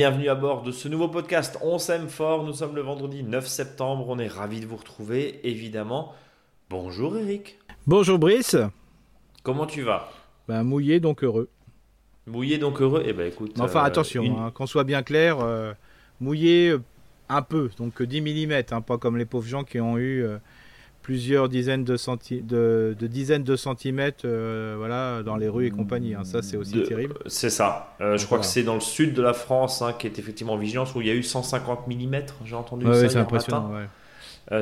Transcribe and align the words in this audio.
bienvenue 0.00 0.30
à 0.30 0.34
bord 0.34 0.62
de 0.62 0.72
ce 0.72 0.88
nouveau 0.88 1.08
podcast 1.08 1.58
On 1.60 1.78
s'aime 1.78 2.08
fort. 2.08 2.42
Nous 2.42 2.54
sommes 2.54 2.74
le 2.74 2.80
vendredi 2.80 3.22
9 3.22 3.46
septembre. 3.46 4.08
On 4.08 4.18
est 4.18 4.28
ravis 4.28 4.60
de 4.60 4.64
vous 4.64 4.78
retrouver, 4.78 5.46
évidemment. 5.46 6.14
Bonjour 6.70 7.18
Eric. 7.18 7.58
Bonjour 7.86 8.18
Brice. 8.18 8.56
Comment 9.42 9.66
tu 9.66 9.82
vas? 9.82 10.10
Ben, 10.48 10.62
Mouillé 10.62 11.00
donc 11.00 11.22
heureux. 11.22 11.50
Mouillé 12.26 12.56
donc 12.56 12.80
heureux? 12.80 13.02
Eh 13.04 13.12
ben 13.12 13.28
écoute. 13.28 13.60
Enfin 13.60 13.80
euh, 13.80 13.84
attention, 13.84 14.24
hein, 14.40 14.50
qu'on 14.54 14.66
soit 14.66 14.84
bien 14.84 15.02
clair, 15.02 15.40
euh, 15.40 15.74
mouillé 16.18 16.70
euh, 16.70 16.80
un 17.28 17.42
peu, 17.42 17.68
donc 17.76 18.02
10 18.02 18.22
mm, 18.22 18.52
hein, 18.70 18.80
pas 18.80 18.96
comme 18.96 19.18
les 19.18 19.26
pauvres 19.26 19.48
gens 19.48 19.64
qui 19.64 19.80
ont 19.80 19.98
eu 19.98 20.24
plusieurs 21.02 21.48
dizaines 21.48 21.84
de, 21.84 21.96
de, 22.94 23.06
dizaines 23.06 23.42
de 23.42 23.56
centimètres 23.56 24.26
voilà, 24.76 25.22
dans 25.22 25.36
les 25.36 25.48
rues 25.48 25.66
et 25.66 25.70
compagnie. 25.70 26.14
Hein. 26.14 26.24
Ça, 26.24 26.42
c'est 26.42 26.56
aussi 26.56 26.82
terrible. 26.82 27.14
C'est 27.26 27.50
ça. 27.50 27.96
je 28.00 28.24
crois 28.26 28.38
que 28.38 28.46
c'est 28.46 28.62
dans 28.62 28.74
le 28.74 28.80
sud 28.80 29.14
de 29.14 29.22
la 29.22 29.32
France 29.32 29.82
qui 29.98 30.06
est 30.06 30.18
effectivement 30.18 30.54
en 30.54 30.58
vigilance 30.58 30.94
où 30.94 31.00
il 31.00 31.06
y 31.06 31.10
a 31.10 31.14
eu 31.14 31.22
150 31.22 31.86
mm. 31.88 32.16
J'ai 32.44 32.54
entendu 32.54 32.86
ça. 32.86 33.08
c'est 33.08 33.18
impressionnant. 33.18 33.72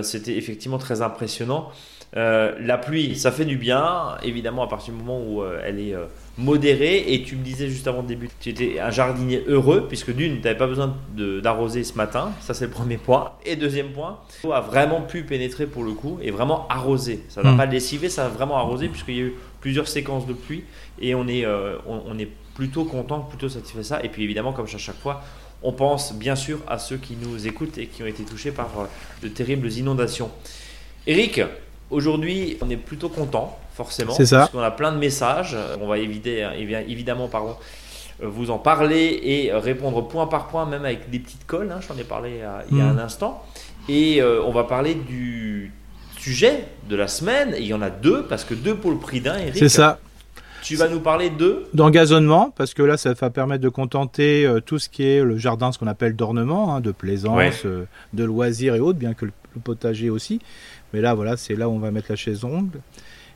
C'était 0.02 0.36
effectivement 0.36 0.78
très 0.78 1.02
impressionnant. 1.02 1.70
Euh, 2.16 2.54
la 2.60 2.78
pluie, 2.78 3.16
ça 3.16 3.30
fait 3.30 3.44
du 3.44 3.56
bien, 3.56 4.16
évidemment, 4.22 4.62
à 4.62 4.68
partir 4.68 4.94
du 4.94 5.00
moment 5.00 5.20
où 5.20 5.42
euh, 5.42 5.60
elle 5.64 5.78
est 5.78 5.94
euh, 6.38 6.42
modérée. 6.42 7.12
Et 7.12 7.22
tu 7.22 7.36
me 7.36 7.42
disais 7.42 7.68
juste 7.68 7.86
avant 7.86 8.02
le 8.02 8.06
début, 8.06 8.28
tu 8.40 8.50
étais 8.50 8.78
un 8.78 8.90
jardinier 8.90 9.42
heureux, 9.46 9.86
puisque 9.88 10.14
d'une, 10.14 10.36
tu 10.36 10.42
n'avais 10.42 10.58
pas 10.58 10.66
besoin 10.66 10.96
d'arroser 11.42 11.84
ce 11.84 11.94
matin. 11.94 12.32
Ça, 12.40 12.54
c'est 12.54 12.66
le 12.66 12.70
premier 12.70 12.98
point. 12.98 13.32
Et 13.44 13.56
deuxième 13.56 13.92
point, 13.92 14.18
tu 14.40 14.52
a 14.52 14.60
vraiment 14.60 15.00
pu 15.00 15.22
pénétrer 15.24 15.66
pour 15.66 15.84
le 15.84 15.92
coup 15.92 16.18
et 16.22 16.30
vraiment 16.30 16.66
arroser. 16.68 17.24
Ça 17.28 17.42
n'a 17.42 17.52
hmm. 17.52 17.56
pas 17.56 17.66
lessivé, 17.66 18.08
ça 18.08 18.26
a 18.26 18.28
vraiment 18.28 18.56
arrosé, 18.56 18.88
puisqu'il 18.88 19.16
y 19.16 19.20
a 19.20 19.24
eu 19.24 19.34
plusieurs 19.60 19.88
séquences 19.88 20.26
de 20.26 20.32
pluie. 20.32 20.64
Et 21.00 21.14
on 21.14 21.26
est, 21.28 21.46
on, 21.86 22.18
est 22.18 22.28
plutôt 22.54 22.84
content, 22.84 23.20
plutôt 23.20 23.48
satisfait 23.48 23.78
de 23.78 23.82
ça. 23.82 24.04
Et 24.04 24.08
puis 24.08 24.24
évidemment, 24.24 24.52
comme 24.52 24.66
à 24.66 24.78
chaque 24.78 24.98
fois, 24.98 25.22
on 25.62 25.72
pense 25.72 26.14
bien 26.14 26.36
sûr 26.36 26.60
à 26.68 26.78
ceux 26.78 26.96
qui 26.96 27.16
nous 27.20 27.46
écoutent 27.46 27.78
et 27.78 27.86
qui 27.86 28.02
ont 28.02 28.06
été 28.06 28.24
touchés 28.24 28.52
par 28.52 28.68
de 29.22 29.28
terribles 29.28 29.70
inondations. 29.72 30.30
Eric, 31.06 31.40
Aujourd'hui, 31.90 32.58
on 32.60 32.68
est 32.68 32.76
plutôt 32.76 33.08
content, 33.08 33.58
forcément. 33.78 34.12
C'est 34.12 34.26
ça. 34.26 34.38
Parce 34.38 34.50
qu'on 34.50 34.60
a 34.60 34.72
plein 34.72 34.90
de 34.90 34.98
messages. 34.98 35.56
On 35.80 35.86
va 35.86 35.98
éviter, 35.98 36.46
évidemment 36.88 37.28
pardon, 37.28 37.54
euh, 38.22 38.26
vous 38.28 38.50
en 38.50 38.58
parler 38.58 39.20
et 39.22 39.52
répondre 39.52 40.06
point 40.06 40.26
par 40.26 40.48
point, 40.48 40.66
même 40.66 40.84
avec 40.84 41.10
des 41.10 41.20
petites 41.20 41.46
colles. 41.46 41.72
Hein, 41.72 41.80
J'en 41.86 41.96
ai 41.96 42.04
parlé 42.04 42.40
euh, 42.42 42.60
il 42.72 42.78
y 42.78 42.80
a 42.80 42.84
mm. 42.84 42.98
un 42.98 42.98
instant. 42.98 43.44
Et 43.88 44.20
euh, 44.20 44.42
on 44.44 44.50
va 44.50 44.64
parler 44.64 44.94
du 44.94 45.72
sujet 46.18 46.64
de 46.88 46.96
la 46.96 47.06
semaine. 47.06 47.54
il 47.56 47.66
y 47.66 47.74
en 47.74 47.80
a 47.82 47.90
deux, 47.90 48.24
parce 48.24 48.44
que 48.44 48.54
deux 48.54 48.74
pour 48.74 48.90
le 48.90 48.98
prix 48.98 49.20
d'un, 49.20 49.38
Eric. 49.38 49.56
C'est 49.56 49.68
ça. 49.68 50.00
Tu 50.60 50.74
vas 50.74 50.88
nous 50.88 50.98
parler 50.98 51.30
de 51.30 51.66
D'engazonnement, 51.72 52.52
parce 52.56 52.74
que 52.74 52.82
là, 52.82 52.96
ça 52.96 53.14
va 53.14 53.30
permettre 53.30 53.62
de 53.62 53.68
contenter 53.68 54.52
tout 54.66 54.80
ce 54.80 54.88
qui 54.88 55.04
est 55.04 55.22
le 55.22 55.38
jardin, 55.38 55.70
ce 55.70 55.78
qu'on 55.78 55.86
appelle 55.86 56.16
d'ornement, 56.16 56.74
hein, 56.74 56.80
de 56.80 56.90
plaisance, 56.90 57.64
de 58.12 58.24
loisirs 58.24 58.74
et 58.74 58.80
autres, 58.80 58.98
bien 58.98 59.14
que 59.14 59.24
le 59.26 59.32
potager 59.62 60.10
aussi. 60.10 60.40
Mais 60.92 61.00
là, 61.00 61.14
voilà, 61.14 61.36
c'est 61.36 61.54
là 61.54 61.68
où 61.68 61.72
on 61.72 61.78
va 61.78 61.90
mettre 61.90 62.08
la 62.10 62.16
chaise 62.16 62.44
ongle. 62.44 62.80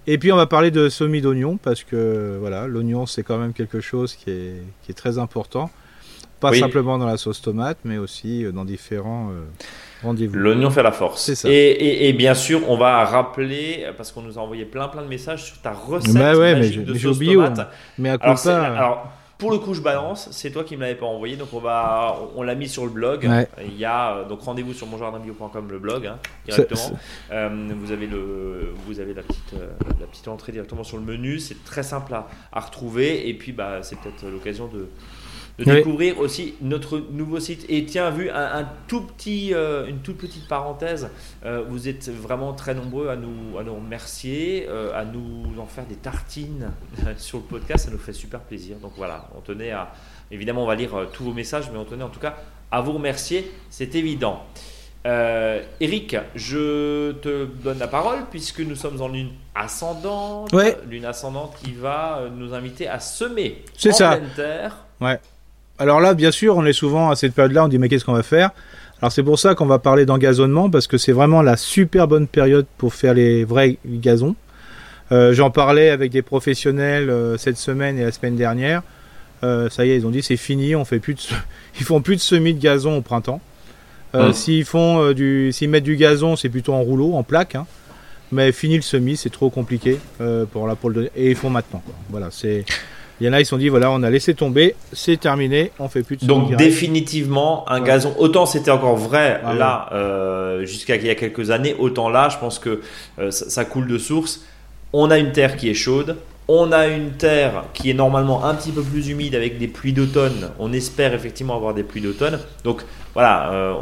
Et 0.06 0.18
puis 0.18 0.32
on 0.32 0.36
va 0.36 0.46
parler 0.46 0.70
de 0.70 0.88
semis 0.88 1.20
d'oignon 1.20 1.56
parce 1.56 1.84
que 1.84 2.36
voilà, 2.40 2.66
l'oignon 2.66 3.06
c'est 3.06 3.22
quand 3.22 3.38
même 3.38 3.52
quelque 3.52 3.80
chose 3.80 4.14
qui 4.14 4.30
est, 4.30 4.62
qui 4.82 4.90
est 4.90 4.94
très 4.94 5.18
important. 5.18 5.70
Pas 6.40 6.52
simplement 6.54 6.98
dans 6.98 7.06
la 7.06 7.18
sauce 7.18 7.40
tomate, 7.40 7.78
mais 7.84 7.98
aussi 7.98 8.44
euh, 8.44 8.50
dans 8.50 8.64
différents 8.64 9.30
euh, 9.30 9.44
rendez-vous. 10.02 10.34
L'oignon 10.34 10.70
fait 10.70 10.82
la 10.82 10.90
force. 10.90 11.22
C'est 11.22 11.36
ça. 11.36 11.48
Et, 11.48 12.08
et, 12.08 12.12
bien 12.14 12.34
sûr, 12.34 12.68
on 12.68 12.76
va 12.76 13.04
rappeler, 13.04 13.86
parce 13.96 14.10
qu'on 14.10 14.22
nous 14.22 14.40
a 14.40 14.42
envoyé 14.42 14.64
plein 14.64 14.88
plein 14.88 15.02
de 15.02 15.06
messages 15.06 15.44
sur 15.44 15.60
ta 15.60 15.70
recette 15.70 16.12
bah 16.14 16.36
ouais, 16.36 16.56
magique 16.56 16.78
mais 16.78 16.84
de 16.84 16.94
sauce 16.98 17.20
tomate. 17.20 17.70
Mais 17.96 18.08
à 18.08 18.14
alors, 18.14 18.48
alors, 18.48 19.12
pour 19.42 19.50
le 19.50 19.58
coup, 19.58 19.74
je 19.74 19.80
balance. 19.80 20.28
C'est 20.30 20.52
toi 20.52 20.62
qui 20.62 20.76
me 20.76 20.82
l'avais 20.82 20.94
pas 20.94 21.06
envoyé, 21.06 21.34
donc 21.34 21.52
on 21.52 21.58
va, 21.58 22.16
on, 22.36 22.44
l'a 22.44 22.54
mis 22.54 22.68
sur 22.68 22.84
le 22.84 22.92
blog. 22.92 23.28
Il 23.66 23.76
y 23.76 23.84
a 23.84 24.18
euh, 24.18 24.24
donc 24.24 24.40
rendez-vous 24.42 24.72
sur 24.72 24.86
monjardinbio.com 24.86 25.68
le 25.68 25.80
blog 25.80 26.06
hein, 26.06 26.20
directement. 26.46 26.96
Euh, 27.32 27.68
vous 27.76 27.90
avez 27.90 28.06
le, 28.06 28.72
vous 28.86 29.00
avez 29.00 29.14
la 29.14 29.22
petite, 29.22 29.54
euh, 29.54 29.72
la 29.98 30.06
petite 30.06 30.28
entrée 30.28 30.52
directement 30.52 30.84
sur 30.84 30.96
le 30.96 31.02
menu. 31.02 31.40
C'est 31.40 31.64
très 31.64 31.82
simple 31.82 32.14
à, 32.14 32.28
à 32.52 32.60
retrouver. 32.60 33.28
Et 33.28 33.34
puis 33.34 33.50
bah, 33.50 33.82
c'est 33.82 33.98
peut-être 33.98 34.24
l'occasion 34.30 34.68
de 34.68 34.86
de 35.58 35.64
découvrir 35.64 36.18
aussi 36.18 36.54
notre 36.60 36.98
nouveau 36.98 37.40
site. 37.40 37.64
Et 37.68 37.84
tiens, 37.84 38.10
vu 38.10 38.30
un, 38.30 38.66
tout 38.88 39.02
petit, 39.02 39.52
euh, 39.52 39.86
une 39.86 39.98
toute 39.98 40.18
petite 40.18 40.48
parenthèse, 40.48 41.10
euh, 41.44 41.64
vous 41.68 41.88
êtes 41.88 42.08
vraiment 42.08 42.52
très 42.52 42.74
nombreux 42.74 43.08
à 43.08 43.16
nous, 43.16 43.58
à 43.58 43.62
nous 43.62 43.74
remercier, 43.74 44.66
euh, 44.68 44.98
à 44.98 45.04
nous 45.04 45.44
en 45.58 45.66
faire 45.66 45.86
des 45.86 45.96
tartines 45.96 46.70
sur 47.16 47.38
le 47.38 47.44
podcast. 47.44 47.86
Ça 47.86 47.90
nous 47.90 47.98
fait 47.98 48.12
super 48.12 48.40
plaisir. 48.40 48.76
Donc 48.78 48.92
voilà, 48.96 49.28
on 49.36 49.40
tenait 49.40 49.70
à. 49.70 49.92
Évidemment, 50.30 50.64
on 50.64 50.66
va 50.66 50.74
lire 50.74 51.08
tous 51.12 51.24
vos 51.24 51.34
messages, 51.34 51.70
mais 51.70 51.78
on 51.78 51.84
tenait 51.84 52.04
en 52.04 52.08
tout 52.08 52.20
cas 52.20 52.36
à 52.70 52.80
vous 52.80 52.92
remercier. 52.92 53.52
C'est 53.68 53.94
évident. 53.94 54.44
Eric, 55.04 56.16
je 56.34 57.12
te 57.12 57.44
donne 57.44 57.78
la 57.78 57.88
parole 57.88 58.20
puisque 58.30 58.60
nous 58.60 58.76
sommes 58.76 59.02
en 59.02 59.08
lune 59.08 59.32
ascendante. 59.54 60.54
Lune 60.88 61.04
ascendante 61.04 61.54
qui 61.62 61.72
va 61.72 62.22
nous 62.34 62.54
inviter 62.54 62.88
à 62.88 62.98
semer 62.98 63.62
en 63.84 63.92
ça. 63.92 64.16
pleine 64.16 64.30
terre. 64.34 64.86
Ouais. 65.02 65.20
Alors 65.82 66.00
là, 66.00 66.14
bien 66.14 66.30
sûr, 66.30 66.56
on 66.56 66.64
est 66.64 66.72
souvent 66.72 67.10
à 67.10 67.16
cette 67.16 67.34
période-là, 67.34 67.64
on 67.64 67.68
dit 67.68 67.76
mais 67.76 67.88
qu'est-ce 67.88 68.04
qu'on 68.04 68.12
va 68.12 68.22
faire? 68.22 68.50
Alors 69.00 69.10
c'est 69.10 69.24
pour 69.24 69.40
ça 69.40 69.56
qu'on 69.56 69.66
va 69.66 69.80
parler 69.80 70.06
d'engazonnement, 70.06 70.70
parce 70.70 70.86
que 70.86 70.96
c'est 70.96 71.10
vraiment 71.10 71.42
la 71.42 71.56
super 71.56 72.06
bonne 72.06 72.28
période 72.28 72.66
pour 72.78 72.94
faire 72.94 73.14
les 73.14 73.44
vrais 73.44 73.78
gazons. 73.84 74.36
Euh, 75.10 75.34
j'en 75.34 75.50
parlais 75.50 75.90
avec 75.90 76.12
des 76.12 76.22
professionnels 76.22 77.10
euh, 77.10 77.36
cette 77.36 77.56
semaine 77.56 77.98
et 77.98 78.04
la 78.04 78.12
semaine 78.12 78.36
dernière. 78.36 78.84
Euh, 79.42 79.68
ça 79.70 79.84
y 79.84 79.90
est, 79.90 79.96
ils 79.96 80.06
ont 80.06 80.10
dit 80.10 80.22
c'est 80.22 80.36
fini, 80.36 80.76
on 80.76 80.84
fait 80.84 81.00
plus 81.00 81.14
de, 81.14 81.20
ils 81.80 81.84
font 81.84 82.00
plus 82.00 82.14
de 82.14 82.20
semis 82.20 82.54
de 82.54 82.60
gazon 82.60 82.98
au 82.98 83.02
printemps. 83.02 83.40
S'ils 84.34 84.64
font 84.64 85.10
du, 85.10 85.50
s'ils 85.50 85.68
mettent 85.68 85.82
du 85.82 85.96
gazon, 85.96 86.36
c'est 86.36 86.50
plutôt 86.50 86.74
en 86.74 86.82
rouleau, 86.82 87.14
en 87.14 87.24
plaque. 87.24 87.56
Hein. 87.56 87.66
Mais 88.30 88.52
fini 88.52 88.76
le 88.76 88.82
semis, 88.82 89.16
c'est 89.16 89.30
trop 89.30 89.50
compliqué 89.50 89.98
pour 90.52 90.68
la 90.68 90.76
pour 90.76 90.90
le 90.90 90.94
donner. 90.94 91.10
Et 91.16 91.30
ils 91.30 91.36
font 91.36 91.50
maintenant. 91.50 91.82
Voilà, 92.08 92.28
c'est 92.30 92.64
il 93.22 93.26
y 93.26 93.28
en 93.28 93.34
a, 93.34 93.40
ils 93.40 93.44
se 93.44 93.50
sont 93.50 93.56
dit, 93.56 93.68
voilà, 93.68 93.88
on 93.92 94.02
a 94.02 94.10
laissé 94.10 94.34
tomber, 94.34 94.74
c'est 94.92 95.16
terminé, 95.16 95.70
on 95.78 95.88
fait 95.88 96.02
plus 96.02 96.16
de 96.16 96.26
Donc 96.26 96.56
définitivement, 96.56 97.64
un 97.70 97.80
gazon, 97.80 98.12
autant 98.18 98.46
c'était 98.46 98.72
encore 98.72 98.96
vrai 98.96 99.40
ah 99.44 99.54
là, 99.54 99.88
euh, 99.92 100.66
jusqu'à 100.66 100.96
il 100.96 101.06
y 101.06 101.10
a 101.10 101.14
quelques 101.14 101.52
années, 101.52 101.76
autant 101.78 102.08
là, 102.08 102.28
je 102.30 102.38
pense 102.38 102.58
que 102.58 102.80
euh, 103.20 103.30
ça, 103.30 103.64
coule 103.64 103.86
de 103.86 103.96
source. 103.96 104.44
On 104.92 105.12
a 105.12 105.18
une 105.18 105.30
terre 105.30 105.56
qui 105.56 105.70
est 105.70 105.74
chaude, 105.74 106.16
on 106.48 106.72
a 106.72 106.88
une 106.88 107.12
terre 107.12 107.62
qui 107.74 107.90
est 107.90 107.94
normalement 107.94 108.44
un 108.44 108.56
petit 108.56 108.72
peu 108.72 108.82
plus 108.82 109.08
humide 109.08 109.36
avec 109.36 109.56
des 109.56 109.68
pluies 109.68 109.92
d'automne. 109.92 110.50
On 110.58 110.72
espère 110.72 111.14
effectivement 111.14 111.54
avoir 111.54 111.74
des 111.74 111.84
pluies 111.84 112.00
d'automne. 112.00 112.40
Donc 112.64 112.82
voilà, 113.14 113.52
euh, 113.52 113.72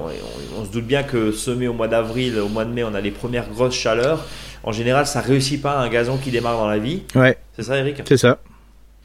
on, 0.59 0.67
se 0.67 0.71
doute 0.71 0.85
bien 0.85 1.03
que 1.03 1.33
semé 1.33 1.67
au 1.67 1.73
mois 1.73 1.89
d'avril, 1.89 2.39
au 2.39 2.49
mois 2.49 2.67
de 2.67 2.73
mai, 2.73 2.85
on 2.85 2.93
a 2.93 3.01
les 3.01 3.11
premières 3.11 3.49
grosses 3.49 3.75
chaleurs. 3.75 4.27
En 4.65 4.73
général, 4.73 5.07
ça 5.07 5.21
réussit 5.21 5.63
pas 5.63 5.79
un 5.79 5.89
gazon 5.89 6.19
qui 6.19 6.31
démarre 6.31 6.59
dans 6.59 6.69
la 6.69 6.77
vie. 6.77 7.05
Ouais. 7.15 7.39
C'est 7.57 7.63
ça, 7.63 7.79
Eric? 7.79 8.03
C'est 8.07 8.19
ça. 8.19 8.39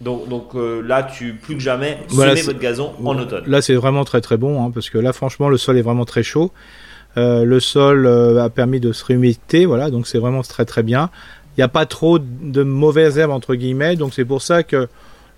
Donc, 0.01 0.27
donc 0.27 0.55
euh, 0.55 0.81
là, 0.81 1.03
tu 1.03 1.33
plus 1.33 1.55
que 1.55 1.61
jamais 1.61 1.99
semez 2.09 2.41
votre 2.41 2.59
gazon 2.59 2.93
en 3.03 3.17
automne. 3.17 3.43
Là, 3.47 3.61
c'est 3.61 3.75
vraiment 3.75 4.03
très 4.03 4.21
très 4.21 4.37
bon 4.37 4.61
hein, 4.61 4.71
parce 4.73 4.89
que 4.89 4.97
là, 4.97 5.13
franchement, 5.13 5.47
le 5.47 5.57
sol 5.57 5.77
est 5.77 5.81
vraiment 5.81 6.05
très 6.05 6.23
chaud. 6.23 6.51
Euh, 7.17 7.45
le 7.45 7.61
sol 7.61 8.05
euh, 8.05 8.43
a 8.43 8.49
permis 8.49 8.81
de 8.81 8.91
se 8.91 9.05
réhumiditer, 9.05 9.65
voilà, 9.65 9.89
donc 9.89 10.05
c'est 10.05 10.17
vraiment 10.17 10.41
très 10.41 10.65
très 10.65 10.83
bien. 10.83 11.09
Il 11.55 11.61
n'y 11.61 11.63
a 11.63 11.69
pas 11.69 11.85
trop 11.85 12.19
de 12.19 12.63
mauvaises 12.63 13.17
herbes 13.17 13.31
entre 13.31 13.55
guillemets, 13.55 13.95
donc 13.95 14.13
c'est 14.13 14.25
pour 14.25 14.41
ça 14.41 14.63
que 14.63 14.89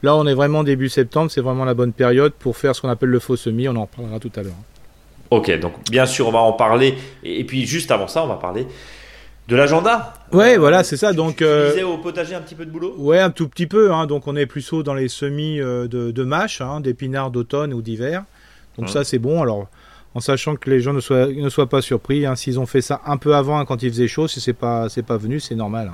là, 0.01 0.15
on 0.15 0.25
est 0.25 0.33
vraiment 0.33 0.63
début 0.63 0.89
septembre, 0.89 1.29
c'est 1.29 1.41
vraiment 1.41 1.65
la 1.65 1.75
bonne 1.75 1.93
période 1.93 2.33
pour 2.33 2.57
faire 2.57 2.75
ce 2.75 2.81
qu'on 2.81 2.89
appelle 2.89 3.09
le 3.09 3.19
faux 3.19 3.35
semis. 3.35 3.69
On 3.69 3.75
en 3.75 3.85
parlera 3.85 4.19
tout 4.19 4.31
à 4.35 4.41
l'heure. 4.41 4.53
Ok, 5.29 5.51
donc 5.59 5.73
bien 5.91 6.07
sûr, 6.07 6.27
on 6.27 6.31
va 6.31 6.39
en 6.39 6.53
parler. 6.53 6.95
Et, 7.23 7.41
et 7.41 7.43
puis 7.43 7.67
juste 7.67 7.91
avant 7.91 8.07
ça, 8.07 8.23
on 8.23 8.27
va 8.27 8.37
parler 8.37 8.65
de 9.47 9.55
l'agenda. 9.55 10.13
Ouais, 10.33 10.57
voilà, 10.57 10.83
c'est 10.83 10.97
ça. 10.97 11.13
donc, 11.13 11.37
tu, 11.37 11.45
euh, 11.45 11.69
disais 11.69 11.83
au 11.83 11.97
potager 11.97 12.35
un 12.35 12.41
petit 12.41 12.55
peu 12.55 12.65
de 12.65 12.71
boulot? 12.71 12.93
Ouais, 12.97 13.19
un 13.19 13.29
tout 13.29 13.47
petit 13.47 13.67
peu. 13.67 13.93
Hein, 13.93 14.05
donc, 14.05 14.27
on 14.27 14.35
est 14.35 14.45
plus 14.45 14.73
haut 14.73 14.83
dans 14.83 14.93
les 14.93 15.07
semis 15.07 15.61
euh, 15.61 15.87
de, 15.87 16.11
de 16.11 16.23
mâches, 16.23 16.61
hein, 16.61 16.81
d'épinards 16.81 17.31
d'automne 17.31 17.73
ou 17.73 17.81
d'hiver. 17.81 18.23
Donc, 18.77 18.89
ça, 18.89 19.03
c'est 19.03 19.19
bon. 19.19 19.41
Alors, 19.41 19.67
en 20.13 20.19
sachant 20.19 20.55
que 20.55 20.69
les 20.69 20.81
gens 20.81 20.93
ne 20.93 20.99
soient, 20.99 21.27
ne 21.27 21.49
soient 21.49 21.69
pas 21.69 21.81
surpris, 21.81 22.25
hein, 22.25 22.35
s'ils 22.35 22.59
ont 22.59 22.65
fait 22.65 22.81
ça 22.81 23.01
un 23.05 23.17
peu 23.17 23.35
avant, 23.35 23.63
quand 23.65 23.81
il 23.83 23.89
faisait 23.89 24.07
chaud, 24.07 24.27
si 24.27 24.41
c'est 24.41 24.53
pas, 24.53 24.89
c'est 24.89 25.03
pas 25.03 25.17
venu, 25.17 25.39
c'est 25.39 25.55
normal. 25.55 25.91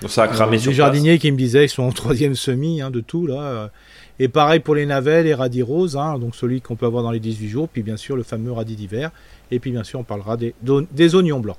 Donc, 0.00 0.10
ça 0.10 0.22
a 0.22 0.28
cramé 0.28 0.56
euh, 0.56 0.60
sur 0.60 0.70
Les 0.70 0.76
jardiniers 0.76 1.18
qui 1.18 1.30
me 1.32 1.36
disaient, 1.36 1.64
ils 1.64 1.68
sont 1.68 1.82
en 1.82 1.92
troisième 1.92 2.34
semis 2.34 2.80
de 2.90 3.00
tout 3.00 3.26
là. 3.26 3.70
Et 4.18 4.28
pareil 4.28 4.60
pour 4.60 4.74
les 4.74 4.84
navets, 4.84 5.22
les 5.22 5.34
radis 5.34 5.62
roses, 5.62 5.98
donc 6.20 6.36
celui 6.36 6.60
qu'on 6.60 6.76
peut 6.76 6.84
avoir 6.84 7.02
dans 7.02 7.10
les 7.10 7.20
18 7.20 7.48
jours, 7.48 7.68
puis 7.70 7.82
bien 7.82 7.96
sûr 7.96 8.16
le 8.16 8.22
fameux 8.22 8.52
radis 8.52 8.76
d'hiver. 8.76 9.10
Et 9.50 9.58
puis 9.58 9.72
bien 9.72 9.82
sûr, 9.82 9.98
on 9.98 10.04
parlera 10.04 10.36
des, 10.36 10.54
des 10.62 11.14
oignons 11.14 11.40
blancs. 11.40 11.56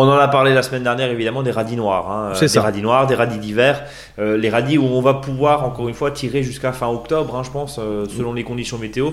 On 0.00 0.08
en 0.08 0.16
a 0.16 0.28
parlé 0.28 0.54
la 0.54 0.62
semaine 0.62 0.84
dernière, 0.84 1.10
évidemment, 1.10 1.42
des 1.42 1.50
radis 1.50 1.74
noirs. 1.74 2.08
Hein, 2.08 2.32
des 2.38 2.46
ça. 2.46 2.62
radis 2.62 2.82
noirs, 2.82 3.08
des 3.08 3.16
radis 3.16 3.38
d'hiver. 3.38 3.82
Euh, 4.20 4.36
les 4.36 4.48
radis 4.48 4.78
où 4.78 4.84
on 4.84 5.00
va 5.00 5.14
pouvoir, 5.14 5.64
encore 5.64 5.88
une 5.88 5.94
fois, 5.94 6.12
tirer 6.12 6.44
jusqu'à 6.44 6.72
fin 6.72 6.86
octobre, 6.86 7.34
hein, 7.34 7.42
je 7.42 7.50
pense, 7.50 7.80
euh, 7.80 8.06
selon 8.08 8.32
les 8.32 8.44
conditions 8.44 8.78
météo. 8.78 9.10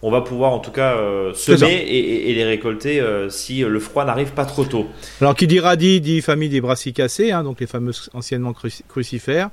On 0.00 0.10
va 0.12 0.20
pouvoir, 0.20 0.52
en 0.52 0.60
tout 0.60 0.70
cas, 0.70 0.94
euh, 0.94 1.34
semer 1.34 1.84
et, 1.88 2.32
les 2.34 2.44
récolter 2.44 3.02
si 3.30 3.60
le 3.60 3.80
froid 3.80 4.04
n'arrive 4.04 4.32
pas 4.32 4.44
trop 4.44 4.64
tôt. 4.64 4.86
Alors, 5.20 5.34
qui 5.34 5.48
dit 5.48 5.58
radis 5.58 6.00
dit 6.00 6.20
famille 6.20 6.48
des 6.48 6.60
brassicacées, 6.60 7.32
hein, 7.32 7.42
donc 7.42 7.58
les 7.58 7.66
fameux 7.66 7.92
anciennement 8.14 8.54
crucifères. 8.88 9.50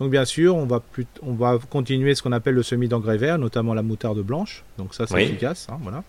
Donc 0.00 0.10
bien 0.10 0.26
sûr, 0.26 0.54
on 0.54 0.66
va, 0.66 0.80
plus, 0.80 1.06
on 1.22 1.32
va 1.32 1.58
continuer 1.70 2.14
ce 2.14 2.22
qu'on 2.22 2.32
appelle 2.32 2.54
le 2.54 2.62
semis 2.62 2.88
d'engrais 2.88 3.16
vert, 3.16 3.38
notamment 3.38 3.72
la 3.72 3.82
moutarde 3.82 4.20
blanche. 4.20 4.64
Donc 4.76 4.94
ça, 4.94 5.06
c'est 5.06 5.22
efficace. 5.22 5.68
Hein, 5.70 5.78
voilà. 5.82 6.04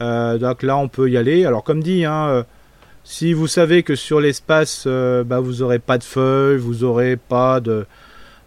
Euh, 0.00 0.38
donc 0.38 0.62
là, 0.62 0.76
on 0.76 0.88
peut 0.88 1.10
y 1.10 1.16
aller. 1.16 1.44
Alors 1.44 1.64
comme 1.64 1.82
dit, 1.82 2.04
hein, 2.04 2.28
euh, 2.28 2.42
si 3.10 3.32
vous 3.32 3.46
savez 3.46 3.82
que 3.82 3.94
sur 3.94 4.20
l'espace, 4.20 4.84
euh, 4.86 5.24
bah, 5.24 5.40
vous 5.40 5.56
n'aurez 5.56 5.78
pas 5.78 5.96
de 5.96 6.04
feuilles, 6.04 6.58
vous 6.58 6.84
n'aurez 6.84 7.16
pas 7.16 7.58
de, 7.60 7.86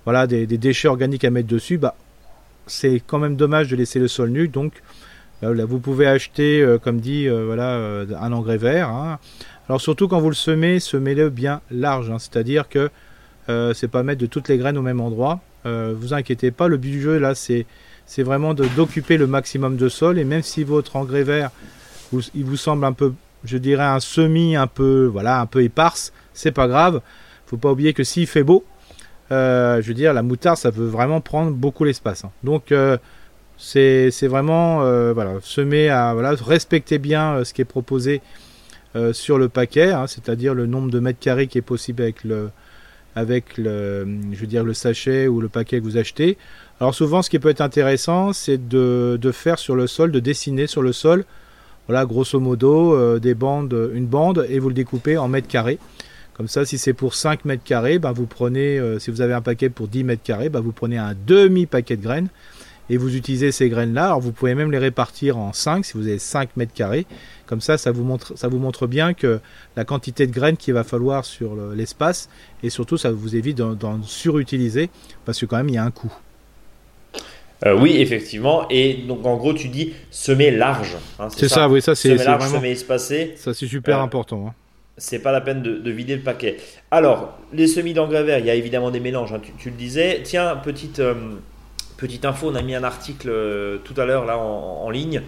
voilà, 0.06 0.28
des, 0.28 0.46
déchets 0.46 0.88
organiques 0.88 1.26
à 1.26 1.32
mettre 1.32 1.48
dessus, 1.48 1.80
bah, 1.80 1.96
c'est 2.68 3.02
quand 3.06 3.18
même 3.18 3.36
dommage 3.36 3.70
de 3.70 3.76
laisser 3.76 4.00
le 4.00 4.08
sol 4.08 4.30
nu. 4.30 4.48
Donc 4.48 4.84
là, 5.42 5.66
vous 5.66 5.80
pouvez 5.80 6.06
acheter, 6.06 6.64
comme 6.84 7.00
dit, 7.00 7.28
voilà, 7.28 8.06
un 8.20 8.32
engrais 8.32 8.58
vert. 8.58 8.90
Hein. 8.90 9.20
Alors 9.68 9.80
surtout 9.80 10.08
quand 10.08 10.20
vous 10.20 10.30
le 10.30 10.36
semez, 10.36 10.80
semez-le 10.80 11.30
bien 11.30 11.62
large. 11.72 12.12
C'est-à-dire 12.20 12.68
que 12.68 12.90
euh, 13.50 13.74
c'est 13.74 13.88
pas 13.88 14.04
mettre 14.04 14.20
de 14.20 14.26
toutes 14.26 14.50
les 14.50 14.58
graines 14.58 14.78
au 14.78 14.82
même 14.82 15.00
endroit. 15.00 15.40
Euh, 15.66 15.94
vous 15.98 16.14
inquiétez 16.14 16.52
pas, 16.52 16.68
le 16.68 16.78
but 16.78 16.92
du 16.92 17.02
jeu 17.02 17.18
là, 17.18 17.36
c'est 17.36 17.66
c'est 18.06 18.24
vraiment 18.24 18.54
d'occuper 18.54 19.16
le 19.16 19.28
maximum 19.28 19.78
de 19.78 19.88
sol. 19.88 20.20
Et 20.20 20.26
même 20.26 20.42
si 20.42 20.66
votre 20.66 20.98
engrais 20.98 21.24
vert, 21.24 21.52
il 22.12 22.44
vous 22.44 22.58
semble 22.58 22.84
un 22.84 22.92
peu, 22.92 23.14
je 23.44 23.58
dirais 23.58 23.84
un 23.84 24.00
semi 24.00 24.56
un 24.56 24.68
peu, 24.68 25.06
voilà, 25.06 25.42
un 25.42 25.46
peu 25.46 25.64
éparse, 25.64 26.14
c'est 26.34 26.52
pas 26.52 26.68
grave. 26.68 27.02
Faut 27.46 27.58
pas 27.58 27.72
oublier 27.72 27.94
que 27.94 28.04
s'il 28.04 28.28
fait 28.28 28.44
beau, 28.44 28.64
euh, 29.32 29.82
je 29.82 29.88
veux 29.88 29.94
dire, 29.94 30.14
la 30.14 30.24
moutarde, 30.24 30.58
ça 30.58 30.72
peut 30.72 30.86
vraiment 30.86 31.22
prendre 31.22 31.52
beaucoup 31.52 31.84
l'espace. 31.84 32.24
Hein. 32.24 32.32
Donc 32.44 32.74
c'est 33.58 34.10
vraiment 34.24 34.78
voilà, 35.14 35.34
semer 35.42 35.90
à 35.90 36.14
voilà, 36.14 36.34
respecter 36.34 36.98
bien 36.98 37.44
ce 37.44 37.54
qui 37.54 37.62
est 37.62 37.66
proposé 37.66 38.22
sur 39.14 39.38
le 39.38 39.50
paquet, 39.50 39.92
hein, 39.92 40.08
c'est-à-dire 40.08 40.54
le 40.54 40.66
nombre 40.66 40.92
de 40.92 41.00
mètres 41.00 41.20
carrés 41.20 41.48
qui 41.48 41.58
est 41.58 41.64
possible 41.64 42.02
avec 42.02 42.24
le, 42.24 42.50
avec 43.16 43.58
le, 43.58 44.08
je 44.32 44.40
veux 44.40 44.48
dire, 44.48 44.64
le 44.64 44.74
sachet 44.74 45.28
ou 45.28 45.42
le 45.42 45.50
paquet 45.50 45.80
que 45.80 45.84
vous 45.84 45.98
achetez. 45.98 46.38
Alors 46.80 46.96
souvent, 46.96 47.22
ce 47.22 47.30
qui 47.30 47.40
peut 47.40 47.50
être 47.50 47.62
intéressant, 47.62 48.34
c'est 48.34 48.68
de, 48.68 49.20
faire 49.34 49.60
sur 49.60 49.76
le 49.76 49.88
sol, 49.88 50.12
de 50.12 50.20
dessiner 50.20 50.68
sur 50.68 50.82
le 50.82 50.94
sol, 50.94 51.26
voilà, 51.88 52.06
grosso 52.06 52.40
modo, 52.40 52.96
euh, 52.96 53.20
des 53.20 53.34
bandes, 53.34 53.90
une 53.94 54.06
bande, 54.06 54.46
et 54.50 54.60
vous 54.60 54.70
le 54.70 54.76
découpez 54.76 55.18
en 55.18 55.28
mètres 55.28 55.48
carrés. 55.48 55.80
Comme 56.34 56.48
ça, 56.48 56.66
si 56.66 56.78
c'est 56.78 56.94
pour 56.94 57.14
5 57.14 57.46
mètres 57.46 57.64
carrés, 57.64 58.00
ben 58.00 58.14
vous 58.14 58.26
prenez, 58.26 58.80
euh, 58.80 59.00
si 59.00 59.12
vous 59.12 59.22
avez 59.22 59.34
un 59.34 59.42
paquet 59.42 59.70
pour 59.70 59.88
10 59.88 60.04
mètres 60.04 60.24
carrés, 60.24 60.50
ben 60.50 60.62
vous 60.62 60.72
prenez 60.72 60.98
un 60.98 61.14
demi-paquet 61.28 61.98
de 61.98 62.04
graines 62.04 62.30
et 62.90 62.98
vous 62.98 63.16
utilisez 63.16 63.52
ces 63.52 63.70
graines-là. 63.70 64.06
Alors 64.06 64.22
vous 64.22 64.32
pouvez 64.32 64.56
même 64.56 64.72
les 64.72 64.78
répartir 64.78 65.38
en 65.38 65.54
5 65.54 65.86
si 65.86 65.94
vous 65.94 66.08
avez 66.08 66.20
5 66.20 66.56
mètres 66.58 66.74
carrés. 66.74 67.06
Comme 67.46 67.62
ça, 67.62 67.78
ça 67.78 67.92
vous 67.92 68.04
montre, 68.04 68.38
ça 68.38 68.48
vous 68.48 68.60
montre 68.60 68.88
bien 68.88 69.14
que 69.14 69.40
la 69.76 69.86
quantité 69.86 70.26
de 70.26 70.32
graines 70.32 70.58
qu'il 70.58 70.74
va 70.74 70.84
falloir 70.84 71.26
sur 71.26 71.56
l'espace 71.76 72.30
et 72.64 72.70
surtout 72.70 72.98
ça 72.98 73.12
vous 73.12 73.36
évite 73.36 73.58
d'en 73.58 74.02
surutiliser 74.04 74.90
parce 75.26 75.40
que 75.40 75.46
quand 75.46 75.58
même 75.58 75.70
il 75.70 75.76
y 75.76 75.78
a 75.78 75.84
un 75.84 75.92
coût. 75.92 76.14
Euh, 77.66 77.78
oui, 77.78 77.98
effectivement. 77.98 78.68
Et 78.70 78.94
donc, 78.94 79.26
en 79.26 79.38
gros, 79.38 79.54
tu 79.54 79.68
dis 79.68 79.94
semer 80.10 80.52
large. 80.52 80.98
Hein, 81.20 81.28
c'est 81.30 81.48
ça, 81.48 81.70
oui, 81.70 81.82
ça 81.82 81.96
c'est 81.96 82.18
semer 82.18 82.24
large, 82.24 82.50
semer 82.50 82.72
espacé. 82.72 83.34
Ça 83.36 83.54
c'est 83.54 83.68
super 83.68 84.00
euh, 84.00 84.04
important. 84.04 84.48
Hein. 84.48 84.54
C'est 84.98 85.20
pas 85.20 85.32
la 85.32 85.42
peine 85.42 85.62
de, 85.62 85.92
vider 85.92 86.16
le 86.16 86.22
paquet. 86.22 86.58
Alors, 86.90 87.38
les 87.54 87.68
semis 87.68 87.94
d'engrais 87.94 88.24
verts, 88.24 88.40
il 88.40 88.46
y 88.46 88.50
a 88.50 88.56
évidemment 88.56 88.92
des 88.92 89.00
mélanges. 89.00 89.34
Hein, 89.34 89.42
tu, 89.58 89.70
le 89.70 89.76
disais. 89.76 90.22
Tiens, 90.24 90.56
petite. 90.58 91.00
Euh, 91.00 91.14
Petite 91.98 92.26
info, 92.26 92.50
on 92.50 92.56
a 92.56 92.64
mis 92.64 92.74
un 92.74 92.84
article 92.84 93.32
tout 93.84 93.94
à 94.02 94.06
l'heure 94.06 94.26
là 94.26 94.36
en, 94.36 94.90
ligne. 94.90 95.22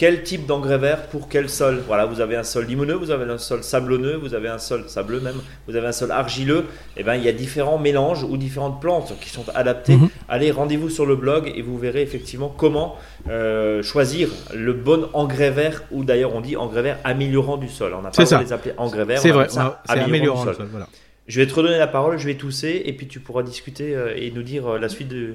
Quel 0.00 0.22
type 0.22 0.46
d'engrais 0.46 0.78
vert 0.78 1.08
pour 1.08 1.28
quel 1.28 1.50
sol 1.50 1.82
Voilà, 1.86 2.06
vous 2.06 2.22
avez 2.22 2.34
un 2.34 2.42
sol 2.42 2.64
limoneux, 2.64 2.94
vous 2.94 3.10
avez 3.10 3.30
un 3.30 3.36
sol 3.36 3.62
sablonneux, 3.62 4.16
vous 4.16 4.32
avez 4.32 4.48
un 4.48 4.56
sol 4.56 4.84
sableux 4.86 5.20
même, 5.20 5.36
vous 5.68 5.76
avez 5.76 5.88
un 5.88 5.92
sol 5.92 6.10
argileux. 6.10 6.64
Et 6.96 7.00
eh 7.00 7.02
ben, 7.02 7.16
il 7.16 7.22
y 7.22 7.28
a 7.28 7.32
différents 7.32 7.76
mélanges 7.76 8.24
ou 8.24 8.38
différentes 8.38 8.80
plantes 8.80 9.12
qui 9.20 9.28
sont 9.28 9.44
adaptées. 9.54 9.98
Mhm. 9.98 10.08
Allez, 10.26 10.52
rendez-vous 10.52 10.88
sur 10.88 11.04
le 11.04 11.16
blog 11.16 11.52
et 11.54 11.60
vous 11.60 11.76
verrez 11.76 12.00
effectivement 12.00 12.48
comment 12.48 12.96
euh, 13.28 13.82
choisir 13.82 14.30
le 14.54 14.72
bon 14.72 15.10
engrais 15.12 15.50
vert 15.50 15.82
ou 15.90 16.02
d'ailleurs 16.02 16.34
on 16.34 16.40
dit 16.40 16.56
engrais 16.56 16.80
vert 16.80 16.98
améliorant 17.04 17.58
du 17.58 17.68
sol. 17.68 17.92
On 17.92 18.00
n'a 18.00 18.10
pas 18.10 18.24
de 18.24 18.42
les 18.42 18.54
appeler 18.54 18.72
engrais 18.78 19.04
vert. 19.04 19.20
C'est 19.20 19.32
vrai, 19.32 19.48
améliorant, 19.86 20.46
du 20.46 20.54
sol. 20.54 20.66
Voilà. 20.70 20.88
Je 21.26 21.42
vais 21.42 21.46
te 21.46 21.52
redonner 21.52 21.76
la 21.76 21.86
parole, 21.86 22.16
je 22.16 22.24
vais 22.24 22.36
tousser 22.36 22.84
et 22.86 22.94
puis 22.94 23.06
tu 23.06 23.20
pourras 23.20 23.42
discuter 23.42 23.94
euh, 23.94 24.14
et 24.16 24.30
nous 24.30 24.42
dire 24.42 24.66
euh, 24.66 24.78
la 24.78 24.88
suite 24.88 25.08
du 25.08 25.34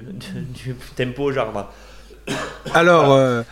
tempo 0.96 1.22
au 1.22 1.30
jardin. 1.30 1.68
Alors, 2.74 3.12
euh, 3.12 3.42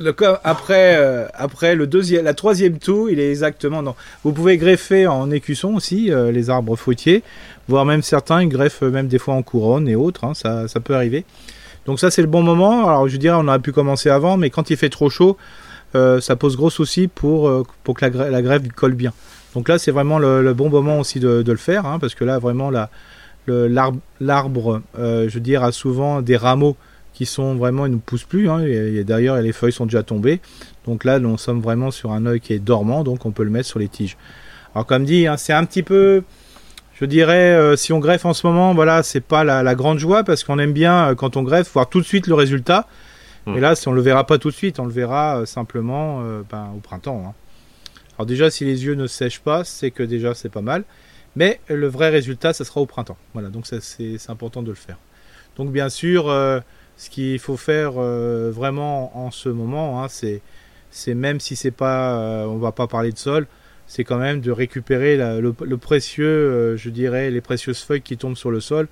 le, 0.00 0.14
après, 0.44 1.74
le 1.74 1.86
deuxième, 1.86 2.24
la 2.24 2.34
troisième 2.34 2.78
toux, 2.78 3.08
il 3.08 3.20
est 3.20 3.30
exactement 3.30 3.82
non. 3.82 3.94
Vous 4.24 4.32
pouvez 4.32 4.56
greffer 4.56 5.06
en 5.06 5.30
écusson 5.30 5.74
aussi 5.74 6.10
les 6.10 6.50
arbres 6.50 6.76
fruitiers, 6.76 7.22
voire 7.68 7.84
même 7.84 8.02
certains 8.02 8.42
ils 8.42 8.48
greffent 8.48 8.82
même 8.82 9.08
des 9.08 9.18
fois 9.18 9.34
en 9.34 9.42
couronne 9.42 9.88
et 9.88 9.94
autres, 9.94 10.24
hein, 10.24 10.34
ça, 10.34 10.80
peut 10.80 10.94
arriver. 10.94 11.24
Donc 11.86 12.00
ça 12.00 12.10
c'est 12.10 12.22
le 12.22 12.28
bon 12.28 12.42
moment. 12.42 12.86
Alors 12.88 13.08
je 13.08 13.16
dirais 13.16 13.36
on 13.38 13.46
aurait 13.46 13.60
pu 13.60 13.72
commencer 13.72 14.10
avant, 14.10 14.36
mais 14.36 14.50
quand 14.50 14.70
il 14.70 14.76
fait 14.76 14.88
trop 14.88 15.10
chaud, 15.10 15.36
ça 15.94 16.36
pose 16.36 16.56
gros 16.56 16.70
souci 16.70 17.06
pour, 17.06 17.64
que 17.84 18.06
la, 18.06 18.30
la 18.30 18.42
greffe 18.42 18.68
colle 18.74 18.94
bien. 18.94 19.12
Donc 19.54 19.68
là, 19.68 19.78
c'est 19.78 19.90
vraiment 19.90 20.18
le, 20.18 20.52
bon 20.54 20.70
moment 20.70 21.00
aussi 21.00 21.20
de, 21.20 21.44
le 21.46 21.56
faire, 21.56 21.86
hein, 21.86 21.98
parce 21.98 22.14
que 22.14 22.24
là, 22.24 22.38
vraiment, 22.38 22.70
l'arbre, 23.48 24.82
euh, 24.98 25.28
je 25.28 25.38
dire, 25.38 25.64
a 25.64 25.72
souvent 25.72 26.22
des 26.22 26.36
rameaux 26.36 26.76
qui 27.20 27.26
sont 27.26 27.54
vraiment, 27.54 27.84
ils 27.84 27.92
ne 27.92 27.98
poussent 27.98 28.24
plus. 28.24 28.48
Hein, 28.48 28.64
et, 28.64 29.04
d'ailleurs, 29.04 29.36
les 29.42 29.52
feuilles 29.52 29.74
sont 29.74 29.84
déjà 29.84 30.02
tombées. 30.02 30.40
Donc 30.86 31.04
là, 31.04 31.18
nous 31.18 31.36
sommes 31.36 31.60
vraiment 31.60 31.90
sur 31.90 32.12
un 32.12 32.24
œil 32.24 32.40
qui 32.40 32.54
est 32.54 32.58
dormant, 32.58 33.04
donc 33.04 33.26
on 33.26 33.30
peut 33.30 33.42
le 33.42 33.50
mettre 33.50 33.68
sur 33.68 33.78
les 33.78 33.88
tiges. 33.88 34.16
Alors 34.74 34.86
comme 34.86 35.04
dit, 35.04 35.26
hein, 35.26 35.36
c'est 35.36 35.52
un 35.52 35.66
petit 35.66 35.82
peu, 35.82 36.22
je 36.98 37.04
dirais, 37.04 37.52
euh, 37.52 37.76
si 37.76 37.92
on 37.92 37.98
greffe 37.98 38.24
en 38.24 38.32
ce 38.32 38.46
moment, 38.46 38.72
voilà, 38.72 39.02
c'est 39.02 39.20
pas 39.20 39.44
la, 39.44 39.74
grande 39.74 39.98
joie 39.98 40.24
parce 40.24 40.44
qu'on 40.44 40.58
aime 40.58 40.72
bien 40.72 41.10
euh, 41.10 41.14
quand 41.14 41.36
on 41.36 41.42
greffe 41.42 41.70
voir 41.74 41.90
tout 41.90 42.00
de 42.00 42.06
suite 42.06 42.26
le 42.26 42.32
résultat. 42.32 42.88
Et 43.46 43.50
mmh. 43.50 43.58
là, 43.58 43.74
si 43.74 43.86
on 43.88 43.92
le 43.92 44.00
verra 44.00 44.24
pas 44.24 44.38
tout 44.38 44.48
de 44.48 44.54
suite, 44.54 44.80
on 44.80 44.86
le 44.86 44.92
verra 44.92 45.44
simplement 45.44 46.22
ben, 46.50 46.70
au 46.74 46.80
printemps. 46.80 47.34
Alors 48.16 48.24
déjà, 48.24 48.50
si 48.50 48.64
les 48.64 48.86
yeux 48.86 48.94
ne 48.94 49.06
sèchent 49.06 49.40
pas, 49.40 49.62
c'est 49.64 49.90
que 49.90 50.02
déjà 50.02 50.32
c'est 50.32 50.48
pas 50.48 50.62
mal. 50.62 50.84
Mais 51.36 51.60
le 51.68 51.86
vrai 51.86 52.08
résultat, 52.08 52.54
ça 52.54 52.64
sera 52.64 52.80
au 52.80 52.86
printemps. 52.86 53.18
Voilà, 53.34 53.50
donc 53.50 53.66
c'est 53.66 54.30
important 54.30 54.62
de 54.62 54.70
le 54.70 54.74
faire. 54.74 54.96
Donc 55.56 55.72
bien 55.72 55.88
sûr, 55.88 56.28
euh, 56.28 56.60
ce 57.00 57.08
qu'il 57.08 57.38
faut 57.38 57.56
faire 57.56 57.92
euh, 57.96 58.50
vraiment 58.54 59.16
en 59.16 59.30
ce 59.30 59.48
moment, 59.48 60.04
hein, 60.04 60.08
c'est 60.10 61.14
même 61.14 61.40
si 61.40 61.56
c'est 61.56 61.70
pas, 61.70 62.20
euh, 62.20 62.44
on 62.44 62.58
va 62.58 62.72
pas 62.72 62.86
parler 62.86 63.10
de 63.10 63.16
sol, 63.16 63.46
c'est 63.86 64.04
quand 64.04 64.18
même 64.18 64.42
de 64.42 64.50
récupérer 64.50 65.16
le, 65.16 65.76
précieux, 65.78 66.76
je 66.76 66.90
dirais, 66.90 67.30
les 67.30 67.40
précieuses 67.40 67.80
feuilles 67.80 68.02
qui 68.02 68.18
tombent 68.18 68.36
sur 68.36 68.50
le 68.50 68.60
sol, 68.60 68.86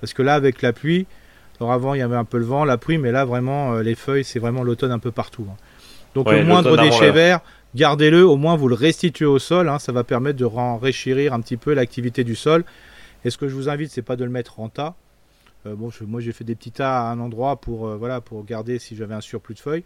parce 0.00 0.12
que 0.12 0.22
là, 0.22 0.34
avec 0.34 0.60
la 0.60 0.72
pluie, 0.72 1.06
alors 1.60 1.72
avant 1.72 1.94
il 1.94 2.00
y 2.00 2.02
avait 2.02 2.16
un 2.16 2.24
peu 2.24 2.38
le 2.38 2.44
vent, 2.44 2.64
la 2.64 2.78
pluie, 2.78 2.98
mais 2.98 3.12
là 3.12 3.24
vraiment 3.24 3.76
les 3.76 3.94
feuilles, 3.94 4.24
c'est 4.24 4.40
vraiment 4.40 4.64
l'automne 4.64 4.90
un 4.90 4.98
peu 4.98 5.12
partout. 5.12 5.46
Hein. 5.48 5.56
Donc 6.16 6.32
le 6.32 6.44
moindre 6.44 6.76
déchet 6.76 7.12
vert, 7.12 7.42
gardez-le, 7.76 8.26
au 8.26 8.36
moins 8.36 8.56
vous 8.56 8.66
le 8.66 8.74
restituez 8.74 9.24
au 9.24 9.38
sol, 9.38 9.68
hein, 9.68 9.78
ça 9.78 9.92
va 9.92 10.02
permettre 10.02 10.36
de 10.36 10.44
renréchérir 10.44 11.32
un 11.32 11.40
petit 11.40 11.56
peu 11.56 11.74
l'activité 11.74 12.24
du 12.24 12.34
sol. 12.34 12.64
Et 13.24 13.30
ce 13.30 13.38
que 13.38 13.46
je 13.46 13.54
vous 13.54 13.68
invite, 13.68 13.92
c'est 13.92 14.02
pas 14.02 14.16
de 14.16 14.24
le 14.24 14.30
mettre 14.30 14.58
en 14.58 14.68
tas. 14.68 14.96
Euh, 15.66 15.74
bon, 15.74 15.90
moi 16.06 16.20
j'ai 16.20 16.32
fait 16.32 16.44
des 16.44 16.54
petits 16.54 16.72
tas 16.72 17.08
à 17.08 17.12
un 17.12 17.20
endroit 17.20 17.60
pour, 17.60 17.86
euh, 17.86 17.96
voilà, 17.96 18.20
pour 18.20 18.44
garder 18.44 18.78
si 18.78 18.96
j'avais 18.96 19.14
un 19.14 19.20
surplus 19.20 19.54
de 19.54 19.60
feuilles. 19.60 19.84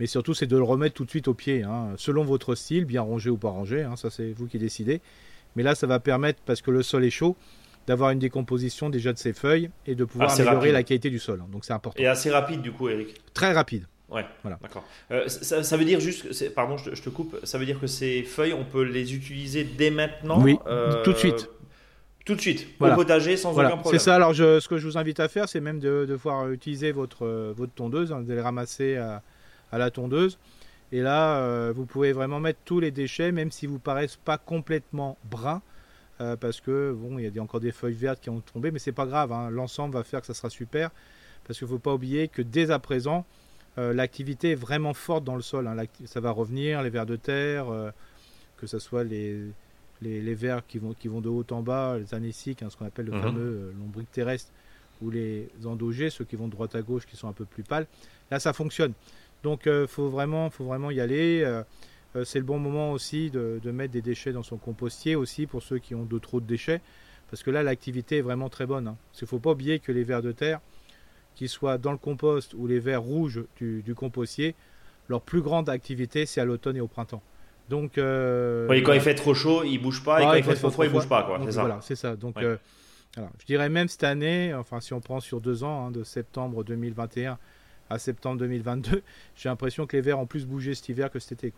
Mais 0.00 0.06
surtout, 0.06 0.32
c'est 0.32 0.46
de 0.46 0.56
le 0.56 0.62
remettre 0.62 0.94
tout 0.94 1.04
de 1.04 1.10
suite 1.10 1.28
au 1.28 1.34
pied, 1.34 1.64
hein, 1.64 1.88
selon 1.96 2.24
votre 2.24 2.54
style, 2.54 2.84
bien 2.84 3.02
rangé 3.02 3.30
ou 3.30 3.36
pas 3.36 3.48
rangé, 3.48 3.82
hein, 3.82 3.96
ça 3.96 4.10
c'est 4.10 4.30
vous 4.32 4.46
qui 4.46 4.58
décidez. 4.58 5.00
Mais 5.56 5.62
là, 5.62 5.74
ça 5.74 5.86
va 5.86 5.98
permettre, 5.98 6.40
parce 6.46 6.62
que 6.62 6.70
le 6.70 6.82
sol 6.82 7.04
est 7.04 7.10
chaud, 7.10 7.36
d'avoir 7.88 8.10
une 8.10 8.18
décomposition 8.18 8.90
déjà 8.90 9.12
de 9.12 9.18
ses 9.18 9.32
feuilles 9.32 9.70
et 9.86 9.94
de 9.94 10.04
pouvoir 10.04 10.32
améliorer 10.32 10.72
la 10.72 10.82
qualité 10.82 11.10
du 11.10 11.18
sol. 11.18 11.42
Donc 11.50 11.64
c'est 11.64 11.72
important. 11.72 12.00
Et 12.00 12.06
assez 12.06 12.30
rapide 12.30 12.62
du 12.62 12.70
coup, 12.70 12.88
Eric? 12.88 13.14
Très 13.34 13.52
rapide. 13.52 13.86
Ouais, 14.08 14.24
voilà. 14.42 14.58
d'accord. 14.62 14.84
Euh, 15.10 15.28
ça, 15.28 15.76
veut 15.76 15.84
dire 15.84 16.00
juste, 16.00 16.54
pardon, 16.54 16.76
je 16.78 17.02
te, 17.02 17.10
coupe, 17.10 17.38
ça 17.42 17.58
veut 17.58 17.66
dire 17.66 17.78
que 17.78 17.86
ces 17.86 18.22
feuilles, 18.22 18.54
on 18.54 18.64
peut 18.64 18.82
les 18.82 19.14
utiliser 19.14 19.64
dès 19.64 19.90
maintenant? 19.90 20.40
Oui, 20.40 20.58
tout 21.04 21.12
de 21.12 21.18
suite. 21.18 21.50
Tout 22.28 22.34
de 22.34 22.40
suite, 22.42 22.66
au 22.78 22.94
potager 22.94 23.38
sans 23.38 23.52
aucun 23.54 23.78
problème. 23.78 23.98
C'est 23.98 24.04
ça, 24.04 24.14
alors 24.14 24.34
je, 24.34 24.60
ce 24.60 24.68
que 24.68 24.76
je 24.76 24.86
vous 24.86 24.98
invite 24.98 25.18
à 25.18 25.28
faire, 25.28 25.48
c'est 25.48 25.60
même 25.60 25.78
de, 25.78 26.04
de, 26.06 26.14
pouvoir 26.14 26.50
utiliser 26.50 26.92
votre, 26.92 27.54
votre 27.56 27.72
tondeuse, 27.72 28.12
hein, 28.12 28.20
de 28.20 28.34
les 28.34 28.42
ramasser 28.42 28.98
à, 28.98 29.22
à, 29.72 29.78
la 29.78 29.90
tondeuse. 29.90 30.38
Et 30.92 31.00
là, 31.00 31.38
euh, 31.38 31.72
vous 31.74 31.86
pouvez 31.86 32.12
vraiment 32.12 32.38
mettre 32.38 32.58
tous 32.66 32.80
les 32.80 32.90
déchets, 32.90 33.32
même 33.32 33.50
si 33.50 33.66
vous 33.66 33.78
paraissent 33.78 34.18
pas 34.22 34.36
complètement 34.36 35.16
bruns, 35.24 35.62
parce 36.18 36.60
que 36.60 36.92
bon, 36.92 37.18
il 37.18 37.34
y 37.34 37.38
a 37.38 37.42
encore 37.42 37.60
des 37.60 37.72
feuilles 37.72 37.94
vertes 37.94 38.20
qui 38.20 38.28
ont 38.28 38.40
tombé, 38.40 38.72
mais 38.72 38.78
c'est 38.78 38.92
pas 38.92 39.06
grave. 39.06 39.32
Hein, 39.32 39.48
l'ensemble 39.48 39.94
va 39.94 40.04
faire 40.04 40.20
que 40.20 40.26
ça 40.26 40.34
sera 40.34 40.50
super, 40.50 40.90
parce 41.46 41.58
qu'il 41.58 41.66
faut 41.66 41.78
pas 41.78 41.94
oublier 41.94 42.28
que 42.28 42.42
dès 42.42 42.70
à 42.70 42.78
présent, 42.78 43.24
euh, 43.78 43.94
l'activité 43.94 44.50
est 44.50 44.54
vraiment 44.54 44.92
forte 44.92 45.24
dans 45.24 45.36
le 45.36 45.40
sol. 45.40 45.66
Hein. 45.66 45.82
Ça 46.04 46.20
va 46.20 46.30
revenir, 46.30 46.82
les 46.82 46.90
vers 46.90 47.06
de 47.06 47.16
terre, 47.16 47.72
euh, 47.72 47.90
que 48.58 48.66
ce 48.66 48.78
soit 48.78 49.02
les, 49.02 49.44
les, 50.02 50.34
vers 50.34 50.66
qui 50.66 50.78
vont, 50.78 50.94
qui 50.94 51.08
vont 51.08 51.20
de 51.20 51.28
haut 51.28 51.44
en 51.50 51.62
bas, 51.62 51.98
les 51.98 52.14
anéciques, 52.14 52.62
hein, 52.62 52.68
ce 52.70 52.76
qu'on 52.76 52.86
appelle 52.86 53.06
le 53.06 53.12
mhm. 53.12 53.22
fameux 53.22 53.40
euh, 53.40 53.72
lombric 53.78 54.10
terrestre, 54.10 54.50
ou 55.00 55.10
les 55.10 55.48
endogés, 55.64 56.10
ceux 56.10 56.24
qui 56.24 56.36
vont 56.36 56.46
de 56.46 56.52
droite 56.52 56.74
à 56.74 56.82
gauche, 56.82 57.06
qui 57.06 57.16
sont 57.16 57.28
un 57.28 57.32
peu 57.32 57.44
plus 57.44 57.62
pâles. 57.62 57.86
Là, 58.30 58.40
ça 58.40 58.52
fonctionne. 58.52 58.92
Donc, 59.44 59.66
il 59.66 59.86
faut, 59.86 60.08
vraiment, 60.08 60.50
faut 60.50 60.64
vraiment 60.64 60.90
y 60.90 61.00
aller. 61.00 61.48
c'est 62.24 62.40
le 62.40 62.44
bon 62.44 62.58
moment 62.58 62.90
aussi 62.90 63.30
de, 63.30 63.60
de, 63.62 63.70
mettre 63.70 63.92
des 63.92 64.02
déchets 64.02 64.32
dans 64.32 64.42
son 64.42 64.56
compostier 64.56 65.14
aussi, 65.14 65.46
pour 65.46 65.62
ceux 65.62 65.78
qui 65.78 65.94
ont 65.94 66.04
de 66.04 66.18
trop 66.18 66.40
de 66.40 66.46
déchets. 66.46 66.80
Parce 67.30 67.42
que 67.42 67.50
là, 67.50 67.62
l'activité 67.62 68.18
est 68.18 68.22
vraiment 68.22 68.48
très 68.48 68.66
bonne. 68.66 68.88
Hein. 68.88 68.96
Parce 69.08 69.18
qu'il 69.18 69.26
ne 69.26 69.30
faut 69.30 69.38
pas 69.38 69.52
oublier 69.52 69.78
que 69.78 69.92
les 69.92 70.02
vers 70.02 70.22
de 70.22 70.32
terre, 70.32 70.60
qu'ils 71.34 71.48
soient 71.48 71.78
dans 71.78 71.92
le 71.92 71.98
compost 71.98 72.54
ou 72.54 72.66
les 72.66 72.80
vers 72.80 73.02
rouges 73.02 73.44
du, 73.60 73.94
compostier, 73.94 74.54
leur 75.08 75.20
plus 75.20 75.40
grande 75.40 75.68
activité, 75.68 76.26
c'est 76.26 76.40
à 76.40 76.44
l'automne 76.44 76.76
et 76.76 76.80
au 76.80 76.88
printemps. 76.88 77.22
Donc, 77.68 77.98
euh, 77.98 78.66
oui, 78.68 78.82
quand 78.82 78.92
il 78.92 79.00
fait 79.00 79.14
trop 79.14 79.34
chaud, 79.34 79.62
il 79.64 79.78
bouge 79.78 80.02
pas, 80.02 80.20
et 80.20 80.24
quand 80.24 80.34
il 80.34 80.44
fait 80.44 80.54
trop 80.54 80.70
froid, 80.70 80.86
il 80.86 80.92
bouge 80.92 81.08
pas, 81.08 81.22
quoi. 81.24 81.40
C'est 81.44 81.52
ça. 81.52 81.60
Voilà, 81.60 81.78
c'est 81.82 81.96
ça. 81.96 82.16
Donc, 82.16 82.36
euh, 82.38 82.56
je 83.16 83.46
dirais 83.46 83.68
même 83.68 83.88
cette 83.88 84.04
année, 84.04 84.54
enfin, 84.54 84.80
si 84.80 84.92
on 84.92 85.00
prend 85.00 85.20
sur 85.20 85.40
deux 85.40 85.64
ans, 85.64 85.86
hein, 85.86 85.90
de 85.90 86.04
septembre 86.04 86.64
2021 86.64 87.38
à 87.90 87.98
septembre 87.98 88.38
2022, 88.38 89.02
j'ai 89.36 89.48
l'impression 89.48 89.86
que 89.86 89.96
les 89.96 90.02
vers 90.02 90.18
ont 90.18 90.26
plus 90.26 90.46
bougé 90.46 90.74
cet 90.74 90.88
hiver 90.88 91.10
que 91.10 91.18
cet 91.18 91.44
été. 91.44 91.52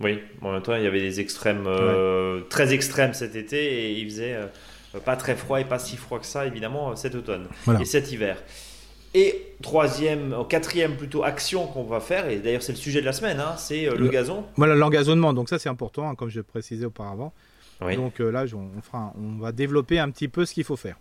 Oui, 0.00 0.20
en 0.40 0.52
même 0.52 0.62
temps, 0.62 0.74
il 0.74 0.82
y 0.82 0.86
avait 0.86 1.00
des 1.00 1.20
extrêmes 1.20 1.66
euh, 1.66 2.40
très 2.48 2.72
extrêmes 2.72 3.12
cet 3.12 3.36
été 3.36 3.90
et 3.90 3.98
il 3.98 4.04
faisait 4.06 4.38
pas 5.04 5.16
très 5.16 5.36
froid 5.36 5.60
et 5.60 5.64
pas 5.66 5.78
si 5.78 5.96
froid 5.98 6.18
que 6.18 6.26
ça, 6.26 6.46
évidemment, 6.46 6.96
cet 6.96 7.14
automne 7.14 7.48
et 7.80 7.84
cet 7.84 8.10
hiver. 8.10 8.42
Et 9.14 9.54
troisième, 9.60 10.32
euh, 10.32 10.44
quatrième 10.44 10.96
plutôt 10.96 11.22
action 11.22 11.66
qu'on 11.66 11.84
va 11.84 12.00
faire, 12.00 12.28
et 12.28 12.38
d'ailleurs 12.38 12.62
c'est 12.62 12.72
le 12.72 12.78
sujet 12.78 13.00
de 13.00 13.06
la 13.06 13.12
semaine, 13.12 13.40
hein, 13.40 13.54
c'est 13.58 13.86
euh, 13.86 13.94
le, 13.94 14.08
gazon. 14.08 14.44
Voilà 14.56 14.74
l'engazonnement, 14.74 15.34
donc 15.34 15.50
ça 15.50 15.58
c'est 15.58 15.68
important, 15.68 16.08
hein, 16.08 16.14
comme 16.14 16.30
je 16.30 16.38
le 16.38 16.42
précisais 16.42 16.86
auparavant. 16.86 17.32
Donc 17.96 18.20
euh, 18.20 18.30
là 18.30 18.44
on, 18.54 18.80
fera, 18.80 19.12
on 19.18 19.40
va 19.40 19.50
développer 19.50 19.98
un 19.98 20.08
petit 20.10 20.28
peu 20.28 20.46
ce 20.46 20.54
qu'il 20.54 20.64
faut 20.64 20.76
faire. 20.76 20.96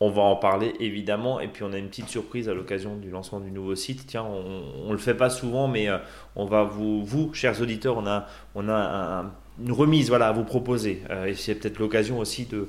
On 0.00 0.10
va 0.10 0.22
en 0.22 0.34
parler 0.34 0.74
évidemment, 0.80 1.38
et 1.38 1.46
puis 1.46 1.62
on 1.62 1.72
a 1.72 1.78
une 1.78 1.88
petite 1.88 2.08
surprise 2.08 2.48
à 2.48 2.54
l'occasion 2.54 2.96
du 2.96 3.10
lancement 3.10 3.38
du 3.38 3.52
nouveau 3.52 3.76
site. 3.76 4.06
Tiens, 4.06 4.24
on, 4.24 4.88
ne 4.88 4.92
le 4.92 4.98
fait 4.98 5.14
pas 5.14 5.30
souvent, 5.30 5.68
mais 5.68 5.86
on 6.34 6.46
va 6.46 6.64
vous, 6.64 7.04
vous, 7.04 7.32
chers 7.34 7.60
auditeurs, 7.60 7.98
on 7.98 8.06
a, 8.06 8.26
on 8.56 8.68
a 8.68 9.26
une 9.62 9.70
remise 9.70 10.08
voilà, 10.08 10.28
à 10.28 10.32
vous 10.32 10.42
proposer, 10.42 11.02
et 11.26 11.34
c'est 11.34 11.54
peut-être 11.54 11.78
l'occasion 11.78 12.18
aussi 12.18 12.46
de 12.46 12.68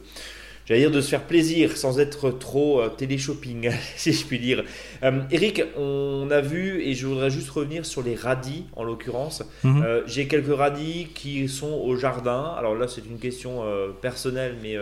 j'allais 0.66 0.82
dire 0.82 0.92
de 0.92 1.02
se 1.02 1.10
faire 1.10 1.24
plaisir 1.24 1.76
sans 1.78 2.00
être 2.00 2.32
trop 2.32 2.82
euh, 2.82 2.90
télé-shopping, 2.90 3.72
si 3.96 4.14
je 4.14 4.26
puis 4.26 4.40
dire. 4.40 4.64
Euh, 5.04 5.22
Eric, 5.32 5.64
on 5.78 6.28
a 6.32 6.42
vu, 6.42 6.82
et 6.82 6.94
je 6.94 7.08
voudrais 7.08 7.30
juste 7.30 7.50
revenir 7.50 7.86
sur 7.86 8.02
les 8.02 8.16
radis 8.16 8.66
en 8.76 8.84
l'occurrence. 8.84 9.44
Mhm. 9.64 9.84
Euh, 9.84 10.02
j'ai 10.06 10.28
quelques 10.28 10.56
radis 10.56 11.08
qui 11.14 11.48
sont 11.50 11.82
au 11.84 11.96
jardin. 11.96 12.54
Alors 12.58 12.76
là, 12.76 12.88
c'est 12.88 13.06
une 13.06 13.20
question 13.20 13.64
personnelle, 14.02 14.56
mais 14.62 14.78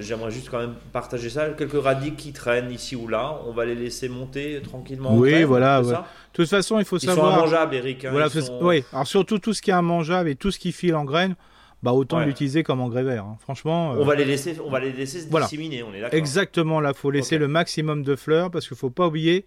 j'aimerais 0.00 0.30
juste 0.30 0.48
quand 0.50 0.58
même 0.58 0.74
partager 0.92 1.30
ça. 1.30 1.48
Quelques 1.50 1.80
radis 1.80 2.12
qui 2.12 2.32
traînent 2.32 2.70
ici 2.70 2.96
ou 2.96 3.08
là. 3.08 3.40
On 3.46 3.52
va 3.52 3.64
les 3.64 3.74
laisser 3.74 4.08
monter 4.08 4.60
tranquillement. 4.62 5.16
Oui, 5.16 5.42
voilà. 5.44 5.82
De 5.82 5.94
toute 6.32 6.48
façon, 6.48 6.78
il 6.78 6.84
faut 6.84 6.98
savoir. 6.98 7.30
Ils 7.30 7.34
sont 7.34 7.40
mangeables, 7.40 7.74
Eric. 7.74 8.04
Hein, 8.04 8.10
voilà, 8.10 8.28
Oui, 8.60 8.84
alors 8.92 9.06
surtout 9.06 9.38
tout 9.38 9.54
ce 9.54 9.62
qui 9.62 9.70
est 9.70 9.82
mangeable 9.82 10.28
et 10.28 10.36
tout 10.36 10.50
ce 10.50 10.58
qui 10.58 10.72
file 10.72 10.94
en 10.94 11.04
graines 11.04 11.36
bah 11.82 11.92
autant 11.92 12.20
l'utiliser 12.20 12.62
comme 12.62 12.80
engrais 12.80 13.02
vert. 13.02 13.24
Hein. 13.24 13.36
Franchement, 13.40 13.92
on 13.92 14.04
va 14.04 14.14
les 14.14 14.24
laisser, 14.24 14.56
on 14.64 14.70
va 14.70 14.80
les 14.80 14.92
laisser 14.92 15.20
se 15.20 15.28
disséminer. 15.28 15.82
On 15.82 15.92
est 15.94 16.00
d'accord. 16.00 16.18
Exactement, 16.18 16.80
là, 16.80 16.94
faut 16.94 17.10
laisser 17.10 17.38
le 17.38 17.48
maximum 17.48 18.02
de 18.02 18.16
fleurs 18.16 18.50
parce 18.50 18.66
qu'il 18.66 18.76
faut 18.76 18.90
pas 18.90 19.06
oublier 19.06 19.44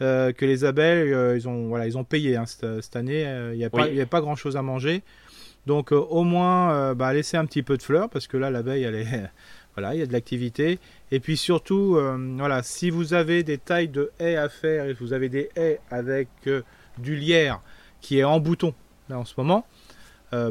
euh, 0.00 0.32
que 0.32 0.44
les 0.44 0.64
abeilles, 0.64 1.12
euh, 1.12 1.36
ils 1.36 1.48
ont, 1.48 1.68
voilà, 1.68 1.86
ils 1.86 1.98
ont 1.98 2.04
payé 2.04 2.36
hein, 2.36 2.44
cette, 2.46 2.96
année. 2.96 3.26
Euh, 3.26 3.54
il 3.54 3.58
n'y 3.58 3.64
a 3.64 3.70
pas, 3.70 3.88
il 3.88 4.00
a 4.00 4.06
pas 4.06 4.20
grand 4.20 4.36
chose 4.36 4.56
à 4.56 4.62
manger. 4.62 5.02
Donc 5.66 5.92
au 5.92 6.24
moins, 6.24 6.94
bah, 6.94 7.12
laisser 7.12 7.36
un 7.36 7.44
petit 7.44 7.62
peu 7.62 7.76
de 7.76 7.82
fleurs 7.82 8.08
parce 8.08 8.26
que 8.26 8.38
là, 8.38 8.50
l'abeille, 8.50 8.84
elle 8.84 8.94
est, 8.94 9.30
voilà, 9.76 9.94
il 9.94 10.00
y 10.00 10.02
a 10.02 10.06
de 10.06 10.12
l'activité. 10.12 10.78
Et 11.10 11.20
puis 11.20 11.36
surtout, 11.36 11.98
voilà, 12.38 12.62
si 12.62 12.88
vous 12.88 13.12
avez 13.12 13.42
des 13.42 13.58
tailles 13.58 13.88
de 13.88 14.10
haies 14.18 14.36
à 14.36 14.48
faire 14.48 14.86
et 14.86 14.94
vous 14.94 15.12
avez 15.12 15.28
des 15.28 15.50
haies 15.56 15.78
avec 15.90 16.28
du 16.96 17.16
lierre 17.16 17.60
qui 18.00 18.18
est 18.18 18.24
en 18.24 18.40
bouton 18.40 18.72
là 19.08 19.18
en 19.18 19.24
ce 19.24 19.34
moment 19.36 19.66
euh, 19.66 19.87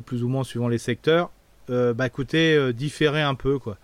plus 0.06 0.24
ou 0.24 0.28
moins 0.28 0.44
suivant 0.44 0.68
les 0.68 0.78
secteurs, 0.78 1.32
euh, 1.70 1.94
bah 1.94 2.08
écoutez, 2.08 2.56
euh, 2.56 2.72
différez 2.72 3.22
un 3.22 3.36
peu 3.36 3.60
quoi. 3.60 3.78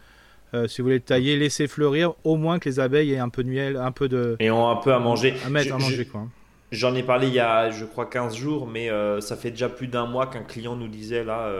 si 0.67 0.81
vous 0.81 0.85
voulez 0.85 0.99
tailler, 0.99 1.35
laissez 1.37 1.67
fleurir, 1.67 2.13
au 2.23 2.35
moins 2.37 2.59
que 2.59 2.69
les 2.69 2.79
abeilles 2.79 3.13
aient 3.13 3.19
un 3.19 3.29
peu 3.29 3.43
de 3.43 3.49
miel, 3.49 3.77
un 3.77 3.91
peu 3.91 4.07
de. 4.07 4.35
Et 4.39 4.51
ont 4.51 4.69
un 4.69 4.75
peu 4.75 4.93
à 4.93 4.99
manger. 4.99 5.33
À 5.45 5.49
mettre 5.49 5.73
à 5.73 5.77
manger 5.77 6.05
quoi. 6.05 6.27
J'en 6.71 6.95
ai 6.95 7.03
parlé 7.03 7.27
il 7.27 7.33
y 7.33 7.39
a, 7.39 7.69
je 7.69 7.85
crois, 7.85 8.07
15 8.07 8.35
jours, 8.35 8.67
mais 8.67 8.89
ça 9.19 9.35
fait 9.35 9.51
déjà 9.51 9.69
plus 9.69 9.87
d'un 9.87 10.05
mois 10.05 10.27
qu'un 10.27 10.43
client 10.43 10.75
nous 10.75 10.87
disait 10.87 11.23
là, 11.23 11.51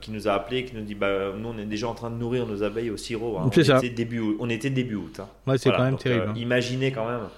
qui 0.00 0.10
nous 0.10 0.28
a 0.28 0.32
appelé, 0.32 0.64
qui 0.64 0.74
nous 0.74 0.82
dit 0.82 0.94
bah, 0.94 1.32
nous 1.36 1.48
on 1.48 1.58
est 1.58 1.64
déjà 1.64 1.88
en 1.88 1.94
train 1.94 2.10
de 2.10 2.16
nourrir 2.16 2.46
nos 2.46 2.62
abeilles 2.62 2.90
au 2.90 2.96
sirop. 2.96 3.38
Hein. 3.38 3.44
On, 3.46 3.50
Était 3.50 3.90
début, 3.90 4.22
on 4.38 4.50
était 4.50 4.70
début 4.70 4.96
août. 4.96 5.20
Hein. 5.20 5.28
Ouais, 5.46 5.58
c'est 5.58 5.70
quand 5.70 5.84
même 5.84 5.96
terrible. 5.96 6.26
Hein. 6.28 6.34
Imaginez 6.36 6.92
quand 6.92 7.08
même 7.08 7.28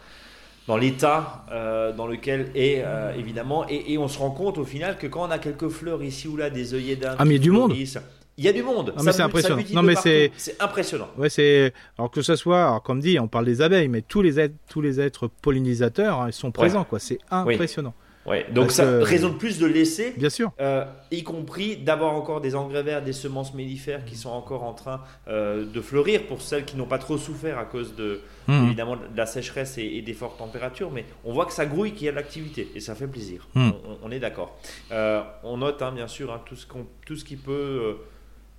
dans 0.68 0.76
l'état 0.76 1.46
euh, 1.50 1.92
dans 1.92 2.06
lequel 2.06 2.50
est 2.54 2.82
euh, 2.84 3.12
évidemment. 3.18 3.66
Et, 3.68 3.94
et, 3.94 3.98
on 3.98 4.06
se 4.06 4.18
rend 4.18 4.30
compte 4.30 4.58
au 4.58 4.64
final 4.64 4.98
que 4.98 5.06
quand 5.06 5.26
on 5.26 5.30
a 5.30 5.38
quelques 5.38 5.70
fleurs 5.70 6.02
ici 6.04 6.28
ou 6.28 6.36
là 6.36 6.50
des 6.50 6.74
œillets 6.74 6.94
d'un 6.94 7.16
ah 7.18 7.24
mais 7.24 7.34
il 7.34 7.38
y 7.38 7.40
a 7.40 7.42
du 7.42 7.50
monde. 7.50 7.74
Il 7.74 8.44
y 8.44 8.48
a 8.48 8.52
du 8.52 8.62
monde. 8.62 8.94
Mais 9.02 9.10
c'est 9.12 9.22
impressionnant. 9.22 9.62
non 9.72 9.82
mais 9.82 9.94
c'est 9.96 10.30
impressionnant. 10.60 11.08
Ouais 11.16 11.30
c'est 11.30 11.72
alors 11.96 12.10
que 12.10 12.20
ce 12.20 12.36
soit 12.36 12.62
alors, 12.62 12.82
comme 12.82 13.00
dit 13.00 13.18
on 13.18 13.28
parle 13.28 13.46
des 13.46 13.62
abeilles 13.62 13.88
mais 13.88 14.02
tous 14.02 14.20
les 14.20 14.38
êtres 14.38 14.54
tous 14.68 14.82
les 14.82 15.00
êtres 15.00 15.26
pollinisateurs 15.26 16.20
hein, 16.20 16.28
ils 16.28 16.34
sont 16.34 16.52
présents 16.52 16.84
quoi. 16.84 17.00
C'est 17.00 17.18
impressionnant 17.30 17.94
Ouais, 18.28 18.46
donc 18.52 18.70
ça 18.70 18.84
euh, 18.84 19.02
raison 19.02 19.30
de 19.30 19.34
plus 19.34 19.58
de 19.58 19.66
laisser, 19.66 20.12
bien 20.16 20.28
sûr, 20.28 20.52
euh, 20.60 20.84
y 21.10 21.22
compris 21.22 21.76
d'avoir 21.76 22.12
encore 22.12 22.40
des 22.40 22.54
engrais 22.54 22.82
verts, 22.82 23.02
des 23.02 23.14
semences 23.14 23.54
mellifères 23.54 24.04
qui 24.04 24.16
sont 24.16 24.28
encore 24.30 24.64
en 24.64 24.74
train 24.74 25.00
euh, 25.28 25.64
de 25.64 25.80
fleurir 25.80 26.24
pour 26.26 26.42
celles 26.42 26.64
qui 26.64 26.76
n'ont 26.76 26.86
pas 26.86 26.98
trop 26.98 27.16
souffert 27.16 27.58
à 27.58 27.64
cause 27.64 27.96
de 27.96 28.20
hmm. 28.46 28.66
évidemment 28.66 28.96
de 28.96 29.16
la 29.16 29.26
sécheresse 29.26 29.78
et, 29.78 30.02
des 30.02 30.12
fortes 30.12 30.38
températures, 30.38 30.90
mais 30.90 31.06
on 31.24 31.32
voit 31.32 31.46
que 31.46 31.52
ça 31.52 31.64
grouille, 31.64 31.92
qu'il 31.92 32.04
y 32.04 32.08
a 32.08 32.12
de 32.12 32.16
l'activité 32.16 32.68
et 32.74 32.80
ça 32.80 32.94
fait 32.94 33.06
plaisir. 33.06 33.48
Hmm. 33.54 33.70
On, 34.02 34.10
est 34.10 34.20
d'accord. 34.20 34.58
on 35.42 35.56
note 35.56 35.80
hein, 35.80 35.92
bien 35.92 36.06
sûr 36.06 36.32
hein, 36.32 36.42
tout 36.44 36.56
ce 36.56 36.66
qu'on, 36.66 36.86
tout 37.06 37.16
ce 37.16 37.24
qui 37.24 37.36
peut 37.36 37.96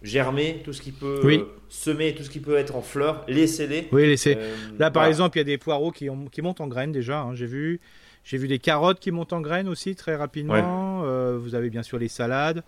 germer, 0.01 0.61
tout 0.63 0.73
ce 0.73 0.81
qui 0.81 0.91
peut 0.91 1.45
semer, 1.67 2.15
tout 2.15 2.23
ce 2.23 2.29
qui 2.29 2.39
peut 2.39 2.57
être 2.57 2.75
en 2.75 2.81
fleurs, 2.81 3.23
laissez-les. 3.27 3.89
Oui, 3.91 4.07
laissez. 4.07 4.37
Là, 4.79 4.89
par 4.89 5.05
exemple, 5.05 5.37
il 5.37 5.41
y 5.41 5.41
a 5.41 5.45
des 5.45 5.57
poireaux 5.57 5.91
qui, 5.91 6.09
ont, 6.09 6.25
qui 6.25 6.41
montent 6.41 6.61
en 6.61 6.67
graines 6.67 6.91
déjà. 6.91 7.21
Hein, 7.21 7.35
j'ai 7.35 7.45
vu. 7.45 7.79
J'ai 8.23 8.37
vu 8.37 8.47
des 8.47 8.59
carottes 8.59 8.99
qui 8.99 9.11
montent 9.11 9.33
en 9.33 9.41
graines 9.41 9.67
aussi 9.67 9.95
très 9.95 10.15
rapidement. 10.15 11.03
Euh, 11.03 11.37
vous 11.39 11.55
avez 11.55 11.69
bien 11.69 11.83
sûr 11.83 11.97
les 11.97 12.07
salades. 12.07 12.63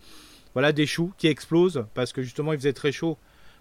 Voilà, 0.54 0.72
des 0.72 0.86
choux 0.86 1.14
qui 1.18 1.28
explosent 1.28 1.86
parce 1.94 2.14
que 2.14 2.22
justement 2.22 2.54
il 2.54 2.60
faisait 2.60 2.74
très 2.74 2.92
chaud. 2.92 3.18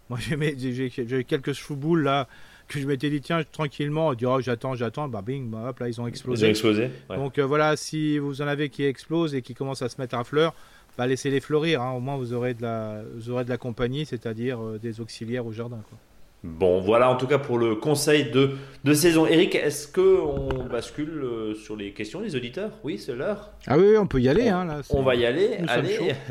Moi 0.08 0.18
j'ai 0.20 1.24
quelques 1.24 1.52
choux 1.52 1.76
boules 1.76 2.02
là 2.02 2.26
que 2.70 2.78
je 2.78 2.86
m'étais 2.86 3.10
dit 3.10 3.20
tiens 3.20 3.42
tranquillement, 3.50 4.12
oh, 4.20 4.40
j'attends, 4.40 4.74
j'attends, 4.74 5.08
bah 5.08 5.22
bing, 5.22 5.50
bah, 5.50 5.66
hop 5.68 5.80
là 5.80 5.88
ils 5.88 6.00
ont 6.00 6.06
explosé. 6.06 6.46
Ils 6.46 6.48
ont 6.48 6.50
explosé. 6.50 6.90
Donc 7.10 7.38
euh, 7.38 7.44
voilà, 7.44 7.76
si 7.76 8.18
vous 8.18 8.42
en 8.42 8.46
avez 8.46 8.70
qui 8.70 8.84
explosent 8.84 9.34
et 9.34 9.42
qui 9.42 9.54
commencent 9.54 9.82
à 9.82 9.88
se 9.88 10.00
mettre 10.00 10.16
à 10.16 10.24
fleur, 10.24 10.54
bah 10.96 11.06
laissez-les 11.06 11.40
fleurir. 11.40 11.82
Hein. 11.82 11.92
Au 11.92 12.00
moins 12.00 12.16
vous 12.16 12.32
aurez 12.32 12.54
de 12.54 12.62
la, 12.62 13.02
vous 13.14 13.30
aurez 13.30 13.44
de 13.44 13.50
la 13.50 13.58
compagnie, 13.58 14.06
c'est-à-dire 14.06 14.60
euh, 14.62 14.78
des 14.78 15.00
auxiliaires 15.00 15.46
au 15.46 15.52
jardin. 15.52 15.82
Quoi. 15.88 15.98
Bon, 16.42 16.80
voilà 16.80 17.10
en 17.10 17.16
tout 17.16 17.26
cas 17.26 17.38
pour 17.38 17.58
le 17.58 17.76
conseil 17.76 18.30
de, 18.30 18.52
de 18.84 18.94
saison. 18.94 19.26
Eric, 19.26 19.54
est-ce 19.54 19.86
que 19.86 20.20
on 20.20 20.64
bascule 20.64 21.22
euh, 21.22 21.54
sur 21.54 21.76
les 21.76 21.92
questions 21.92 22.22
des 22.22 22.34
auditeurs? 22.34 22.70
Oui, 22.82 22.98
c'est 22.98 23.14
l'heure. 23.14 23.50
Ah 23.66 23.76
oui, 23.76 23.98
on 23.98 24.06
peut 24.06 24.20
y 24.20 24.28
aller. 24.28 24.50
On, 24.50 24.56
hein, 24.56 24.64
là, 24.64 24.80
on 24.88 25.02
va 25.02 25.14
y 25.16 25.26
aller. 25.26 25.58
Allez. 25.68 26.14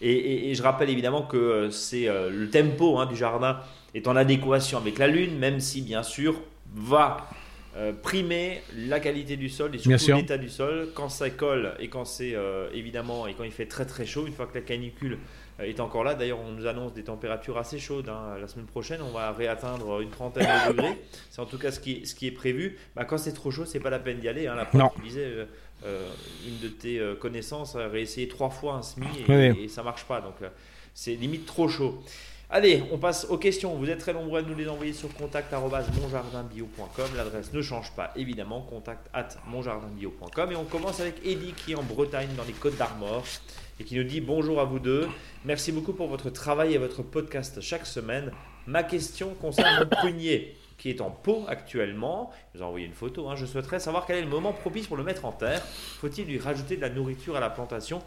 Et, 0.00 0.50
et, 0.50 0.54
je 0.54 0.62
rappelle 0.62 0.90
évidemment 0.90 1.22
que 1.22 1.36
euh, 1.36 1.70
c'est 1.72 2.06
euh, 2.06 2.30
le 2.30 2.48
tempo 2.48 2.98
hein, 3.00 3.06
du 3.06 3.16
jardin 3.16 3.58
est 3.94 4.06
en 4.06 4.14
adéquation 4.14 4.78
avec 4.78 4.96
la 4.96 5.08
lune, 5.08 5.36
même 5.38 5.58
si 5.58 5.82
bien 5.82 6.04
sûr 6.04 6.40
va 6.72 7.26
primer 8.02 8.60
la 8.76 8.98
qualité 8.98 9.36
du 9.36 9.48
sol 9.48 9.72
et 9.74 9.78
surtout 9.78 10.16
l'état 10.16 10.36
du 10.36 10.48
sol 10.48 10.88
quand 10.94 11.08
ça 11.08 11.30
colle 11.30 11.74
et 11.78 11.86
quand 11.86 12.04
c'est 12.04 12.34
évidemment 12.74 13.28
et 13.28 13.34
quand 13.34 13.44
il 13.44 13.52
fait 13.52 13.66
très 13.66 13.84
très 13.84 14.04
chaud 14.04 14.26
une 14.26 14.32
fois 14.32 14.46
que 14.46 14.58
la 14.58 14.64
canicule 14.64 15.18
est 15.66 15.80
encore 15.80 16.04
là. 16.04 16.14
D'ailleurs, 16.14 16.38
on 16.40 16.52
nous 16.52 16.66
annonce 16.66 16.92
des 16.92 17.04
températures 17.04 17.58
assez 17.58 17.78
chaudes. 17.78 18.08
Hein. 18.08 18.36
La 18.40 18.46
semaine 18.46 18.66
prochaine, 18.66 19.00
on 19.02 19.10
va 19.10 19.32
réatteindre 19.32 20.00
une 20.00 20.10
trentaine 20.10 20.46
de 20.46 20.72
degrés. 20.72 21.02
C'est 21.30 21.40
en 21.40 21.46
tout 21.46 21.58
cas 21.58 21.72
ce 21.72 21.80
qui, 21.80 22.06
ce 22.06 22.14
qui 22.14 22.26
est 22.26 22.32
prévu. 22.32 22.78
Bah, 22.94 23.04
quand 23.04 23.18
c'est 23.18 23.32
trop 23.32 23.50
chaud, 23.50 23.64
c'est 23.64 23.80
pas 23.80 23.90
la 23.90 23.98
peine 23.98 24.20
d'y 24.20 24.28
aller. 24.28 24.46
Hein. 24.46 24.54
La 24.54 24.64
preuve, 24.64 24.88
tu 24.96 25.02
disais, 25.02 25.24
euh, 25.24 25.46
euh, 25.84 26.08
une 26.46 26.58
de 26.60 26.68
tes 26.68 27.00
connaissances 27.20 27.76
a 27.76 27.88
réessayé 27.88 28.28
trois 28.28 28.50
fois 28.50 28.74
un 28.74 28.82
SMI 28.82 29.06
et, 29.28 29.68
ça 29.68 29.82
marche 29.82 30.04
pas. 30.04 30.20
Donc, 30.20 30.36
c'est 30.94 31.14
limite 31.14 31.46
trop 31.46 31.68
chaud. 31.68 32.02
Allez, 32.50 32.82
on 32.92 32.96
passe 32.96 33.26
aux 33.28 33.36
questions. 33.36 33.74
Vous 33.74 33.90
êtes 33.90 33.98
très 33.98 34.14
nombreux 34.14 34.40
à 34.40 34.42
nous 34.42 34.54
les 34.54 34.68
envoyer 34.68 34.94
sur 34.94 35.12
contact@monjardinbio.com. 35.14 37.06
L'adresse 37.14 37.52
ne 37.52 37.60
change 37.60 37.92
pas, 37.92 38.10
évidemment. 38.16 38.62
Contact 38.62 39.06
at 39.12 39.28
monjardinbio.com. 39.48 40.52
Et 40.52 40.56
on 40.56 40.64
commence 40.64 41.00
avec 41.00 41.16
Eddie 41.26 41.52
qui 41.52 41.72
est 41.72 41.74
en 41.74 41.82
Bretagne, 41.82 42.30
dans 42.38 42.44
les 42.44 42.54
Côtes 42.54 42.78
d'Armor 42.78 43.24
et 43.80 43.84
qui 43.84 43.96
nous 43.96 44.04
dit 44.04 44.20
bonjour 44.20 44.60
à 44.60 44.64
vous 44.64 44.78
deux. 44.78 45.08
Merci 45.44 45.72
beaucoup 45.72 45.92
pour 45.92 46.08
votre 46.08 46.30
travail 46.30 46.74
et 46.74 46.78
votre 46.78 47.02
podcast 47.02 47.60
chaque 47.60 47.86
semaine. 47.86 48.32
Ma 48.66 48.82
question 48.82 49.34
concerne 49.34 49.78
mon 49.78 49.86
prunier 49.96 50.56
qui 50.76 50.90
est 50.90 51.00
en 51.00 51.10
pot 51.10 51.44
actuellement. 51.48 52.30
Il 52.54 52.58
nous 52.58 52.64
a 52.64 52.66
envoyé 52.68 52.86
une 52.86 52.92
photo. 52.92 53.28
Hein. 53.28 53.36
Je 53.36 53.46
souhaiterais 53.46 53.80
savoir 53.80 54.06
quel 54.06 54.16
est 54.16 54.22
le 54.22 54.28
moment 54.28 54.52
propice 54.52 54.86
pour 54.86 54.96
le 54.96 55.02
mettre 55.02 55.24
en 55.24 55.32
terre. 55.32 55.60
Faut-il 56.00 56.26
lui 56.26 56.38
rajouter 56.38 56.76
de 56.76 56.80
la 56.80 56.90
nourriture 56.90 57.36
à 57.36 57.40
la 57.40 57.50
plantation? 57.50 58.00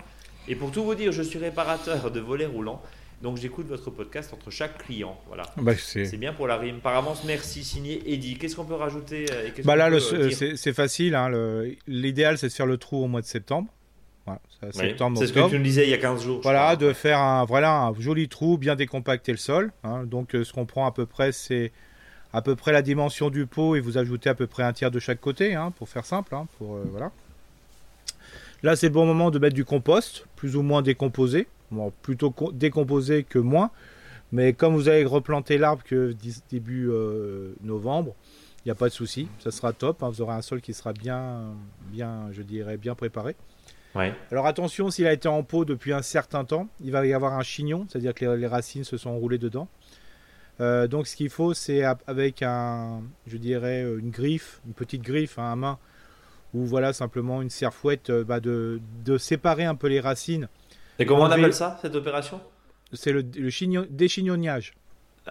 Et 0.48 0.56
pour 0.56 0.72
tout 0.72 0.84
vous 0.84 0.96
dire, 0.96 1.12
je 1.12 1.22
suis 1.22 1.40
réparateur 1.40 2.12
de 2.12 2.20
volets 2.20 2.46
roulants. 2.46 2.82
Donc 3.22 3.38
j'écoute 3.38 3.68
votre 3.68 3.92
podcast 3.92 4.34
entre 4.34 4.50
chaque 4.50 4.84
client. 4.86 5.20
Voilà. 5.28 5.44
Bah, 5.58 5.74
c'est 5.78 6.18
bien 6.18 6.34
pour 6.34 6.48
la 6.48 6.58
rime. 6.58 6.80
Par 6.80 6.96
avance, 6.96 7.24
merci. 7.26 7.64
Signé 7.64 8.02
Eddy. 8.12 8.38
Qu'est-ce 8.38 8.56
qu'on 8.56 8.66
peut 8.66 8.74
rajouter 8.74 9.26
bah 9.64 9.76
Là, 9.76 9.90
c'est 10.00 10.74
facile. 10.74 11.16
Hein. 11.16 11.30
L'idéal, 11.88 12.38
c'est 12.38 12.48
de 12.48 12.54
faire 12.54 12.66
le 12.66 12.78
trou 12.78 13.04
au 13.04 13.08
mois 13.08 13.22
de 13.22 13.28
septembre 13.28 13.72
c'est 14.72 15.28
ce 15.28 15.34
que 15.34 15.50
tu 15.50 15.58
nous 15.58 15.64
disais 15.64 15.86
il 15.86 15.90
y 15.90 15.94
a 15.94 15.98
15 15.98 16.24
jours. 16.24 16.42
Voilà, 16.44 16.76
de 16.76 16.94
faire 16.94 17.20
un, 17.20 17.46
voilà, 17.46 17.82
un 17.82 17.94
joli 18.00 18.28
trou, 18.28 18.58
bien 18.58 18.76
décompacter 18.76 19.32
le 19.32 19.38
sol. 19.38 19.72
Hein. 19.84 20.04
Donc 20.06 20.30
ce 20.32 20.54
qu'on 20.54 20.66
prend 20.66 20.86
à 20.86 20.92
peu 20.92 21.06
près, 21.06 21.32
c'est 21.32 21.72
à 22.34 22.42
peu 22.42 22.56
près 22.56 22.72
la 22.72 22.82
dimension 22.82 23.30
du 23.30 23.46
pot 23.46 23.76
et 23.76 23.80
vous 23.80 23.98
ajoutez 23.98 24.30
à 24.30 24.36
peu 24.36 24.48
près 24.48 24.64
un 24.64 24.74
tiers 24.74 24.92
de 24.92 25.00
chaque 25.00 25.20
côté, 25.20 25.56
hein, 25.56 25.72
pour 25.78 25.90
faire 25.90 26.06
simple. 26.06 26.36
Hein, 26.36 26.48
pour, 26.58 26.78
voilà. 26.92 27.12
Là, 28.64 28.76
c'est 28.76 28.88
le 28.88 28.94
bon 28.94 29.06
moment 29.06 29.32
de 29.32 29.40
mettre 29.40 29.56
du 29.56 29.66
compost, 29.66 30.28
plus 30.36 30.56
ou 30.56 30.62
moins 30.62 30.82
décomposé. 30.82 31.48
Bon, 31.72 31.92
plutôt 32.02 32.34
décomposé 32.54 33.24
que 33.24 33.40
moins. 33.40 33.72
Mais 34.32 34.54
comme 34.54 34.76
vous 34.76 34.88
allez 34.88 35.04
replanter 35.04 35.58
l'arbre 35.58 35.84
que 35.84 36.16
début 36.50 36.90
euh, 36.90 37.54
novembre, 37.64 38.14
il 38.64 38.68
n'y 38.68 38.72
a 38.72 38.76
pas 38.76 38.88
de 38.88 38.94
souci, 38.94 39.28
ça 39.40 39.52
sera 39.52 39.74
top. 39.74 40.04
Hein. 40.04 40.10
vous 40.10 40.22
aurez 40.22 40.36
un 40.36 40.42
sol 40.42 40.62
qui 40.62 40.74
sera 40.74 40.94
bien, 40.94 41.54
bien, 41.92 42.30
je 42.32 42.44
dirais, 42.44 42.78
bien 42.78 42.94
préparé. 42.94 43.36
Ouais. 43.96 44.14
Alors 44.32 44.48
attention, 44.48 44.90
s'il 44.90 45.08
a 45.08 45.14
été 45.14 45.28
en 45.28 45.44
pot 45.44 45.66
depuis 45.66 45.94
un 45.94 46.02
certain 46.02 46.46
temps, 46.46 46.68
il 46.82 46.92
va 46.92 47.06
y 47.06 47.14
avoir 47.14 47.34
un 47.34 47.44
chignon, 47.44 47.86
c'est-à-dire 47.90 48.14
que 48.14 48.26
les, 48.26 48.48
racines 48.48 48.84
se 48.84 48.98
sont 48.98 49.10
enroulées 49.10 49.38
dedans. 49.38 49.68
Euh, 50.60 50.88
donc 50.88 51.08
ce 51.08 51.16
qu'il 51.16 51.30
faut, 51.30 51.54
c'est 51.54 51.84
avec 52.08 52.42
un, 52.42 53.02
je 53.28 53.38
dirais, 53.38 53.82
une 53.82 54.12
griffe, 54.12 54.62
une 54.66 54.74
petite 54.74 55.02
griffe 55.02 55.38
à 55.40 55.56
main, 55.56 55.78
ou 56.54 56.66
voilà 56.66 56.94
simplement 56.94 57.42
une 57.42 57.50
serfouette, 57.50 58.10
euh, 58.10 58.24
bah, 58.24 58.40
de, 58.40 58.80
de 59.04 59.18
séparer 59.18 59.66
un 59.66 59.76
peu 59.76 59.88
les 59.88 60.00
racines. 60.00 60.48
Et 61.00 61.06
comment 61.06 61.24
on 61.24 61.32
appelle 61.32 61.54
ça, 61.54 61.78
cette 61.82 61.96
opération? 61.96 62.42
C'est 62.94 63.12
le, 63.12 63.22
le 63.22 63.86
déchignonnage. 63.88 64.74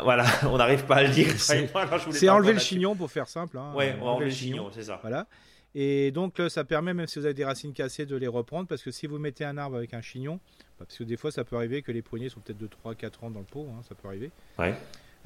Voilà, 0.01 0.25
on 0.45 0.57
n'arrive 0.57 0.85
pas 0.85 0.97
à 0.97 1.03
le 1.03 1.11
dire. 1.11 1.29
C'est 1.39 2.29
enlever 2.29 2.53
le 2.53 2.59
chignon 2.59 2.95
pour 2.95 3.11
faire 3.11 3.29
simple. 3.29 3.59
Hein, 3.59 3.73
ouais, 3.75 3.97
on 4.01 4.07
enlever 4.07 4.27
le 4.27 4.31
chignon, 4.31 4.71
c'est 4.73 4.85
ça. 4.85 4.99
Voilà. 5.03 5.27
Et 5.75 6.11
donc 6.11 6.41
ça 6.49 6.65
permet, 6.65 6.95
même 6.95 7.07
si 7.07 7.19
vous 7.19 7.25
avez 7.25 7.35
des 7.35 7.45
racines 7.45 7.73
cassées, 7.73 8.07
de 8.07 8.17
les 8.17 8.27
reprendre. 8.27 8.67
Parce 8.67 8.83
que 8.83 8.91
si 8.91 9.07
vous 9.07 9.19
mettez 9.19 9.45
un 9.45 9.57
arbre 9.57 9.77
avec 9.77 9.95
un 9.95 10.01
chignon, 10.01 10.41
bah, 10.79 10.87
parce 10.87 10.99
que 10.99 11.05
des 11.05 11.17
fois 11.17 11.31
ça 11.31 11.45
peut 11.45 11.57
arriver 11.57 11.83
que 11.83 11.93
les 11.93 12.03
poignées 12.03 12.29
sont 12.29 12.41
peut-être 12.41 12.59
de 12.59 12.69
3-4 12.69 13.25
ans 13.25 13.31
dans 13.31 13.41
le 13.41 13.47
pot, 13.47 13.67
hein, 13.71 13.83
ça 13.89 13.95
peut 13.95 14.09
arriver. 14.09 14.31
Ouais. 14.59 14.75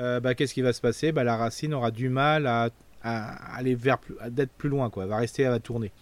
Euh, 0.01 0.21
bah, 0.21 0.35
Qu'est-ce 0.35 0.55
qui 0.55 0.63
va 0.63 0.73
se 0.73 0.81
passer? 0.81 1.13
Bah, 1.13 1.25
La 1.25 1.37
racine 1.37 1.73
aura 1.73 1.91
du 1.91 2.09
mal 2.09 2.47
à, 2.47 2.71
aller 3.03 3.75
vers 3.75 3.99
d'être 4.31 4.53
plus 4.53 4.71
loin, 4.71 4.89
quoi. 4.89 5.03
Elle 5.03 5.11
va 5.11 5.19
rester 5.19 5.45
à 5.45 5.59
tourner. 5.59 5.93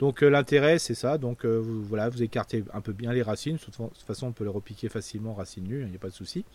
Donc 0.00 0.22
euh, 0.22 0.30
l'intérêt 0.30 0.78
c'est 0.78 0.94
ça, 0.94 1.18
donc 1.18 1.44
euh, 1.44 1.58
vous, 1.58 1.84
voilà, 1.84 2.08
vous 2.08 2.22
écartez 2.22 2.64
un 2.72 2.80
peu 2.80 2.94
bien 2.94 3.12
les 3.12 3.20
racines, 3.20 3.56
de 3.56 3.60
toute 3.60 4.02
façon 4.06 4.28
on 4.28 4.32
peut 4.32 4.44
les 4.44 4.50
repiquer 4.50 4.88
facilement 4.88 5.34
racines 5.34 5.64
nues, 5.64 5.82
il 5.82 5.90
n'y 5.90 5.96
a 5.96 5.98
pas 5.98 6.08
de 6.08 6.14
souci. 6.14 6.46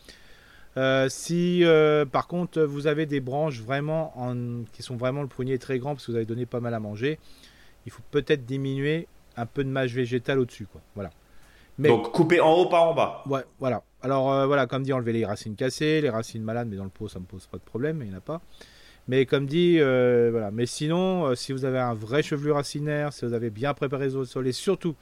Euh, 0.77 1.07
si 1.09 1.63
par 2.11 2.27
contre 2.27 2.61
vous 2.61 2.87
avez 2.87 3.05
des 3.05 3.21
branches 3.21 3.61
vraiment 3.61 4.11
en, 4.19 4.63
qui 4.73 4.83
sont 4.83 4.97
vraiment 4.97 5.21
le 5.21 5.27
poignet 5.27 5.57
très 5.57 5.79
grand 5.79 5.93
parce 5.93 6.05
que 6.05 6.11
vous 6.11 6.17
avez 6.17 6.25
donné 6.25 6.45
pas 6.45 6.59
mal 6.59 6.73
à 6.73 6.79
manger, 6.79 7.19
il 7.85 7.91
faut 7.91 8.03
peut-être 8.11 8.45
diminuer 8.45 9.07
un 9.37 9.45
peu 9.45 9.63
de 9.63 9.69
mâche 9.69 9.93
végétale 9.93 10.39
au-dessus. 10.39 10.65
Quoi. 10.65 10.81
Voilà. 10.95 11.11
Donc 11.79 12.11
couper 12.11 12.39
en 12.39 12.53
haut, 12.53 12.67
pas 12.67 12.81
en 12.81 12.93
bas. 12.93 13.23
Ouais, 13.27 13.43
voilà. 13.59 13.83
Alors 14.01 14.47
voilà, 14.47 14.67
comme 14.67 14.83
dit, 14.83 14.93
enlever 14.93 15.13
les 15.13 15.25
racines 15.25 15.55
cassées, 15.55 16.01
les 16.01 16.09
racines 16.09 16.43
malades, 16.43 16.67
mais 16.69 16.77
dans 16.77 16.83
le 16.83 16.89
pot 16.89 17.07
ça 17.07 17.19
me 17.19 17.25
pose 17.25 17.47
pas 17.47 17.57
de 17.57 17.63
problème, 17.63 18.01
il 18.01 18.09
n'y 18.09 18.13
en 18.13 18.17
a 18.17 18.21
pas. 18.21 18.41
Mais 19.07 19.25
comme 19.25 19.45
dit, 19.45 19.77
euh, 19.79 20.29
voilà. 20.31 20.51
Mais 20.51 20.65
sinon, 20.65 21.25
euh, 21.25 21.35
si 21.35 21.53
vous 21.53 21.65
avez 21.65 21.79
un 21.79 21.93
vrai 21.93 22.23
chevelu 22.23 22.51
racinaire, 22.51 23.13
si 23.13 23.25
vous 23.25 23.33
avez 23.33 23.49
bien 23.49 23.73
préparé 23.73 24.09
le 24.09 24.25
sol 24.25 24.47
et 24.47 24.51
surtout 24.51 24.95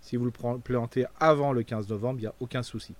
si 0.00 0.16
vous 0.16 0.26
le 0.26 0.58
plantez 0.60 1.06
avant 1.18 1.52
le 1.52 1.62
15 1.62 1.88
novembre, 1.88 2.18
il 2.20 2.22
n'y 2.22 2.28
a 2.28 2.34
aucun 2.40 2.62
souci. 2.62 2.94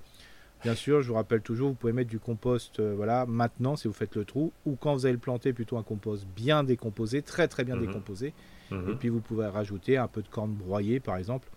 Bien 0.66 0.74
sûr, 0.74 1.00
je 1.00 1.06
vous 1.06 1.14
rappelle 1.14 1.42
toujours, 1.42 1.68
vous 1.68 1.74
pouvez 1.76 1.92
mettre 1.92 2.10
du 2.10 2.18
compost 2.18 2.80
euh, 2.80 2.92
voilà, 2.96 3.24
maintenant 3.24 3.76
si 3.76 3.86
vous 3.86 3.94
faites 3.94 4.16
le 4.16 4.24
trou, 4.24 4.52
ou 4.64 4.74
quand 4.74 4.94
vous 4.94 5.06
allez 5.06 5.12
le 5.12 5.20
planter, 5.20 5.52
plutôt 5.52 5.76
un 5.76 5.84
compost 5.84 6.26
bien 6.34 6.64
décomposé, 6.64 7.22
très 7.22 7.46
très 7.46 7.62
bien 7.62 7.76
mhm. 7.76 7.86
décomposé. 7.86 8.34
Mhm. 8.72 8.90
Et 8.90 8.94
puis 8.96 9.08
vous 9.08 9.20
pouvez 9.20 9.46
rajouter 9.46 9.96
un 9.96 10.08
peu 10.08 10.22
de 10.22 10.28
corne 10.28 10.50
broyée 10.50 10.98
par 10.98 11.18
exemple, 11.18 11.48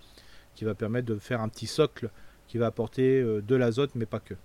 qui 0.53 0.63
va 0.63 0.75
permettre 0.75 1.07
de 1.07 1.17
faire 1.17 1.41
un 1.41 1.49
petit 1.49 1.65
socle 1.65 2.11
qui 2.47 2.59
va 2.59 2.67
apporter 2.67 3.23
de 3.23 3.55
l'azote, 3.55 3.89
mais 3.95 4.05
pas 4.05 4.19
que. 4.19 4.35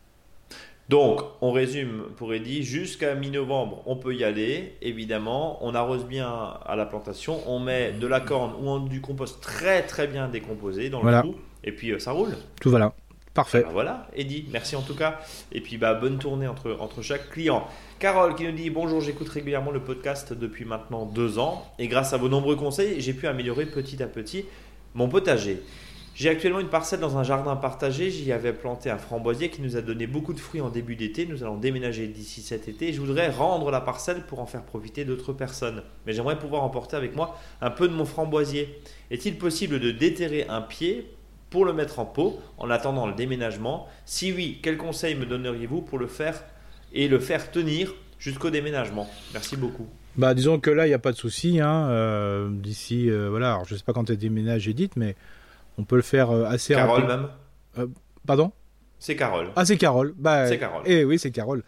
Donc, 0.89 1.21
on 1.43 1.53
résume 1.53 2.05
pour 2.17 2.33
Eddy, 2.33 2.63
jusqu'à 2.63 3.15
mi-novembre, 3.15 3.83
on 3.85 3.97
peut 3.97 4.15
y 4.15 4.25
aller, 4.25 4.77
évidemment. 4.81 5.59
On 5.63 5.75
arrose 5.75 6.07
bien 6.07 6.31
à 6.31 6.75
la 6.75 6.87
plantation, 6.87 7.39
on 7.47 7.59
met 7.59 7.93
de 7.93 8.07
la 8.07 8.21
corne 8.21 8.55
ou 8.67 8.89
du 8.89 9.03
compost 9.03 9.43
très 9.43 9.83
très 9.83 10.07
bien 10.07 10.29
décomposé 10.29 10.89
dans 10.89 11.03
le 11.03 11.21
trou, 11.21 11.35
et 11.65 11.73
puis 11.73 11.91
euh, 11.91 11.99
ça 11.99 12.13
roule. 12.13 12.35
Tout 12.63 12.71
voilà. 12.71 12.95
Parfait. 13.35 13.65
Ben 13.67 13.73
voilà, 13.73 14.07
Eddy, 14.15 14.47
merci 14.53 14.77
en 14.77 14.83
tout 14.83 14.95
cas. 14.95 15.19
Et 15.51 15.61
puis 15.61 15.77
bah, 15.77 15.95
bonne 15.95 16.19
tournée 16.19 16.47
entre, 16.47 16.77
entre 16.79 17.03
chaque 17.03 17.31
client. 17.31 17.67
Carole 17.99 18.37
qui 18.37 18.45
nous 18.45 18.53
dit 18.53 18.71
Bonjour, 18.71 19.01
j'écoute 19.01 19.29
régulièrement 19.29 19.73
le 19.73 19.81
podcast 19.81 20.33
depuis 20.33 20.65
maintenant 20.65 21.05
deux 21.05 21.41
ans. 21.41 21.67
Et 21.81 21.89
grâce 21.89 22.13
à 22.13 22.17
vos 22.17 22.29
nombreux 22.29 22.55
conseils, 22.55 23.01
j'ai 23.01 23.13
pu 23.13 23.27
améliorer 23.27 23.67
petit 23.67 24.01
à 24.05 24.07
petit 24.07 24.45
mon 24.95 25.09
potager. 25.09 25.61
J'ai 26.15 26.29
actuellement 26.29 26.61
une 26.61 26.69
parcelle 26.69 27.01
dans 27.01 27.19
un 27.19 27.25
jardin 27.25 27.57
partagé. 27.57 28.13
J'y 28.13 28.31
avais 28.31 28.53
planté 28.53 28.89
un 28.89 28.99
framboisier 28.99 29.51
qui 29.51 29.63
nous 29.63 29.77
a 29.77 29.81
donné 29.81 30.07
beaucoup 30.07 30.33
de 30.33 30.39
fruits 30.39 30.61
en 30.61 30.71
début 30.71 30.95
d'été. 30.95 31.27
Nous 31.27 31.43
allons 31.43 31.57
déménager 31.57 32.07
d'ici 32.07 32.41
cet 32.41 32.69
été. 32.69 32.93
Je 32.93 33.01
voudrais 33.01 33.31
rendre 33.31 33.73
la 33.73 33.81
parcelle 33.81 34.23
pour 34.27 34.39
en 34.39 34.47
faire 34.47 34.63
profiter 34.63 35.05
d'autres 35.05 35.33
personnes. 35.33 35.83
Mais 36.07 36.13
j'aimerais 36.13 36.39
pouvoir 36.39 36.63
emporter 36.63 36.97
avec 36.97 37.17
moi 37.17 37.37
un 37.61 37.71
peu 37.71 37.89
de 37.89 37.95
mon 37.95 38.05
framboisier. 38.05 38.81
Est-il 39.11 39.39
possible 39.39 39.81
de 39.81 39.91
déterrer 39.91 40.47
un 40.49 40.61
pied 40.61 41.11
pour 41.51 41.65
le 41.65 41.73
mettre 41.73 41.99
en 41.99 42.05
pot 42.05 42.41
en 42.59 42.71
attendant 42.71 43.07
le 43.07 43.15
déménagement 43.15 43.89
Si 44.05 44.33
oui, 44.33 44.61
quels 44.63 44.77
conseils 44.77 45.15
me 45.15 45.27
donneriez-vous 45.27 45.83
pour 45.83 45.99
le 45.99 46.07
faire 46.07 46.43
et 46.93 47.09
le 47.09 47.19
faire 47.19 47.51
tenir 47.51 47.95
jusqu'au 48.19 48.51
déménagement? 48.51 49.09
Merci 49.33 49.57
beaucoup. 49.57 49.89
Bah, 50.17 50.35
disons 50.35 50.61
que 50.61 50.71
là, 50.71 50.87
il 50.87 50.91
n'y 50.91 50.95
a 50.95 50.99
pas 50.99 51.13
de 51.13 51.17
souci. 51.17 51.61
Hein. 51.61 51.89
Euh, 51.89 52.49
d'ici, 52.51 53.11
euh, 53.11 53.29
voilà, 53.31 53.61
je 53.67 53.75
ne 53.75 53.79
sais 53.79 53.85
pas 53.85 53.93
quand 53.93 54.05
tu 54.05 54.17
déménage, 54.17 54.69
Edith, 54.69 54.97
mais 54.97 55.17
on 55.77 55.85
peut 55.85 55.97
le 55.97 56.03
faire 56.03 56.31
euh, 56.31 56.45
assez 56.45 56.75
Carole 56.75 57.07
même? 57.07 57.29
Euh, 57.79 57.87
Pardon? 58.27 58.53
C'est 58.99 59.17
Carole. 59.17 59.49
Ah, 59.57 59.65
c'est 59.65 59.77
Carole. 59.77 60.15
Bah, 60.17 60.47
c'est 60.47 60.59
Carole. 60.59 60.83
Eh 60.87 61.05
oui, 61.05 61.19
c'est 61.19 61.31
Carole. 61.31 61.63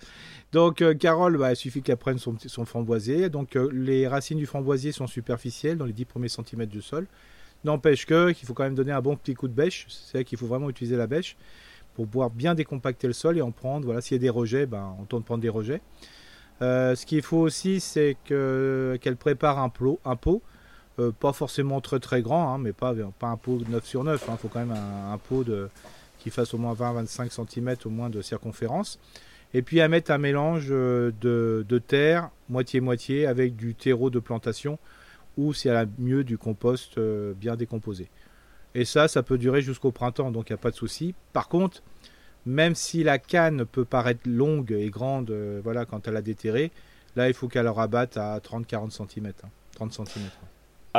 Donc 0.53 0.83
Carole, 0.99 1.37
bah, 1.37 1.53
il 1.53 1.57
suffit 1.57 1.83
qu'elle 1.83 1.97
prenne 1.97 2.19
son, 2.19 2.37
son 2.47 2.65
framboisier. 2.65 3.29
Donc 3.29 3.59
les 3.73 4.07
racines 4.07 4.39
du 4.39 4.47
framboisier 4.47 4.93
sont 4.93 5.07
superficielles 5.07 5.77
dans 5.77 5.85
les 5.85 5.93
10 5.93 6.05
premiers 6.07 6.29
centimètres 6.29 6.73
du 6.73 6.81
sol. 6.81 7.07
N'empêche 7.67 8.07
que 8.07 8.31
qu'il 8.33 8.47
faut 8.47 8.55
quand 8.55 8.65
même 8.65 8.75
donner 8.75 8.93
un 8.93 9.03
bon 9.03 9.17
petit 9.17 9.35
coup 9.35 9.49
de 9.49 9.53
bêche. 9.53 9.87
C'est 9.89 10.25
qu'il 10.25 10.39
faut 10.39 10.47
vraiment 10.47 10.71
utiliser 10.71 10.97
la 10.97 11.07
bêche 11.07 11.37
pour 11.95 12.07
pouvoir 12.07 12.31
bien 12.31 12.55
décompacter 12.55 13.07
le 13.07 13.13
sol 13.13 13.37
et 13.37 13.43
en 13.43 13.51
prendre. 13.51 13.85
Voilà, 13.85 14.01
s'il 14.01 14.17
y 14.17 14.21
a 14.21 14.23
des 14.23 14.31
rejets, 14.31 14.67
ben, 14.67 14.95
on 14.99 15.05
tente 15.05 15.21
de 15.21 15.27
prendre 15.27 15.43
des 15.43 15.49
rejets. 15.49 15.83
ce 16.61 17.05
qu'il 17.05 17.23
faut 17.23 17.39
aussi, 17.39 17.81
c'est 17.81 18.17
que 18.25 18.99
qu'elle 19.03 19.17
prépare 19.17 19.59
un, 19.59 19.69
plot, 19.69 20.01
un 20.05 20.17
pot 20.17 20.43
euh, 20.99 21.13
pas 21.13 21.35
forcément 21.35 21.83
très 21.83 22.01
très 22.01 22.23
grand, 22.23 22.55
hein, 22.55 22.59
mais 22.59 22.73
pas, 22.73 22.95
pas 23.19 23.27
un 23.27 23.37
pot 23.37 23.61
9 23.69 23.85
sur 23.85 24.03
9. 24.03 24.23
Il 24.27 24.31
hein. 24.31 24.37
faut 24.41 24.49
quand 24.49 24.61
même 24.61 24.73
un, 24.75 25.19
pot 25.19 25.45
de, 25.45 25.69
qui 26.19 26.31
fasse 26.31 26.55
au 26.55 26.59
moins 26.59 26.73
20-25 26.73 27.31
cm 27.31 27.77
au 27.85 27.91
moins 27.91 28.09
de 28.09 28.23
circonférence. 28.23 28.99
Et 29.53 29.63
puis 29.63 29.81
à 29.81 29.89
mettre 29.89 30.11
un 30.11 30.19
mélange 30.19 30.69
euh, 30.71 31.13
de, 31.21 31.79
terre, 31.79 32.31
moitié-moitié, 32.49 33.27
avec 33.27 33.57
du 33.57 33.75
terreau 33.75 34.09
de 34.09 34.19
plantation, 34.19 34.79
ou 35.37 35.53
si 35.53 35.69
elle 35.69 35.77
a 35.77 35.87
mieux 35.99 36.25
du 36.25 36.39
compost 36.39 36.99
euh, 36.99 37.35
bien 37.35 37.57
décomposé. 37.57 38.09
Et 38.75 38.85
ça, 38.85 39.09
ça 39.09 39.23
peut 39.23 39.39
durer 39.39 39.63
jusqu'au 39.63 39.91
printemps, 39.91 40.31
donc 40.31 40.51
il 40.51 40.53
n'y 40.53 40.59
a 40.59 40.59
pas 40.59 40.71
de 40.71 40.77
souci. 40.77 41.15
Par 41.33 41.49
contre, 41.49 41.83
même 42.45 42.75
si 42.75 43.03
la 43.03 43.19
canne 43.19 43.65
peut 43.65 43.85
paraître 43.85 44.29
longue 44.29 44.73
et 44.73 44.91
grande 44.91 45.31
voilà, 45.63 45.85
quand 45.85 46.07
elle 46.07 46.17
a 46.17 46.23
déterré, 46.23 46.71
là 47.17 47.29
il 47.29 47.35
faut 47.35 47.49
qu'elle 47.49 47.69
rabatte 47.69 48.17
à 48.17 48.39
30-40 48.39 48.91
cm. 48.91 49.33
30 49.75 49.93
cm. 49.93 50.25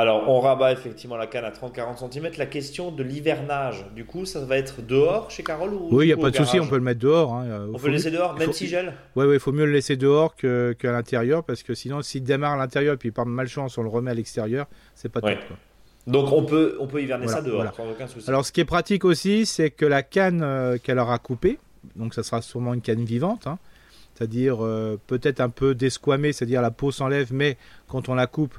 Alors, 0.00 0.28
on 0.28 0.38
rabat 0.38 0.72
effectivement 0.72 1.16
la 1.16 1.26
canne 1.26 1.44
à 1.44 1.50
30-40 1.50 2.12
cm. 2.12 2.30
La 2.38 2.46
question 2.46 2.92
de 2.92 3.02
l'hivernage, 3.02 3.84
du 3.96 4.04
coup, 4.04 4.26
ça 4.26 4.44
va 4.44 4.56
être 4.56 4.80
dehors 4.80 5.28
chez 5.28 5.42
Carole 5.42 5.74
ou 5.74 5.88
Oui, 5.90 6.04
il 6.04 6.06
n'y 6.08 6.12
a 6.12 6.16
pas 6.16 6.30
de 6.30 6.36
souci, 6.36 6.60
on 6.60 6.68
peut 6.68 6.76
le 6.76 6.82
mettre 6.82 7.00
dehors. 7.00 7.34
Hein. 7.34 7.66
On 7.74 7.78
peut 7.78 7.88
le 7.88 7.94
laisser 7.94 8.12
dehors, 8.12 8.38
même 8.38 8.52
si 8.52 8.68
gèle 8.68 8.92
Oui, 9.16 9.26
il 9.32 9.40
faut 9.40 9.50
mieux 9.50 9.66
le 9.66 9.72
laisser 9.72 9.96
dehors 9.96 10.36
qu'à 10.36 10.92
l'intérieur, 10.92 11.42
parce 11.42 11.64
que 11.64 11.74
sinon, 11.74 12.00
s'il 12.02 12.22
démarre 12.22 12.52
à 12.52 12.56
l'intérieur 12.56 12.94
et 12.94 12.96
puis 12.96 13.10
par 13.10 13.26
malchance, 13.26 13.76
on 13.76 13.82
le 13.82 13.88
remet 13.88 14.12
à 14.12 14.14
l'extérieur, 14.14 14.66
c'est 14.94 15.08
pas 15.08 15.20
top. 15.20 15.38
Donc 16.06 16.32
on 16.32 16.44
peut, 16.44 16.76
on 16.80 16.86
peut 16.86 17.02
hiverner 17.02 17.28
ça 17.28 17.42
dehors, 17.42 17.74
sans 17.74 17.90
aucun 17.90 18.06
souci. 18.06 18.30
Alors 18.30 18.46
ce 18.46 18.52
qui 18.52 18.60
est 18.60 18.64
pratique 18.64 19.04
aussi, 19.04 19.44
c'est 19.44 19.70
que 19.70 19.84
la 19.84 20.02
canne 20.02 20.42
euh, 20.42 20.78
qu'elle 20.82 20.98
aura 20.98 21.18
coupée, 21.18 21.58
donc 21.96 22.14
ça 22.14 22.22
sera 22.22 22.40
sûrement 22.40 22.72
une 22.72 22.80
canne 22.80 23.04
vivante, 23.04 23.46
hein, 23.46 23.58
c'est-à-dire 24.14 24.64
euh, 24.64 24.98
peut-être 25.06 25.40
un 25.40 25.50
peu 25.50 25.74
desquamée, 25.74 26.32
c'est-à-dire 26.32 26.62
la 26.62 26.70
peau 26.70 26.90
s'enlève, 26.92 27.28
mais 27.32 27.58
quand 27.88 28.08
on 28.08 28.14
la 28.14 28.26
coupe, 28.26 28.58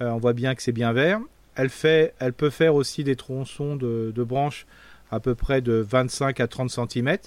on 0.00 0.18
voit 0.18 0.32
bien 0.32 0.54
que 0.54 0.62
c'est 0.62 0.72
bien 0.72 0.92
vert. 0.92 1.20
Elle, 1.54 2.32
peut 2.32 2.50
faire 2.50 2.74
aussi 2.74 3.04
des 3.04 3.16
tronçons 3.16 3.76
de, 3.76 4.24
branches 4.24 4.66
à 5.10 5.20
peu 5.20 5.34
près 5.34 5.60
de 5.60 5.74
25 5.74 6.40
à 6.40 6.46
30 6.46 6.70
cm 6.70 7.18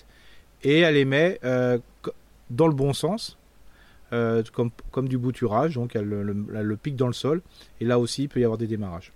et 0.64 0.80
elle 0.80 0.96
les 0.96 1.06
met 1.06 1.40
euh, 1.44 1.78
dans 2.50 2.68
le 2.68 2.74
bon 2.74 2.94
sens, 2.94 3.38
euh, 4.14 4.42
comme, 4.54 4.72
comme, 4.92 5.10
du 5.10 5.18
bouturage, 5.18 5.76
donc 5.76 5.96
elle, 5.96 6.34
elle, 6.56 6.62
le 6.62 6.78
pique 6.78 6.96
dans 6.96 7.08
le 7.08 7.14
sol 7.14 7.42
et 7.82 7.86
là 7.86 8.00
aussi 8.00 8.24
il 8.24 8.30
peut 8.30 8.40
y 8.40 8.44
avoir 8.44 8.58
des 8.58 8.68
démarrages. 8.68 9.12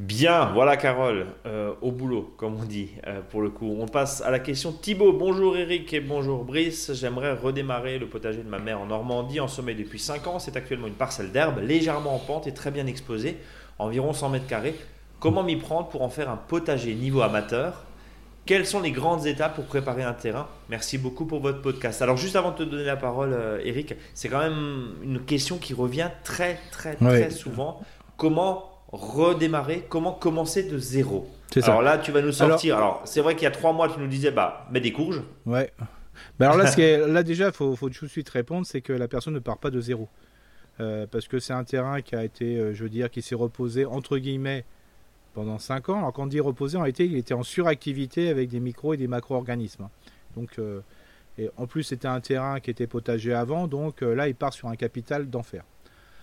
Bien, 0.00 0.50
voilà 0.54 0.78
Carole, 0.78 1.26
euh, 1.44 1.74
au 1.82 1.92
boulot, 1.92 2.32
comme 2.38 2.58
on 2.58 2.64
dit, 2.64 2.88
euh, 3.06 3.20
pour 3.20 3.42
le 3.42 3.50
coup. 3.50 3.76
On 3.78 3.86
passe 3.86 4.22
à 4.22 4.30
la 4.30 4.38
question 4.38 4.72
Thibaut. 4.72 5.12
Bonjour 5.12 5.58
Eric 5.58 5.92
et 5.92 6.00
bonjour 6.00 6.42
Brice. 6.42 6.94
J'aimerais 6.94 7.34
redémarrer 7.34 7.98
le 7.98 8.06
potager 8.06 8.42
de 8.42 8.48
ma 8.48 8.58
mère 8.58 8.80
en 8.80 8.86
Normandie, 8.86 9.40
en 9.40 9.46
sommet 9.46 9.74
depuis 9.74 9.98
5 9.98 10.26
ans. 10.26 10.38
C'est 10.38 10.56
actuellement 10.56 10.86
une 10.86 10.94
parcelle 10.94 11.32
d'herbe, 11.32 11.58
légèrement 11.58 12.14
en 12.14 12.18
pente 12.18 12.46
et 12.46 12.54
très 12.54 12.70
bien 12.70 12.86
exposée, 12.86 13.36
environ 13.78 14.14
100 14.14 14.30
mètres 14.30 14.46
carrés. 14.46 14.74
Comment 15.18 15.42
m'y 15.42 15.56
prendre 15.56 15.88
pour 15.88 16.00
en 16.00 16.08
faire 16.08 16.30
un 16.30 16.38
potager 16.38 16.94
niveau 16.94 17.20
amateur? 17.20 17.84
Quelles 18.46 18.64
sont 18.64 18.80
les 18.80 18.92
grandes 18.92 19.26
étapes 19.26 19.54
pour 19.54 19.66
préparer 19.66 20.02
un 20.02 20.14
terrain? 20.14 20.48
Merci 20.70 20.96
beaucoup 20.96 21.26
pour 21.26 21.40
votre 21.40 21.60
podcast. 21.60 22.00
Alors 22.00 22.16
juste 22.16 22.36
avant 22.36 22.52
de 22.52 22.56
te 22.56 22.62
donner 22.62 22.84
la 22.84 22.96
parole, 22.96 23.34
euh, 23.34 23.60
Eric, 23.66 23.94
c'est 24.14 24.30
quand 24.30 24.40
même 24.40 24.94
une 25.02 25.20
question 25.20 25.58
qui 25.58 25.74
revient 25.74 26.08
très 26.24 26.58
très 26.70 26.94
très 26.94 27.28
souvent. 27.28 27.82
Comment 28.16 28.69
redémarrer 28.92 29.86
Comment 29.88 30.12
commencer 30.12 30.64
de 30.64 30.78
zéro 30.78 31.28
Alors 31.62 31.82
là, 31.82 31.98
tu 31.98 32.12
vas 32.12 32.22
nous 32.22 32.32
sortir. 32.32 32.76
Alors, 32.76 33.02
c'est 33.04 33.20
vrai 33.20 33.34
qu'il 33.34 33.44
y 33.44 33.46
a 33.46 33.50
trois 33.50 33.72
mois, 33.72 33.88
tu 33.88 33.98
nous 34.00 34.06
disais, 34.06 34.30
bah, 34.30 34.66
mets 34.70 34.80
des 34.80 34.92
courges. 34.92 35.22
Ouais. 35.46 35.72
Bah 36.38 36.46
alors 36.46 36.58
là, 36.58 36.66
ce 36.66 36.76
qui 36.76 36.82
est, 36.82 37.06
là 37.06 37.22
déjà, 37.22 37.46
il 37.46 37.52
faut, 37.52 37.74
faut 37.76 37.88
tout 37.88 38.04
de 38.04 38.10
suite 38.10 38.28
répondre, 38.28 38.66
c'est 38.66 38.80
que 38.80 38.92
la 38.92 39.08
personne 39.08 39.34
ne 39.34 39.38
part 39.38 39.58
pas 39.58 39.70
de 39.70 39.80
zéro. 39.80 40.08
Euh, 40.80 41.06
parce 41.10 41.28
que 41.28 41.38
c'est 41.38 41.52
un 41.52 41.64
terrain 41.64 42.00
qui 42.00 42.14
a 42.14 42.24
été, 42.24 42.56
euh, 42.56 42.74
je 42.74 42.82
veux 42.82 42.88
dire, 42.88 43.10
qui 43.10 43.20
s'est 43.22 43.34
reposé 43.34 43.84
entre 43.84 44.16
guillemets 44.16 44.64
pendant 45.34 45.58
5 45.58 45.90
ans. 45.90 45.98
Alors 45.98 46.12
quand 46.12 46.24
on 46.24 46.26
dit 46.26 46.40
reposer, 46.40 46.78
en 46.78 46.82
réalité, 46.82 47.04
il 47.04 47.16
était 47.16 47.34
en 47.34 47.42
suractivité 47.42 48.28
avec 48.28 48.48
des 48.48 48.60
micros 48.60 48.94
et 48.94 48.96
des 48.96 49.08
macro-organismes. 49.08 49.88
Donc, 50.36 50.58
euh, 50.58 50.80
et 51.38 51.50
en 51.56 51.66
plus, 51.66 51.84
c'était 51.84 52.08
un 52.08 52.20
terrain 52.20 52.60
qui 52.60 52.70
était 52.70 52.86
potager 52.86 53.32
avant, 53.32 53.66
donc 53.66 54.02
euh, 54.02 54.14
là, 54.14 54.28
il 54.28 54.34
part 54.34 54.52
sur 54.52 54.68
un 54.68 54.76
capital 54.76 55.28
d'enfer. 55.30 55.64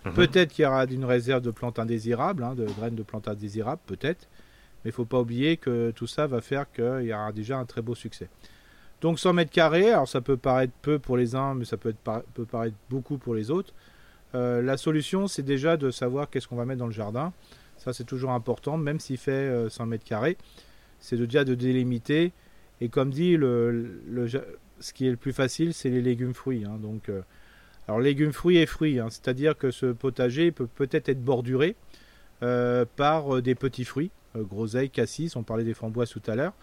Mhm. 0.06 0.14
Peut-être 0.14 0.54
qu'il 0.54 0.64
y 0.64 0.66
aura 0.66 0.86
une 0.86 1.06
réserve 1.06 1.42
de 1.42 1.52
plantes 1.52 1.80
indésirables, 1.80 2.44
hein, 2.44 2.56
de 2.56 2.66
graines 2.66 2.96
de 2.96 3.04
plantes 3.04 3.28
indésirables, 3.28 3.82
peut-être. 3.86 4.28
Mais 4.84 4.90
il 4.90 4.94
ne 4.94 4.96
faut 4.96 5.06
pas 5.06 5.20
oublier 5.20 5.58
que 5.58 5.92
tout 5.92 6.08
ça 6.08 6.28
va 6.28 6.42
faire 6.42 6.72
qu'il 6.72 7.04
y 7.04 7.14
aura 7.14 7.32
déjà 7.32 7.58
un 7.58 7.66
très 7.66 7.82
beau 7.82 7.96
succès. 7.96 8.30
Donc 9.02 9.20
100 9.20 9.34
mètres 9.34 9.52
carrés, 9.52 9.92
alors 9.92 10.08
ça 10.08 10.22
peut 10.22 10.38
paraître 10.38 10.74
peu 10.82 10.98
pour 10.98 11.18
les 11.18 11.36
uns, 11.36 11.54
mais 11.54 11.66
ça 11.66 11.78
peut, 11.78 11.90
être, 11.90 12.24
peut 12.34 12.46
paraître 12.46 12.76
beaucoup 12.90 13.18
pour 13.18 13.36
les 13.36 13.52
autres. 13.52 13.74
Euh, 14.36 14.62
la 14.62 14.78
solution, 14.78 15.28
c'est 15.28 15.44
déjà 15.44 15.78
de 15.78 15.92
savoir 15.92 16.30
qu'est-ce 16.30 16.48
qu'on 16.48 16.56
va 16.56 16.66
mettre 16.66 16.80
dans 16.80 16.88
le 16.88 16.94
jardin. 16.94 17.34
Ça, 17.78 17.94
c'est 17.94 18.04
toujours 18.04 18.32
important, 18.32 18.78
même 18.78 19.00
s'il 19.00 19.18
fait 19.18 19.70
100 19.70 19.84
euh, 19.84 19.86
mètres 19.86 20.04
carrés. 20.04 20.38
C'est 21.00 21.18
déjà 21.18 21.44
de 21.44 21.54
délimiter. 21.54 22.34
Et 22.82 22.90
comme 22.90 23.12
dit, 23.12 23.38
le, 23.38 24.00
ce 24.80 24.94
qui 24.94 25.08
est 25.08 25.12
le 25.12 25.18
plus 25.18 25.34
facile, 25.34 25.74
c'est 25.74 25.90
les 25.90 26.02
légumes 26.02 26.34
fruits. 26.34 26.66
Hein. 26.66 26.78
Donc, 26.82 27.10
euh, 27.10 27.22
alors, 27.88 28.00
légumes 28.00 28.34
fruits 28.34 28.58
et 28.58 28.66
fruits, 28.66 29.00
hein. 29.00 29.08
c'est-à-dire 29.10 29.58
que 29.58 29.72
ce 29.72 29.88
potager 29.88 30.52
peut 30.52 30.68
peut-être 30.68 31.10
être 31.10 31.24
borduré 31.24 31.76
euh, 32.44 32.86
par 32.96 33.42
des 33.42 33.56
petits 33.56 33.86
fruits, 33.86 34.12
groseilles, 34.36 34.90
cassis, 34.90 35.36
on 35.36 35.44
parlait 35.44 35.64
des 35.64 35.74
framboises 35.74 36.10
tout 36.10 36.22
à 36.28 36.36
l'heure. 36.36 36.54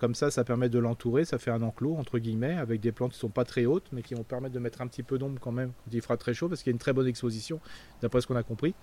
comme 0.00 0.14
ça, 0.14 0.30
ça 0.30 0.42
permet 0.42 0.68
de 0.68 0.78
l'entourer, 0.78 1.24
ça 1.24 1.38
fait 1.38 1.50
un 1.50 1.62
enclos, 1.62 1.96
entre 1.96 2.18
guillemets, 2.18 2.54
avec 2.54 2.80
des 2.80 2.90
plantes 2.90 3.12
qui 3.12 3.18
ne 3.18 3.20
sont 3.20 3.28
pas 3.28 3.44
très 3.44 3.66
hautes, 3.66 3.86
mais 3.92 4.02
qui 4.02 4.14
vont 4.14 4.24
permettre 4.24 4.54
de 4.54 4.58
mettre 4.58 4.80
un 4.80 4.86
petit 4.86 5.02
peu 5.02 5.18
d'ombre 5.18 5.38
quand 5.40 5.52
même 5.52 5.72
quand 5.84 5.90
il 5.92 6.00
fera 6.00 6.16
très 6.16 6.34
chaud, 6.34 6.48
parce 6.48 6.62
qu'il 6.62 6.70
y 6.70 6.74
a 6.74 6.76
une 6.76 6.80
très 6.80 6.94
bonne 6.94 7.06
exposition, 7.06 7.60
d'après 8.00 8.20
ce 8.20 8.26
qu'on 8.26 8.36
a 8.36 8.42
compris. 8.42 8.74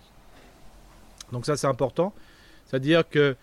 Donc 1.32 1.46
ça 1.46 1.58
c'est 1.58 1.68
important. 1.68 2.14
C'est-à-dire 2.66 3.08
que 3.10 3.36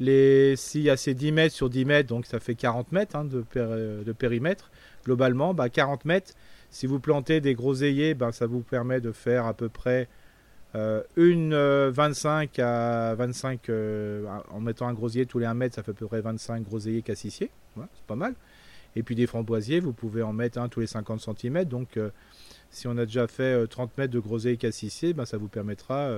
s'il 0.00 0.82
y 0.82 0.90
a 0.90 0.96
ces 0.96 1.14
10 1.14 1.32
mètres 1.32 1.54
sur 1.54 1.70
10 1.70 1.84
mètres, 1.84 2.08
donc 2.08 2.26
ça 2.26 2.40
fait 2.40 2.54
40 2.54 2.92
mètres 2.92 3.16
hein, 3.16 3.24
de, 3.24 4.12
périmètre, 4.12 4.70
globalement, 5.04 5.54
40 5.54 6.00
bah, 6.00 6.08
mètres, 6.12 6.32
si 6.74 6.88
vous 6.88 6.98
plantez 6.98 7.40
des 7.40 7.54
groseilliers, 7.54 8.14
bah, 8.14 8.32
ça 8.32 8.48
vous 8.48 8.60
permet 8.60 9.00
de 9.00 9.12
faire 9.12 9.46
à 9.46 9.54
peu 9.54 9.68
près 9.68 10.08
euh, 10.74 11.04
une 11.14 11.54
25 11.54 12.58
euh, 12.58 13.12
à 13.12 13.14
25, 13.14 13.68
euh, 13.68 14.26
en 14.50 14.58
mettant 14.58 14.88
un 14.88 14.92
grosier 14.92 15.24
tous 15.24 15.38
les 15.38 15.46
1 15.46 15.54
mètre, 15.54 15.76
ça 15.76 15.84
fait 15.84 15.92
à 15.92 15.94
peu 15.94 16.08
près 16.08 16.20
25 16.20 16.64
groseilliers 16.64 17.02
cassissiers, 17.02 17.52
c'est 17.76 18.06
pas 18.08 18.16
mal. 18.16 18.34
Et 18.96 19.04
puis 19.04 19.14
des 19.14 19.28
framboisiers, 19.28 19.78
vous 19.78 19.92
pouvez 19.92 20.24
en 20.24 20.32
mettre 20.32 20.58
un 20.58 20.68
tous 20.68 20.80
les 20.80 20.88
50 20.88 21.20
cm, 21.20 21.64
donc 21.64 21.96
si 22.70 22.88
on 22.88 22.98
a 22.98 23.06
déjà 23.06 23.28
fait 23.28 23.68
30 23.68 23.96
mètres 23.96 24.12
de 24.12 24.18
groseilliers 24.18 24.56
cassissiers, 24.56 25.12
bah, 25.12 25.26
ça 25.26 25.36
vous 25.36 25.46
permettra 25.46 26.10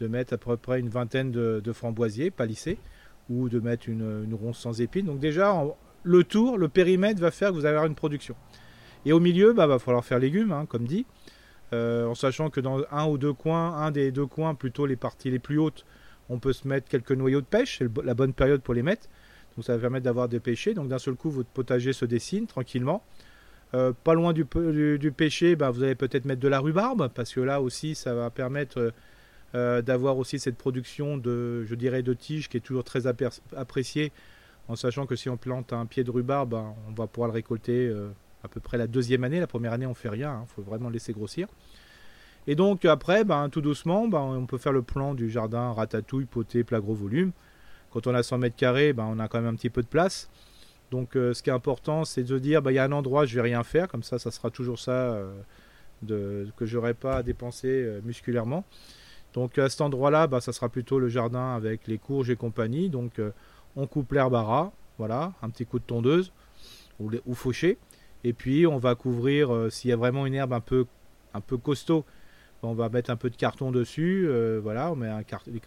de 0.00 0.08
mettre 0.08 0.32
à 0.32 0.38
peu 0.38 0.56
près 0.56 0.80
une 0.80 0.88
vingtaine 0.88 1.30
de, 1.30 1.72
framboisiers 1.72 2.32
palissés 2.32 2.78
ou 3.30 3.48
de 3.48 3.60
mettre 3.60 3.88
une, 3.88 4.34
ronce 4.34 4.58
sans 4.58 4.80
épines. 4.80 5.06
Donc 5.06 5.20
déjà, 5.20 5.56
le 6.02 6.24
tour, 6.24 6.58
le 6.58 6.68
périmètre 6.68 7.20
va 7.20 7.30
faire 7.30 7.50
que 7.50 7.54
vous 7.54 7.64
allez 7.64 7.76
avoir 7.76 7.86
une 7.86 7.94
production. 7.94 8.34
Et 9.06 9.12
au 9.12 9.20
milieu, 9.20 9.52
bah, 9.52 9.66
va 9.66 9.78
falloir 9.78 10.04
faire 10.04 10.18
légumes, 10.18 10.52
hein, 10.52 10.66
comme 10.66 10.86
dit, 10.86 11.06
euh, 11.72 12.06
en 12.06 12.14
sachant 12.14 12.50
que 12.50 12.60
dans 12.60 12.82
un 12.90 13.06
ou 13.06 13.18
deux 13.18 13.32
coins, 13.32 13.74
un 13.76 13.90
des 13.90 14.12
deux 14.12 14.26
coins, 14.26 14.54
plutôt 14.54 14.86
les 14.86 14.96
parties 14.96 15.30
les 15.30 15.38
plus 15.38 15.58
hautes, 15.58 15.84
on 16.28 16.38
peut 16.38 16.52
se 16.52 16.66
mettre 16.66 16.88
quelques 16.88 17.12
noyaux 17.12 17.40
de 17.40 17.46
pêche, 17.46 17.78
c'est 17.78 18.04
la 18.04 18.14
bonne 18.14 18.32
période 18.32 18.62
pour 18.62 18.74
les 18.74 18.82
mettre. 18.82 19.08
Donc 19.56 19.64
ça 19.64 19.74
va 19.74 19.80
permettre 19.80 20.04
d'avoir 20.04 20.28
des 20.28 20.40
pêchés. 20.40 20.74
Donc 20.74 20.88
d'un 20.88 20.98
seul 20.98 21.14
coup, 21.14 21.30
votre 21.30 21.48
potager 21.50 21.92
se 21.92 22.04
dessine 22.04 22.46
tranquillement. 22.46 23.02
Euh, 23.74 23.92
pas 24.04 24.14
loin 24.14 24.32
du, 24.32 24.44
pêcher, 24.44 25.56
bah, 25.56 25.70
vous 25.70 25.82
allez 25.82 25.94
peut-être 25.94 26.24
mettre 26.24 26.40
de 26.40 26.48
la 26.48 26.60
rhubarbe, 26.60 27.10
parce 27.14 27.34
que 27.34 27.40
là 27.40 27.60
aussi, 27.60 27.94
ça 27.94 28.14
va 28.14 28.30
permettre 28.30 28.92
euh, 29.54 29.82
d'avoir 29.82 30.16
aussi 30.16 30.38
cette 30.38 30.56
production 30.56 31.18
de, 31.18 31.64
je 31.64 31.74
dirais, 31.74 32.02
de 32.02 32.14
tiges 32.14 32.48
qui 32.48 32.56
est 32.56 32.60
toujours 32.60 32.84
très 32.84 33.06
appréciée, 33.06 34.12
en 34.68 34.76
sachant 34.76 35.06
que 35.06 35.16
si 35.16 35.28
on 35.28 35.36
plante 35.36 35.72
un 35.72 35.86
pied 35.86 36.04
de 36.04 36.10
rhubarbe, 36.10 36.50
ben, 36.50 36.74
on 36.88 36.92
va 36.92 37.06
pouvoir 37.08 37.28
le 37.28 37.34
récolter 37.34 37.92
à 38.44 38.48
peu 38.48 38.60
près 38.60 38.78
la 38.78 38.86
deuxième 38.86 39.24
année. 39.24 39.40
La 39.40 39.46
première 39.46 39.72
année, 39.72 39.86
on 39.86 39.94
fait 39.94 40.08
rien, 40.08 40.30
il 40.30 40.42
hein, 40.42 40.46
faut 40.54 40.62
vraiment 40.62 40.90
laisser 40.90 41.12
grossir. 41.12 41.48
Et 42.46 42.54
donc 42.54 42.84
après, 42.84 43.24
ben, 43.24 43.48
tout 43.48 43.60
doucement, 43.60 44.06
ben, 44.06 44.20
on 44.20 44.46
peut 44.46 44.58
faire 44.58 44.72
le 44.72 44.82
plan 44.82 45.14
du 45.14 45.30
jardin 45.30 45.72
ratatouille, 45.72 46.26
poté, 46.26 46.62
plat 46.62 46.80
gros 46.80 46.94
volume. 46.94 47.32
Quand 47.90 48.06
on 48.06 48.14
a 48.14 48.22
100 48.22 48.38
mètres 48.38 48.56
carrés, 48.56 48.92
ben, 48.92 49.06
on 49.10 49.18
a 49.18 49.28
quand 49.28 49.40
même 49.40 49.52
un 49.52 49.56
petit 49.56 49.70
peu 49.70 49.82
de 49.82 49.88
place. 49.88 50.28
Donc 50.90 51.16
euh, 51.16 51.32
ce 51.32 51.42
qui 51.42 51.50
est 51.50 51.54
important, 51.54 52.04
c'est 52.04 52.22
de 52.22 52.38
dire, 52.38 52.60
il 52.66 52.74
y 52.74 52.78
a 52.78 52.84
un 52.84 52.92
endroit, 52.92 53.24
je 53.24 53.34
vais 53.34 53.40
rien 53.40 53.64
faire, 53.64 53.88
comme 53.88 54.02
ça, 54.02 54.18
ça 54.18 54.30
sera 54.30 54.50
toujours 54.50 54.78
ça 54.78 55.18
de, 56.02 56.46
que 56.56 56.66
j'aurai 56.66 56.94
pas 56.94 57.16
à 57.16 57.22
dépenser 57.22 58.00
musculairement. 58.04 58.64
Donc 59.34 59.58
à 59.58 59.68
cet 59.68 59.80
endroit-là, 59.80 60.28
bah, 60.28 60.40
ça 60.40 60.52
sera 60.52 60.68
plutôt 60.68 60.98
le 60.98 61.08
jardin 61.08 61.54
avec 61.54 61.86
les 61.88 61.98
courges 61.98 62.30
et 62.30 62.36
compagnie. 62.36 62.88
Donc 62.88 63.18
euh, 63.18 63.32
on 63.76 63.86
coupe 63.86 64.12
l'herbe 64.12 64.34
à 64.36 64.42
ras, 64.42 64.72
voilà, 64.96 65.32
un 65.42 65.50
petit 65.50 65.66
coup 65.66 65.80
de 65.80 65.84
tondeuse 65.84 66.32
ou, 67.00 67.10
ou 67.26 67.34
fauché. 67.34 67.76
Et 68.24 68.32
puis 68.32 68.66
on 68.66 68.78
va 68.78 68.94
couvrir, 68.94 69.54
euh, 69.54 69.70
s'il 69.70 69.90
y 69.90 69.92
a 69.92 69.96
vraiment 69.96 70.26
une 70.26 70.34
herbe 70.34 70.52
un 70.52 70.60
peu, 70.60 70.86
un 71.34 71.40
peu 71.40 71.56
costaud, 71.56 72.04
on 72.62 72.72
va 72.72 72.88
mettre 72.88 73.10
un 73.10 73.16
peu 73.16 73.28
de 73.28 73.36
carton 73.36 73.70
dessus. 73.70 74.26
Euh, 74.26 74.58
voilà, 74.62 74.90
on, 74.90 74.96
met 74.96 75.10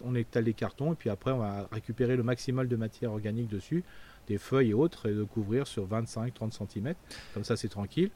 on 0.02 0.14
étale 0.16 0.44
les 0.44 0.54
cartons 0.54 0.92
et 0.92 0.96
puis 0.96 1.10
après 1.10 1.30
on 1.30 1.38
va 1.38 1.68
récupérer 1.70 2.16
le 2.16 2.24
maximal 2.24 2.66
de 2.66 2.76
matière 2.76 3.12
organique 3.12 3.48
dessus, 3.48 3.84
des 4.26 4.36
feuilles 4.38 4.70
et 4.70 4.74
autres, 4.74 5.08
et 5.08 5.14
de 5.14 5.22
couvrir 5.22 5.68
sur 5.68 5.86
25-30 5.86 6.52
cm. 6.52 6.94
Comme 7.34 7.44
ça 7.44 7.56
c'est 7.56 7.68
tranquille. 7.68 8.10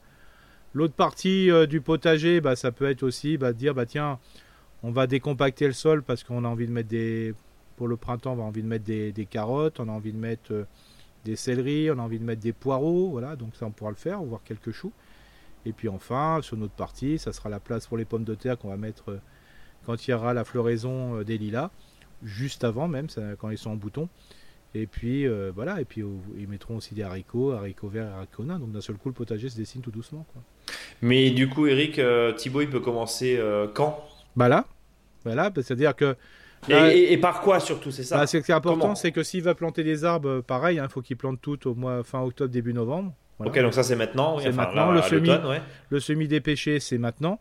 L'autre 0.73 0.95
partie 0.95 1.49
du 1.67 1.81
potager, 1.81 2.41
bah, 2.41 2.55
ça 2.55 2.71
peut 2.71 2.89
être 2.89 3.03
aussi 3.03 3.37
bah, 3.37 3.53
dire 3.53 3.73
bah 3.73 3.85
tiens, 3.85 4.19
on 4.83 4.91
va 4.91 5.07
décompacter 5.07 5.65
le 5.65 5.73
sol 5.73 6.03
parce 6.03 6.23
qu'on 6.23 6.43
a 6.43 6.47
envie 6.47 6.67
de 6.67 6.71
mettre 6.71 6.89
des. 6.89 7.33
Pour 7.77 7.87
le 7.87 7.97
printemps, 7.97 8.35
on 8.37 8.39
a 8.39 8.43
envie 8.43 8.61
de 8.61 8.67
mettre 8.67 8.85
des, 8.85 9.27
carottes, 9.27 9.79
on 9.79 9.89
a 9.89 9.91
envie 9.91 10.13
de 10.13 10.17
mettre 10.17 10.53
euh, 10.53 10.65
des 11.25 11.35
céleris, 11.35 11.89
on 11.91 11.99
a 11.99 12.01
envie 12.01 12.19
de 12.19 12.23
mettre 12.23 12.41
des 12.41 12.53
poireaux, 12.53 13.09
voilà, 13.09 13.35
donc 13.35 13.55
ça 13.55 13.65
on 13.65 13.71
pourra 13.71 13.91
le 13.91 13.95
faire, 13.95 14.21
ou 14.21 14.27
voir 14.27 14.41
quelques 14.43 14.71
choux. 14.71 14.91
Et 15.65 15.71
puis 15.71 15.87
enfin, 15.87 16.39
sur 16.41 16.57
notre 16.57 16.73
partie, 16.73 17.17
ça 17.17 17.31
sera 17.31 17.49
la 17.49 17.59
place 17.59 17.87
pour 17.87 17.97
les 17.97 18.05
pommes 18.05 18.25
de 18.25 18.35
terre 18.35 18.57
qu'on 18.57 18.69
va 18.69 18.77
mettre 18.77 19.09
euh, 19.09 19.17
quand 19.85 20.07
il 20.07 20.11
y 20.11 20.13
aura 20.13 20.33
la 20.33 20.43
floraison 20.43 21.19
euh, 21.19 21.23
des 21.23 21.37
lilas, 21.37 21.71
juste 22.23 22.63
avant 22.63 22.87
même, 22.87 23.07
quand 23.37 23.49
ils 23.49 23.57
sont 23.57 23.71
en 23.71 23.75
bouton. 23.75 24.09
Et 24.75 24.87
puis 24.87 25.27
voilà, 25.53 25.81
et 25.81 25.85
puis 25.85 26.01
ils 26.35 26.47
mettront 26.47 26.77
aussi 26.77 26.95
des 26.95 27.03
haricots, 27.03 27.51
haricots 27.51 27.89
verts 27.89 28.07
et 28.07 28.11
haricots 28.11 28.43
nains. 28.43 28.57
Donc 28.57 28.71
d'un 28.71 28.81
seul 28.81 28.95
coup, 28.95 29.09
le 29.09 29.13
potager 29.13 29.47
se 29.47 29.55
dessine 29.55 29.81
tout 29.81 29.91
doucement. 29.91 30.25
Mais 31.03 31.29
du 31.29 31.47
coup, 31.47 31.67
Eric, 31.67 32.01
Thibaut, 32.37 32.61
il 32.61 32.69
peut 32.71 32.79
commencer 32.79 33.39
quand? 33.75 34.03
Bah 34.35 34.47
là, 34.47 34.65
voilà, 35.25 35.51
c'est-à-dire 35.53 35.95
que. 35.95 36.15
Et, 36.69 37.17
par 37.17 37.41
quoi 37.41 37.59
surtout, 37.59 37.91
c'est 37.91 38.03
ça 38.03 38.17
bah, 38.17 38.27
Ce 38.27 38.37
qui 38.37 38.51
est 38.51 38.55
important, 38.55 38.95
c'est 38.95 39.11
que 39.11 39.23
s'il 39.23 39.43
va 39.43 39.55
planter 39.55 39.83
des 39.83 40.05
arbres, 40.05 40.29
euh, 40.29 40.41
pareil, 40.41 40.77
il 40.77 40.79
hein, 40.79 40.87
faut 40.89 41.01
qu'il 41.01 41.17
plante 41.17 41.41
tout 41.41 41.67
au 41.67 41.75
mois 41.75 42.03
fin 42.03 42.21
octobre, 42.21 42.51
début 42.51 42.73
novembre. 42.73 43.13
Ok, 43.39 43.59
donc 43.59 43.73
ça 43.73 43.83
c'est 43.83 43.95
maintenant. 43.95 44.39
C'est 44.39 44.51
maintenant. 44.51 44.91
le, 44.91 45.01
semi, 45.01 45.29
le 45.89 45.99
semi 45.99 46.27
dépêché, 46.27 46.79
c'est 46.79 46.97
maintenant. 46.97 47.39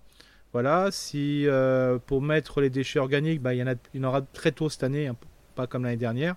Voilà, 0.52 0.88
si 0.90 1.46
euh, 1.46 1.98
pour 2.06 2.20
mettre 2.20 2.60
les 2.60 2.70
déchets 2.70 2.98
organiques, 2.98 3.40
bah, 3.40 3.54
il, 3.54 3.58
y 3.58 3.62
en 3.62 3.68
a, 3.68 3.74
il 3.94 4.02
y 4.02 4.04
en 4.04 4.08
aura 4.08 4.20
très 4.20 4.52
tôt 4.52 4.68
cette 4.68 4.82
année, 4.82 5.06
hein, 5.06 5.16
pas 5.54 5.66
comme 5.66 5.84
l'année 5.84 5.96
dernière. 5.96 6.34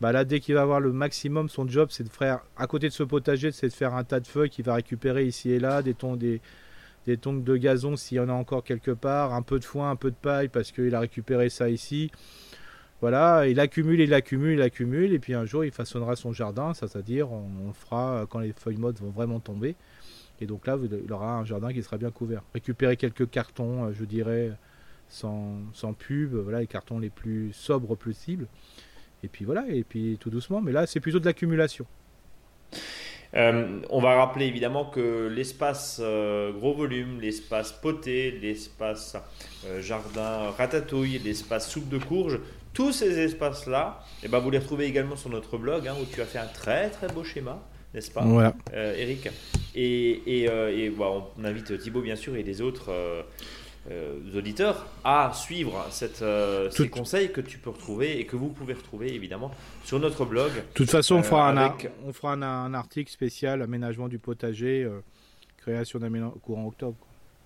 Bah, 0.00 0.12
là, 0.12 0.24
dès 0.24 0.40
qu'il 0.40 0.54
va 0.54 0.62
avoir 0.62 0.80
le 0.80 0.92
maximum, 0.92 1.48
son 1.48 1.66
job, 1.66 1.88
c'est 1.90 2.04
de 2.04 2.08
faire, 2.08 2.40
à 2.56 2.66
côté 2.66 2.88
de 2.88 2.92
ce 2.92 3.02
potager, 3.02 3.50
c'est 3.52 3.68
de 3.68 3.72
faire 3.72 3.94
un 3.94 4.04
tas 4.04 4.20
de 4.20 4.26
feuilles 4.26 4.50
qu'il 4.50 4.64
va 4.64 4.74
récupérer 4.74 5.24
ici 5.24 5.50
et 5.50 5.58
là, 5.58 5.82
des 5.82 5.94
tons, 5.94 6.16
des, 6.16 6.40
des 7.06 7.16
tongs 7.16 7.34
de 7.34 7.56
gazon 7.56 7.96
s'il 7.96 8.18
y 8.18 8.20
en 8.20 8.28
a 8.28 8.32
encore 8.32 8.64
quelque 8.64 8.90
part, 8.90 9.34
un 9.34 9.42
peu 9.42 9.58
de 9.58 9.64
foin, 9.64 9.90
un 9.90 9.96
peu 9.96 10.10
de 10.10 10.16
paille 10.16 10.48
parce 10.48 10.72
qu'il 10.72 10.94
a 10.94 11.00
récupéré 11.00 11.48
ça 11.48 11.68
ici. 11.68 12.10
Voilà, 13.00 13.48
il 13.48 13.58
accumule, 13.58 14.00
il 14.00 14.14
accumule, 14.14 14.58
il 14.58 14.62
accumule, 14.62 15.12
et 15.12 15.18
puis 15.18 15.34
un 15.34 15.44
jour 15.44 15.64
il 15.64 15.72
façonnera 15.72 16.14
son 16.14 16.32
jardin, 16.32 16.72
c'est-à-dire 16.72 17.32
on, 17.32 17.66
le 17.66 17.72
fera 17.72 18.26
quand 18.30 18.38
les 18.38 18.52
feuilles 18.52 18.76
mortes 18.76 19.00
vont 19.00 19.10
vraiment 19.10 19.40
tomber. 19.40 19.74
Et 20.40 20.46
donc 20.46 20.66
là, 20.66 20.78
il 20.80 21.12
aura 21.12 21.38
un 21.38 21.44
jardin 21.44 21.72
qui 21.72 21.82
sera 21.82 21.98
bien 21.98 22.10
couvert. 22.10 22.42
Récupérer 22.54 22.96
quelques 22.96 23.28
cartons, 23.28 23.86
euh, 23.86 23.92
je 23.92 24.04
dirais, 24.04 24.52
sans, 25.08 25.58
sans 25.72 25.94
pub, 25.94 26.34
voilà, 26.34 26.60
les 26.60 26.66
cartons 26.66 26.98
les 26.98 27.10
plus 27.10 27.52
sobres 27.52 27.96
possibles. 27.96 28.46
Et 29.24 29.28
puis 29.28 29.44
voilà, 29.44 29.68
et 29.68 29.84
puis 29.84 30.16
tout 30.20 30.30
doucement, 30.30 30.60
mais 30.60 30.72
là 30.72 30.86
c'est 30.86 31.00
plutôt 31.00 31.18
de 31.18 31.24
l'accumulation. 31.24 31.86
Euh, 33.34 33.80
on 33.88 34.00
va 34.00 34.16
rappeler 34.16 34.46
évidemment 34.46 34.84
que 34.84 35.28
l'espace 35.28 36.00
euh, 36.02 36.52
gros 36.52 36.74
volume, 36.74 37.20
l'espace 37.20 37.72
poté, 37.72 38.30
l'espace 38.30 39.16
euh, 39.66 39.80
jardin 39.80 40.50
ratatouille, 40.58 41.18
l'espace 41.18 41.70
soupe 41.70 41.88
de 41.88 41.98
courge, 41.98 42.38
Tous 42.74 42.92
ces 42.92 43.18
espaces-là, 43.18 44.00
et 44.22 44.26
eh 44.26 44.28
ben, 44.28 44.38
vous 44.38 44.50
les 44.50 44.58
retrouvez 44.58 44.86
également 44.86 45.16
sur 45.16 45.30
notre 45.30 45.56
blog 45.58 45.88
hein, 45.88 45.94
où 46.00 46.04
tu 46.04 46.20
as 46.20 46.26
fait 46.26 46.38
un 46.38 46.46
très 46.46 46.90
très 46.90 47.08
beau 47.08 47.24
schéma, 47.24 47.62
n'est-ce 47.94 48.10
pas, 48.10 48.24
Eric? 48.74 49.28
Et, 49.74 50.42
et, 50.42 50.48
euh, 50.48 50.90
on 50.98 51.44
invite 51.44 51.78
Thibaut 51.78 52.02
bien 52.02 52.16
sûr 52.16 52.36
et 52.36 52.42
les 52.42 52.60
autres 52.60 52.90
euh, 53.90 54.18
auditeurs 54.36 54.86
à 55.04 55.32
suivre 55.34 55.86
cette, 55.90 56.24
ces 56.70 56.88
conseils 56.88 57.32
que 57.32 57.40
tu 57.40 57.58
peux 57.58 57.70
retrouver 57.70 58.18
et 58.18 58.26
que 58.26 58.36
vous 58.36 58.48
pouvez 58.48 58.74
retrouver 58.74 59.14
évidemment 59.14 59.50
sur 59.84 59.98
notre 59.98 60.24
blog. 60.24 60.52
De 60.54 60.62
toute 60.74 60.90
façon, 60.90 61.16
on 61.16 61.22
fera, 61.22 61.50
un, 61.50 61.74
on 62.06 62.12
fera 62.12 62.32
un, 62.32 62.74
article 62.74 63.10
spécial 63.10 63.62
aménagement 63.62 64.08
du 64.08 64.18
potager, 64.18 64.88
création 65.58 65.98
d'un 65.98 66.30
courant 66.42 66.66
octobre. 66.66 66.96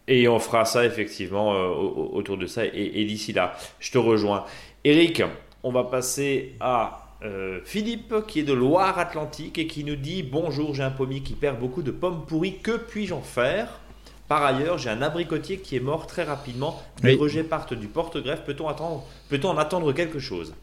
Et 0.09 0.29
on 0.29 0.39
fera 0.39 0.65
ça 0.65 0.85
effectivement 0.85 1.53
autour 1.53 2.37
de 2.39 2.47
ça. 2.47 2.65
Et, 2.65 3.01
et 3.01 3.05
d'ici 3.05 3.33
là, 3.33 3.57
je 3.81 3.91
te 3.91 3.99
rejoins. 3.99 4.45
Eric, 4.85 5.23
on 5.63 5.73
va 5.73 5.85
passer 5.85 6.55
à 6.61 7.07
euh, 7.23 7.61
Philippe 7.65 8.15
qui 8.29 8.41
est 8.41 8.45
de 8.45 8.53
Loire-Atlantique 8.53 9.59
et 9.59 9.67
qui 9.67 9.85
nous 9.85 9.97
dit 9.97 10.23
Bonjour, 10.23 10.75
j'ai 10.75 10.83
un 10.83 10.91
pommier 10.91 11.21
qui 11.21 11.33
perd 11.33 11.59
beaucoup 11.59 11.83
de 11.83 11.91
pommes 11.91 12.27
pourries, 12.27 12.59
que 12.59 12.77
puis-je 12.77 13.15
en 13.15 13.23
faire? 13.23 13.81
Par 14.29 14.45
ailleurs, 14.45 14.79
j'ai 14.79 14.91
un 14.91 15.03
abricotier 15.03 15.59
qui 15.59 15.77
est 15.77 15.81
mort 15.81 16.07
très 16.07 16.25
rapidement. 16.25 16.83
Les 17.03 17.15
rejets 17.15 17.45
partent 17.45 17.75
du 17.75 17.87
porte-greffe. 17.87 18.45
Peut-on 18.45 18.69
attendre, 18.69 19.07
peut 19.29 19.41
en 19.45 19.57
attendre 19.57 19.93
quelque 19.93 20.19
chose? 20.19 20.55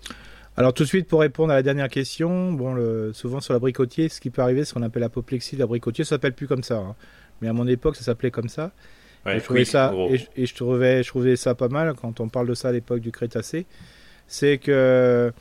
Alors 0.55 0.73
tout 0.73 0.83
de 0.83 0.87
suite 0.87 1.07
pour 1.07 1.21
répondre 1.21 1.51
à 1.51 1.55
la 1.55 1.63
dernière 1.63 1.89
question, 1.89 2.51
bon 2.51 3.11
souvent 3.13 3.39
sur 3.39 3.53
l'abricotier, 3.53 4.07
ce 4.07 4.21
qui 4.21 4.29
peut 4.29 4.41
arriver, 4.43 4.65
ce 4.65 4.73
qu'on 4.73 4.83
appelle 4.83 5.01
l'apoplexie 5.01 5.55
l'abricotier, 5.55 6.03
ça 6.03 6.11
s'appelle 6.11 6.33
plus 6.33 6.47
comme 6.47 6.61
ça, 6.61 6.77
hein. 6.77 6.95
mais 7.41 7.47
à 7.47 7.53
mon 7.53 7.67
époque 7.67 7.95
ça 7.95 8.03
s'appelait 8.03 8.29
comme 8.29 8.49
ça. 8.49 8.71
et 9.25 9.39
je 9.39 9.43
trouvais 9.43 9.65
ça, 9.65 9.91
et, 10.35 10.45
je, 10.45 10.53
trouvais, 10.53 11.01
je 11.01 11.07
trouvais 11.07 11.35
ça 11.37 11.55
pas 11.55 11.69
mal 11.69 11.95
quand 11.99 12.19
on 12.19 12.29
parle 12.29 12.47
de 12.47 12.53
ça 12.53 12.67
à 12.67 12.71
l'époque 12.71 12.99
du 12.99 13.11
Crétacé 13.11 13.65
c'est 14.27 14.59
que 14.59 15.33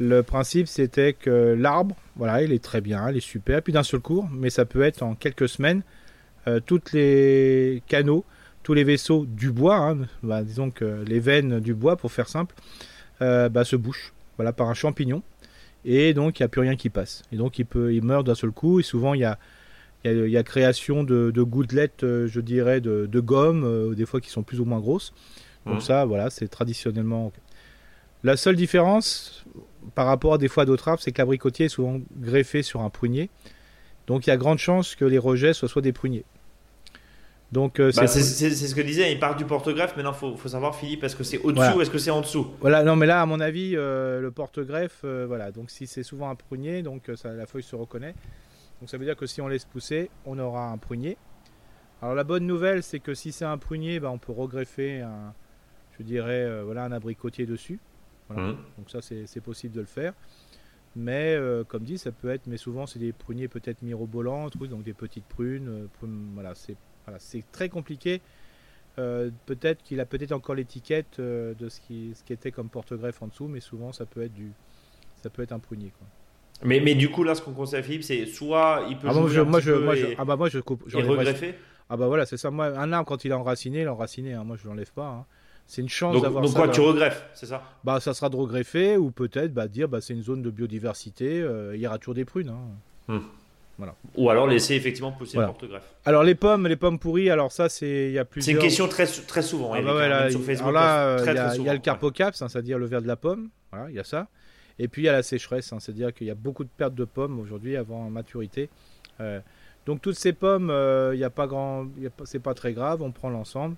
le 0.00 0.22
principe 0.22 0.66
c'était 0.66 1.12
que 1.12 1.54
l'arbre, 1.56 1.94
voilà, 2.16 2.42
il 2.42 2.52
est 2.52 2.62
très 2.62 2.80
bien, 2.80 3.08
il 3.10 3.16
est 3.16 3.20
super, 3.20 3.62
puis 3.62 3.72
d'un 3.72 3.84
seul 3.84 4.00
coup, 4.00 4.28
mais 4.32 4.50
ça 4.50 4.64
peut 4.64 4.82
être 4.82 5.02
en 5.02 5.14
quelques 5.14 5.48
semaines, 5.48 5.82
euh, 6.48 6.60
tous 6.64 6.92
les 6.92 7.82
canaux, 7.86 8.24
tous 8.62 8.74
les 8.74 8.84
vaisseaux 8.84 9.26
du 9.26 9.50
bois, 9.50 9.76
hein, 9.76 9.98
bah, 10.22 10.42
disons 10.42 10.70
que 10.70 11.04
les 11.06 11.20
veines 11.20 11.60
du 11.60 11.74
bois, 11.74 11.96
pour 11.96 12.12
faire 12.12 12.28
simple, 12.28 12.54
euh, 13.22 13.48
bah, 13.48 13.64
se 13.64 13.76
bouchent, 13.76 14.12
voilà, 14.36 14.52
par 14.52 14.68
un 14.68 14.74
champignon, 14.74 15.22
et 15.84 16.14
donc 16.14 16.38
il 16.38 16.42
n'y 16.42 16.46
a 16.46 16.48
plus 16.48 16.60
rien 16.60 16.76
qui 16.76 16.90
passe. 16.90 17.22
Et 17.32 17.36
donc 17.36 17.58
il 17.58 17.66
peut, 17.66 17.94
il 17.94 18.02
meurt 18.02 18.26
d'un 18.26 18.34
seul 18.34 18.50
coup, 18.50 18.80
et 18.80 18.82
souvent 18.82 19.14
il 19.14 19.20
y 19.20 19.24
a 19.24 19.38
il 20.04 20.28
y, 20.28 20.36
a, 20.36 20.44
création 20.44 21.02
de, 21.02 21.32
gouttelettes, 21.42 22.04
euh, 22.04 22.28
je 22.28 22.40
dirais, 22.40 22.80
de, 22.80 23.20
gomme, 23.20 23.92
des 23.96 24.06
fois 24.06 24.20
qui 24.20 24.30
sont 24.30 24.44
plus 24.44 24.60
ou 24.60 24.64
moins 24.64 24.78
grosses. 24.78 25.12
Donc 25.64 25.78
mmh. 25.78 25.80
ça, 25.80 26.04
voilà, 26.04 26.30
c'est 26.30 26.46
traditionnellement 26.46 27.32
la 28.26 28.36
seule 28.36 28.56
différence 28.56 29.44
par 29.94 30.06
rapport 30.06 30.34
à 30.34 30.38
des 30.38 30.48
fois 30.48 30.64
d'autres 30.64 30.88
arbres, 30.88 31.00
c'est 31.00 31.12
que 31.12 31.18
l'abricotier 31.18 31.66
est 31.66 31.68
souvent 31.68 32.00
greffé 32.16 32.62
sur 32.62 32.80
un 32.80 32.90
prunier. 32.90 33.30
Donc 34.06 34.26
il 34.26 34.30
y 34.30 34.32
a 34.32 34.36
grande 34.36 34.58
chance 34.58 34.96
que 34.96 35.04
les 35.04 35.18
rejets 35.18 35.52
soient 35.52 35.68
soit 35.68 35.82
des 35.82 35.92
pruniers. 35.92 36.24
Donc 37.52 37.78
euh, 37.78 37.92
bah, 37.94 38.06
c'est 38.06 38.20
ce 38.22 38.74
que 38.74 38.80
disait, 38.80 39.12
il 39.12 39.20
part 39.20 39.36
du 39.36 39.44
porte-greffe. 39.44 39.96
Maintenant, 39.96 40.12
il 40.12 40.36
faut, 40.36 40.48
savoir, 40.48 40.74
Philippe, 40.74 41.04
est-ce 41.04 41.14
que 41.14 41.24
c'est 41.24 41.38
au-dessous 41.38 41.78
ou 41.78 41.80
est-ce 41.80 41.90
que 41.90 41.98
c'est 41.98 42.10
en 42.10 42.20
dessous? 42.20 42.48
Voilà, 42.60 42.82
non, 42.82 42.96
mais 42.96 43.06
là, 43.06 43.22
à 43.22 43.26
mon 43.26 43.40
avis, 43.40 43.72
euh, 43.76 44.20
le 44.20 44.30
porte-greffe, 44.30 45.02
euh, 45.04 45.26
voilà. 45.26 45.52
Donc 45.52 45.70
si 45.70 45.86
c'est 45.86 46.02
souvent 46.02 46.28
un 46.28 46.34
prunier, 46.34 46.82
donc 46.82 47.10
ça, 47.14 47.32
la 47.32 47.46
feuille 47.46 47.62
se 47.62 47.76
reconnaît. 47.76 48.14
Donc 48.80 48.90
ça 48.90 48.98
veut 48.98 49.04
dire 49.04 49.16
que 49.16 49.26
si 49.26 49.40
on 49.40 49.48
laisse 49.48 49.64
pousser, 49.64 50.10
on 50.26 50.38
aura 50.38 50.68
un 50.68 50.76
prunier. 50.76 51.16
Alors 52.02 52.14
la 52.14 52.24
bonne 52.24 52.46
nouvelle, 52.46 52.82
c'est 52.82 52.98
que 52.98 53.14
si 53.14 53.32
c'est 53.32 53.44
un 53.44 53.58
prunier, 53.58 54.00
bah, 54.00 54.10
on 54.10 54.18
peut 54.18 54.32
regreffer 54.32 55.00
un, 55.00 55.32
je 55.98 56.02
dirais, 56.02 56.62
voilà, 56.62 56.84
un 56.84 56.92
abricotier 56.92 57.46
dessus. 57.46 57.78
Mmh. 58.28 58.52
Donc 58.76 58.90
ça, 58.90 58.98
c'est 59.00 59.40
possible 59.40 59.74
de 59.74 59.80
le 59.80 59.86
faire. 59.86 60.12
Mais 60.96 61.34
euh, 61.34 61.62
comme 61.62 61.84
dit, 61.84 61.98
ça 61.98 62.10
peut 62.10 62.30
être, 62.30 62.46
mais 62.46 62.56
souvent 62.56 62.86
c'est 62.86 62.98
des 62.98 63.12
pruniers 63.12 63.48
peut-être 63.48 63.82
mirobolants, 63.82 64.48
donc 64.48 64.82
des 64.82 64.94
petites 64.94 65.26
prunes. 65.26 65.68
Euh, 65.68 66.06
voilà, 66.34 66.54
c'est 66.54 66.76
voilà, 67.06 67.18
très 67.52 67.68
compliqué. 67.68 68.20
Euh, 68.98 69.30
peut-être 69.44 69.82
qu'il 69.82 70.00
a 70.00 70.06
peut-être 70.06 70.32
encore 70.32 70.54
l'étiquette 70.54 71.20
de 71.20 71.68
ce 71.68 71.80
qui, 71.80 72.12
ce 72.14 72.24
qui 72.24 72.32
était 72.32 72.50
comme 72.50 72.68
porte-greffe 72.68 73.22
en 73.22 73.28
dessous, 73.28 73.46
mais 73.46 73.60
souvent 73.60 73.92
ça 73.92 74.06
peut 74.06 74.22
être 74.22 74.34
du, 74.34 74.52
ça 75.22 75.30
peut 75.30 75.42
être 75.42 75.52
un 75.52 75.58
prunier. 75.58 75.92
Quoi. 75.98 76.06
Mais, 76.62 76.80
mais 76.80 76.94
du 76.94 77.10
coup 77.10 77.22
là, 77.22 77.34
ce 77.34 77.42
qu'on 77.42 77.52
conseille 77.52 77.80
à 77.80 77.82
Philippe, 77.82 78.04
c'est 78.04 78.24
soit 78.26 78.86
il 78.88 78.96
peut 78.96 79.08
ah 79.10 79.12
moi, 79.12 79.28
je, 79.28 79.40
moi, 79.40 79.60
je, 79.60 79.72
moi, 79.72 79.94
je, 79.94 80.06
ah 80.16 80.24
bah 80.24 80.36
moi 80.36 80.48
je 80.48 80.58
coupe, 80.60 80.84
et 80.94 81.02
regreffer. 81.02 81.54
Ah 81.88 81.96
bah 81.96 82.06
voilà, 82.06 82.26
c'est 82.26 82.36
ça. 82.36 82.50
Moi, 82.50 82.66
un 82.66 82.92
arbre 82.92 83.06
quand 83.06 83.24
il 83.24 83.30
est 83.30 83.34
enraciné, 83.34 83.80
il 83.80 83.84
est 83.84 83.88
enraciné. 83.88 84.32
Hein. 84.32 84.44
moi 84.44 84.56
je 84.56 84.66
l'enlève 84.66 84.90
pas. 84.92 85.08
Hein. 85.08 85.26
C'est 85.66 85.82
une 85.82 85.88
chance 85.88 86.20
d'avoir 86.22 86.46
ça. 86.46 86.54
Donc 86.54 86.64
quoi, 86.64 86.72
tu 86.72 86.80
regreffes, 86.80 87.28
c'est 87.34 87.46
ça? 87.46 87.62
Bah 87.84 88.00
ça 88.00 88.14
sera 88.14 88.30
de 88.30 88.36
regreffer 88.36 88.96
ou 88.96 89.10
peut-être 89.10 89.52
bah, 89.52 89.68
dire 89.68 89.88
bah 89.88 90.00
c'est 90.00 90.14
une 90.14 90.22
zone 90.22 90.42
de 90.42 90.50
biodiversité, 90.50 91.40
euh, 91.42 91.76
il 91.76 91.80
y 91.82 91.86
aura 91.86 91.98
toujours 91.98 92.14
des 92.14 92.24
prunes. 92.24 92.48
Hein. 92.48 93.14
Hmm. 93.14 93.20
Voilà. 93.78 93.94
Ou 94.16 94.30
alors 94.30 94.46
laisser 94.46 94.74
effectivement 94.74 95.12
pousser 95.12 95.38
le 95.38 95.44
porte-greffe. 95.44 95.82
Alors 96.04 96.22
les 96.22 96.34
pommes, 96.34 96.66
les 96.66 96.76
pommes 96.76 96.98
pourries, 96.98 97.28
alors 97.28 97.52
ça 97.52 97.68
c'est 97.68 98.08
il 98.08 98.12
y 98.12 98.18
a 98.18 98.24
plusieurs. 98.24 98.46
C'est 98.46 98.52
une 98.52 98.58
question 98.58 98.88
très 98.88 99.06
très 99.06 99.42
souvent. 99.42 99.74
Ah 99.74 99.82
bah 99.82 100.08
là, 100.08 100.30
sur 100.30 100.42
Facebook. 100.42 100.72
là, 100.72 101.18
il 101.56 101.62
y, 101.62 101.68
a 101.68 101.74
le 101.74 101.80
carpocaps, 101.80 102.40
hein, 102.40 102.48
c'est-à-dire 102.48 102.78
le 102.78 102.86
verre 102.86 103.02
de 103.02 103.06
la 103.06 103.16
pomme. 103.16 103.50
Voilà, 103.70 103.90
il 103.90 103.96
y 103.96 104.00
a 104.00 104.04
ça. 104.04 104.28
Et 104.78 104.88
puis 104.88 105.02
il 105.02 105.04
y 105.06 105.08
a 105.08 105.12
la 105.12 105.22
sécheresse, 105.22 105.72
hein, 105.72 105.78
c'est-à-dire 105.80 106.14
qu'il 106.14 106.26
y 106.26 106.30
a 106.30 106.34
beaucoup 106.34 106.64
de 106.64 106.70
pertes 106.74 106.94
de 106.94 107.04
pommes 107.04 107.38
aujourd'hui 107.38 107.76
avant 107.76 108.08
maturité. 108.08 108.70
Euh, 109.20 109.40
donc 109.84 110.00
toutes 110.00 110.18
ces 110.18 110.32
pommes, 110.32 110.70
euh, 110.70 111.14
il 111.14 111.18
n'y 111.18 111.24
a 111.24 111.30
pas 111.30 111.46
grand, 111.46 111.86
c'est 112.24 112.42
pas 112.42 112.54
très 112.54 112.72
grave, 112.72 113.02
on 113.02 113.12
prend 113.12 113.30
l'ensemble 113.30 113.76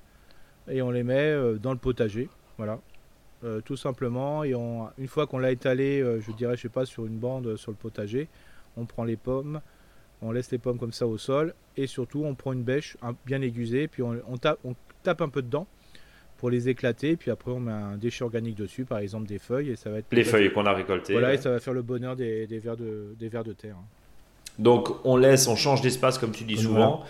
et 0.70 0.82
on 0.82 0.90
les 0.90 1.02
met 1.02 1.30
euh, 1.30 1.58
dans 1.58 1.72
le 1.72 1.78
potager. 1.78 2.28
Voilà. 2.56 2.80
Euh, 3.44 3.60
tout 3.60 3.76
simplement. 3.76 4.44
Et 4.44 4.54
on, 4.54 4.88
une 4.98 5.06
fois 5.08 5.26
qu'on 5.26 5.38
l'a 5.38 5.52
étalé, 5.52 6.00
euh, 6.00 6.20
je 6.20 6.32
dirais, 6.32 6.56
je 6.56 6.62
sais 6.62 6.68
pas, 6.68 6.86
sur 6.86 7.06
une 7.06 7.18
bande 7.18 7.56
sur 7.56 7.70
le 7.70 7.76
potager, 7.76 8.28
on 8.76 8.84
prend 8.84 9.04
les 9.04 9.16
pommes, 9.16 9.60
on 10.22 10.32
laisse 10.32 10.50
les 10.50 10.58
pommes 10.58 10.78
comme 10.78 10.92
ça 10.92 11.06
au 11.06 11.18
sol, 11.18 11.54
et 11.76 11.86
surtout 11.86 12.24
on 12.24 12.34
prend 12.34 12.52
une 12.52 12.62
bêche 12.62 12.96
bien 13.26 13.40
aiguisée, 13.42 13.88
puis 13.88 14.02
on, 14.02 14.36
tape, 14.36 14.58
on 14.64 14.74
tape 15.02 15.20
un 15.20 15.28
peu 15.28 15.42
dedans 15.42 15.66
pour 16.38 16.50
les 16.50 16.68
éclater, 16.68 17.16
puis 17.16 17.30
après 17.30 17.50
on 17.50 17.60
met 17.60 17.72
un 17.72 17.96
déchet 17.96 18.24
organique 18.24 18.56
dessus, 18.56 18.84
par 18.84 18.98
exemple 18.98 19.26
des 19.26 19.38
feuilles, 19.38 19.70
et 19.70 19.76
ça 19.76 19.90
va 19.90 19.98
être 19.98 20.06
les 20.12 20.24
feuilles 20.24 20.52
qu'on 20.52 20.66
a 20.66 20.72
récoltées. 20.72 21.12
Voilà, 21.12 21.34
et 21.34 21.38
ça 21.38 21.50
va 21.50 21.60
faire 21.60 21.74
le 21.74 21.82
bonheur 21.82 22.16
des, 22.16 22.46
vers 22.46 22.76
de 22.76 23.14
des 23.18 23.28
vers 23.28 23.44
de 23.44 23.52
terre. 23.52 23.76
Donc 24.58 24.88
on 25.04 25.16
laisse, 25.16 25.46
on 25.46 25.56
change 25.56 25.82
d'espace 25.82 26.18
comme 26.18 26.32
tu 26.32 26.44
dis 26.44 26.56
souvent. 26.56 27.04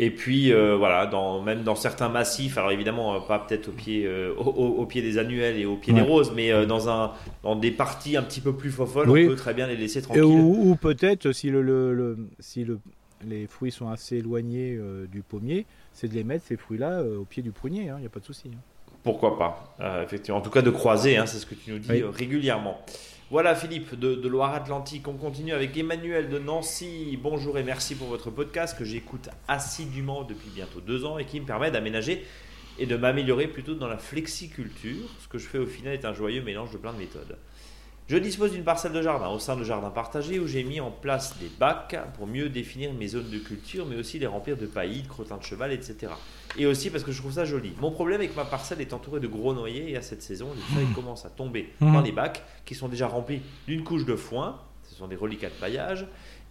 Et 0.00 0.10
puis 0.10 0.52
euh, 0.52 0.76
voilà, 0.76 1.06
dans, 1.06 1.42
même 1.42 1.64
dans 1.64 1.74
certains 1.74 2.08
massifs, 2.08 2.56
alors 2.56 2.70
évidemment 2.70 3.16
euh, 3.16 3.18
pas 3.18 3.40
peut-être 3.40 3.68
au 3.68 3.72
pied, 3.72 4.06
euh, 4.06 4.32
au, 4.36 4.86
pied 4.86 5.02
des 5.02 5.18
annuels 5.18 5.58
et 5.58 5.66
au 5.66 5.74
pied 5.74 5.92
des 5.92 6.02
roses, 6.02 6.32
mais 6.34 6.66
dans 6.66 6.88
un 6.88 7.12
dans 7.42 7.56
des 7.56 7.72
parties 7.72 8.16
un 8.16 8.22
petit 8.22 8.40
peu 8.40 8.54
plus 8.54 8.70
folles, 8.70 9.10
on 9.10 9.12
peut 9.12 9.34
très 9.34 9.54
bien 9.54 9.66
les 9.66 9.76
laisser 9.76 10.00
tranquilles. 10.00 10.22
ou, 10.22 10.76
peut-être 10.80 11.32
si 11.32 11.50
le, 11.50 11.62
le, 11.62 12.16
si 12.38 12.64
le 12.64 12.78
les 13.26 13.48
fruits 13.48 13.72
sont 13.72 13.88
assez 13.88 14.18
éloignés 14.18 14.78
du 15.10 15.22
pommier, 15.22 15.66
c'est 15.92 16.06
de 16.06 16.14
les 16.14 16.22
mettre 16.22 16.44
ces 16.46 16.56
fruits-là 16.56 17.02
au 17.02 17.24
pied 17.24 17.42
du 17.42 17.50
prunier, 17.50 17.86
il 17.86 17.88
hein, 17.88 17.98
n'y 17.98 18.06
a 18.06 18.10
pas 18.10 18.20
de 18.20 18.24
souci. 18.24 18.48
Hein. 18.54 18.58
Pourquoi 19.02 19.36
pas, 19.36 19.74
effectivement. 20.04 20.38
En 20.38 20.42
tout 20.42 20.50
cas 20.50 20.62
de 20.62 20.70
croiser, 20.70 21.16
hein, 21.16 21.26
c'est 21.26 21.38
ce 21.38 21.46
que 21.46 21.56
tu 21.56 21.72
nous 21.72 21.80
dis 21.80 22.04
régulièrement. 22.04 22.80
Voilà 23.30 23.54
Philippe 23.54 23.94
de, 23.94 24.26
Loire-Atlantique. 24.26 25.06
On 25.06 25.12
continue 25.12 25.52
avec 25.52 25.76
Emmanuel 25.76 26.30
de 26.30 26.38
Nancy. 26.38 27.18
Bonjour 27.22 27.58
et 27.58 27.62
merci 27.62 27.94
pour 27.94 28.08
votre 28.08 28.30
podcast 28.30 28.78
que 28.78 28.86
j'écoute 28.86 29.28
assidûment 29.48 30.24
depuis 30.24 30.48
bientôt 30.48 30.80
deux 30.80 31.04
ans 31.04 31.18
et 31.18 31.26
qui 31.26 31.38
me 31.38 31.44
permet 31.44 31.70
d'aménager 31.70 32.24
et 32.78 32.86
de 32.86 32.96
m'améliorer 32.96 33.46
plutôt 33.46 33.74
dans 33.74 33.86
la 33.86 33.98
flexiculture. 33.98 35.10
Ce 35.20 35.28
que 35.28 35.36
je 35.36 35.46
fais 35.46 35.58
au 35.58 35.66
final 35.66 35.92
est 35.92 36.06
un 36.06 36.14
joyeux 36.14 36.40
mélange 36.40 36.70
de 36.70 36.78
plein 36.78 36.94
de 36.94 36.98
méthodes. 36.98 37.36
Je 38.08 38.16
dispose 38.16 38.52
d'une 38.52 38.64
parcelle 38.64 38.92
de 38.92 39.02
jardin 39.02 39.28
au 39.28 39.38
sein 39.38 39.54
de 39.54 39.64
jardin 39.64 39.90
partagé 39.90 40.38
où 40.38 40.46
j'ai 40.46 40.64
mis 40.64 40.80
en 40.80 40.90
place 40.90 41.38
des 41.38 41.50
bacs 41.60 41.94
pour 42.16 42.26
mieux 42.26 42.48
définir 42.48 42.94
mes 42.94 43.08
zones 43.08 43.28
de 43.28 43.36
culture, 43.36 43.84
mais 43.84 43.96
aussi 43.96 44.18
les 44.18 44.26
remplir 44.26 44.56
de 44.56 44.64
paillis, 44.64 45.02
de 45.02 45.08
crottins 45.08 45.36
de 45.36 45.42
cheval, 45.42 45.72
etc. 45.74 46.10
Et 46.56 46.64
aussi 46.64 46.88
parce 46.88 47.04
que 47.04 47.12
je 47.12 47.20
trouve 47.20 47.34
ça 47.34 47.44
joli. 47.44 47.74
Mon 47.78 47.90
problème 47.90 48.22
est 48.22 48.28
que 48.28 48.36
ma 48.36 48.46
parcelle 48.46 48.80
est 48.80 48.94
entourée 48.94 49.20
de 49.20 49.26
gros 49.26 49.52
noyers 49.52 49.90
et 49.90 49.96
à 49.98 50.00
cette 50.00 50.22
saison, 50.22 50.48
les 50.56 50.74
feuilles 50.74 50.90
mmh. 50.90 50.94
commencent 50.94 51.26
à 51.26 51.28
tomber 51.28 51.68
mmh. 51.80 51.92
dans 51.92 52.00
les 52.00 52.12
bacs 52.12 52.42
qui 52.64 52.74
sont 52.74 52.88
déjà 52.88 53.08
remplis 53.08 53.42
d'une 53.66 53.84
couche 53.84 54.06
de 54.06 54.16
foin. 54.16 54.58
Ce 54.84 54.94
sont 54.94 55.06
des 55.06 55.16
reliquats 55.16 55.50
de 55.50 55.60
paillage. 55.60 56.06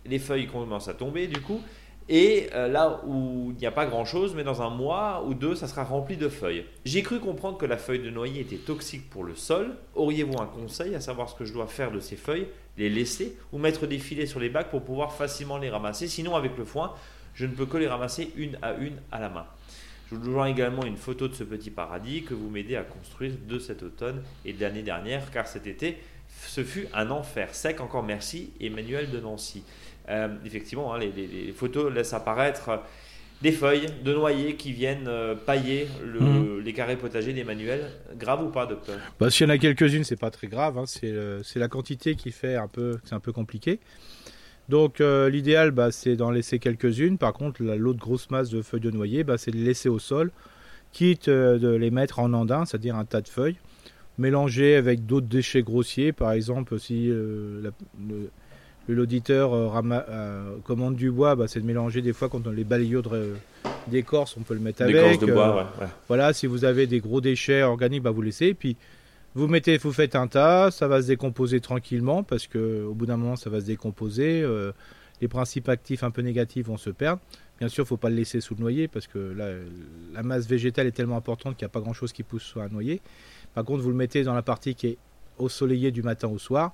Les 0.05 0.19
feuilles 0.19 0.45
commencent 0.45 0.89
à 0.89 0.93
tomber 0.93 1.25
du 1.25 1.41
coup. 1.41 1.63
Et 2.09 2.47
euh, 2.53 2.69
là 2.69 3.01
où 3.05 3.51
il 3.51 3.57
n'y 3.57 3.65
a 3.65 3.71
pas 3.71 3.85
grand-chose, 3.85 4.33
mais 4.33 4.43
dans 4.43 4.61
un 4.61 4.69
mois 4.69 5.25
ou 5.27 5.33
deux, 5.33 5.55
ça 5.55 5.67
sera 5.67 5.83
rempli 5.83 6.15
de 6.15 6.29
feuilles. 6.29 6.65
J'ai 6.85 7.03
cru 7.03 7.19
comprendre 7.19 7.57
que 7.57 7.65
la 7.65 7.77
feuille 7.77 7.99
de 7.99 8.09
noyer 8.09 8.41
était 8.41 8.57
toxique 8.57 9.09
pour 9.09 9.25
le 9.25 9.35
sol. 9.35 9.75
Auriez-vous 9.93 10.39
un 10.39 10.45
conseil 10.45 10.95
à 10.95 11.01
savoir 11.01 11.29
ce 11.29 11.35
que 11.35 11.43
je 11.43 11.53
dois 11.53 11.67
faire 11.67 11.91
de 11.91 11.99
ces 11.99 12.15
feuilles 12.15 12.47
Les 12.77 12.89
laisser 12.89 13.37
ou 13.51 13.57
mettre 13.57 13.87
des 13.87 13.99
filets 13.99 14.25
sur 14.25 14.39
les 14.39 14.49
bacs 14.49 14.69
pour 14.69 14.83
pouvoir 14.83 15.13
facilement 15.13 15.57
les 15.57 15.69
ramasser? 15.69 16.07
Sinon, 16.07 16.35
avec 16.35 16.57
le 16.57 16.63
foin, 16.63 16.93
je 17.33 17.45
ne 17.45 17.51
peux 17.51 17.65
que 17.65 17.77
les 17.77 17.87
ramasser 17.87 18.31
une 18.37 18.57
à 18.61 18.73
une 18.75 18.95
à 19.11 19.19
la 19.19 19.29
main. 19.29 19.45
Je 20.09 20.15
vous 20.15 20.31
joins 20.31 20.47
également 20.47 20.85
une 20.85 20.95
photo 20.95 21.27
de 21.27 21.33
ce 21.33 21.43
petit 21.43 21.69
paradis 21.69 22.23
que 22.23 22.33
vous 22.33 22.49
m'aidez 22.49 22.77
à 22.77 22.83
construire 22.83 23.33
de 23.45 23.59
cet 23.59 23.83
automne 23.83 24.23
et 24.45 24.53
de 24.53 24.61
l'année 24.61 24.81
dernière, 24.81 25.29
car 25.31 25.47
cet 25.47 25.67
été, 25.67 25.97
ce 26.47 26.63
fut 26.63 26.87
un 26.93 27.11
enfer 27.11 27.53
sec. 27.53 27.81
Encore 27.81 28.03
merci, 28.03 28.53
Emmanuel 28.61 29.11
de 29.11 29.19
Nancy. 29.19 29.63
Euh, 30.09 30.27
effectivement, 30.45 30.93
hein, 30.93 30.99
les, 30.99 31.53
photos 31.53 31.93
laissent 31.93 32.13
apparaître 32.13 32.81
des 33.41 33.51
feuilles 33.51 33.87
de 34.03 34.13
noyer 34.13 34.55
qui 34.55 34.71
viennent 34.71 35.07
euh, 35.07 35.35
pailler 35.35 35.87
mhm. 36.03 36.59
les 36.59 36.73
carrés 36.73 36.95
potagers 36.95 37.33
des 37.33 37.43
manuels. 37.43 37.85
Grave 38.17 38.43
ou 38.43 38.49
pas, 38.49 38.65
docteur? 38.65 38.97
Bah, 39.19 39.29
S'il 39.29 39.47
y 39.47 39.49
en 39.49 39.53
a 39.53 39.57
quelques-unes, 39.57 40.03
c'est 40.03 40.19
pas 40.19 40.31
très 40.31 40.47
grave. 40.47 40.77
Hein. 40.77 40.85
C'est 40.87 41.59
la 41.59 41.67
quantité 41.67 42.15
qui 42.15 42.31
fait 42.31 42.55
un 42.55 42.67
peu, 42.67 42.97
c'est 43.03 43.15
un 43.15 43.19
peu 43.19 43.31
compliqué. 43.31 43.79
Donc 44.69 44.99
euh, 44.99 45.29
l'idéal, 45.29 45.71
bah, 45.71 45.91
c'est 45.91 46.15
d'en 46.15 46.31
laisser 46.31 46.59
quelques-unes. 46.59 47.17
Par 47.17 47.33
contre, 47.33 47.63
l'autre 47.63 47.99
grosse 47.99 48.29
masse 48.29 48.49
de 48.49 48.61
feuilles 48.61 48.81
de 48.81 48.91
noyer, 48.91 49.23
bah, 49.23 49.37
c'est 49.37 49.51
de 49.51 49.57
les 49.57 49.63
laisser 49.63 49.87
au 49.87 49.99
sol, 49.99 50.31
quitte 50.91 51.27
euh, 51.27 51.57
de 51.57 51.69
les 51.69 51.91
mettre 51.91 52.19
en 52.19 52.33
andin, 52.33 52.65
c'est-à-dire 52.65 52.95
un 52.95 53.05
tas 53.05 53.21
de 53.21 53.29
feuilles, 53.29 53.57
mélanger 54.17 54.75
avec 54.75 55.05
d'autres 55.05 55.27
déchets 55.27 55.61
grossiers. 55.61 56.11
Par 56.11 56.31
exemple, 56.31 56.79
si 56.79 57.07
le 57.07 57.71
l'auditeur 58.93 59.53
euh, 59.53 60.57
commande 60.63 60.95
du 60.95 61.11
bois, 61.11 61.35
bah, 61.35 61.47
c'est 61.47 61.59
de 61.59 61.65
mélanger 61.65 62.01
des 62.01 62.13
fois 62.13 62.29
quand 62.29 62.45
on 62.47 62.51
les 62.51 62.63
balayures 62.63 63.03
d'écorce, 63.87 64.35
on 64.37 64.41
peut 64.41 64.53
le 64.53 64.59
mettre 64.59 64.83
avec. 64.83 64.95
De 65.19 65.31
bois, 65.31 65.71
euh, 65.81 65.85
Voilà, 66.07 66.33
si 66.33 66.47
vous 66.47 66.65
avez 66.65 66.87
des 66.87 66.99
gros 66.99 67.21
déchets 67.21 67.63
organiques, 67.63 68.03
bah, 68.03 68.11
vous 68.11 68.21
laissez. 68.21 68.53
Puis 68.53 68.77
vous 69.35 69.47
mettez, 69.47 69.77
vous 69.77 69.91
faites 69.91 70.15
un 70.15 70.27
tas, 70.27 70.71
ça 70.71 70.87
va 70.87 71.01
se 71.01 71.07
décomposer 71.07 71.59
tranquillement 71.59 72.23
parce 72.23 72.47
que 72.47 72.83
au 72.85 72.93
bout 72.93 73.05
d'un 73.05 73.17
moment, 73.17 73.35
ça 73.35 73.49
va 73.49 73.59
se 73.59 73.65
décomposer. 73.65 74.41
Euh, 74.41 74.71
les 75.19 75.27
principes 75.27 75.67
actifs 75.67 76.03
un 76.03 76.11
peu 76.11 76.21
négatifs 76.21 76.67
vont 76.67 76.77
se 76.77 76.91
perdre. 76.91 77.21
Bien 77.59 77.69
sûr, 77.69 77.81
il 77.81 77.85
ne 77.85 77.87
faut 77.87 77.97
pas 77.97 78.09
le 78.09 78.15
laisser 78.15 78.39
sous 78.39 78.53
le 78.53 78.61
noyer 78.61 78.87
parce 78.87 79.07
que 79.07 79.17
là, 79.17 79.49
la 80.13 80.21
masse 80.21 80.47
végétale 80.47 80.85
est 80.85 80.91
tellement 80.91 81.17
importante 81.17 81.57
qu'il 81.57 81.65
n'y 81.65 81.71
a 81.71 81.73
pas 81.73 81.79
grand 81.79 81.93
chose 81.93 82.13
qui 82.13 82.21
pousse 82.21 82.43
sur 82.43 82.61
un 82.61 82.69
noyer. 82.69 83.01
Par 83.55 83.65
contre, 83.65 83.81
vous 83.81 83.89
le 83.89 83.95
mettez 83.95 84.23
dans 84.23 84.35
la 84.35 84.43
partie 84.43 84.75
qui 84.75 84.87
est 84.87 84.97
au 85.39 85.49
soleillé 85.49 85.91
du 85.91 86.03
matin 86.03 86.27
au 86.27 86.37
soir. 86.37 86.73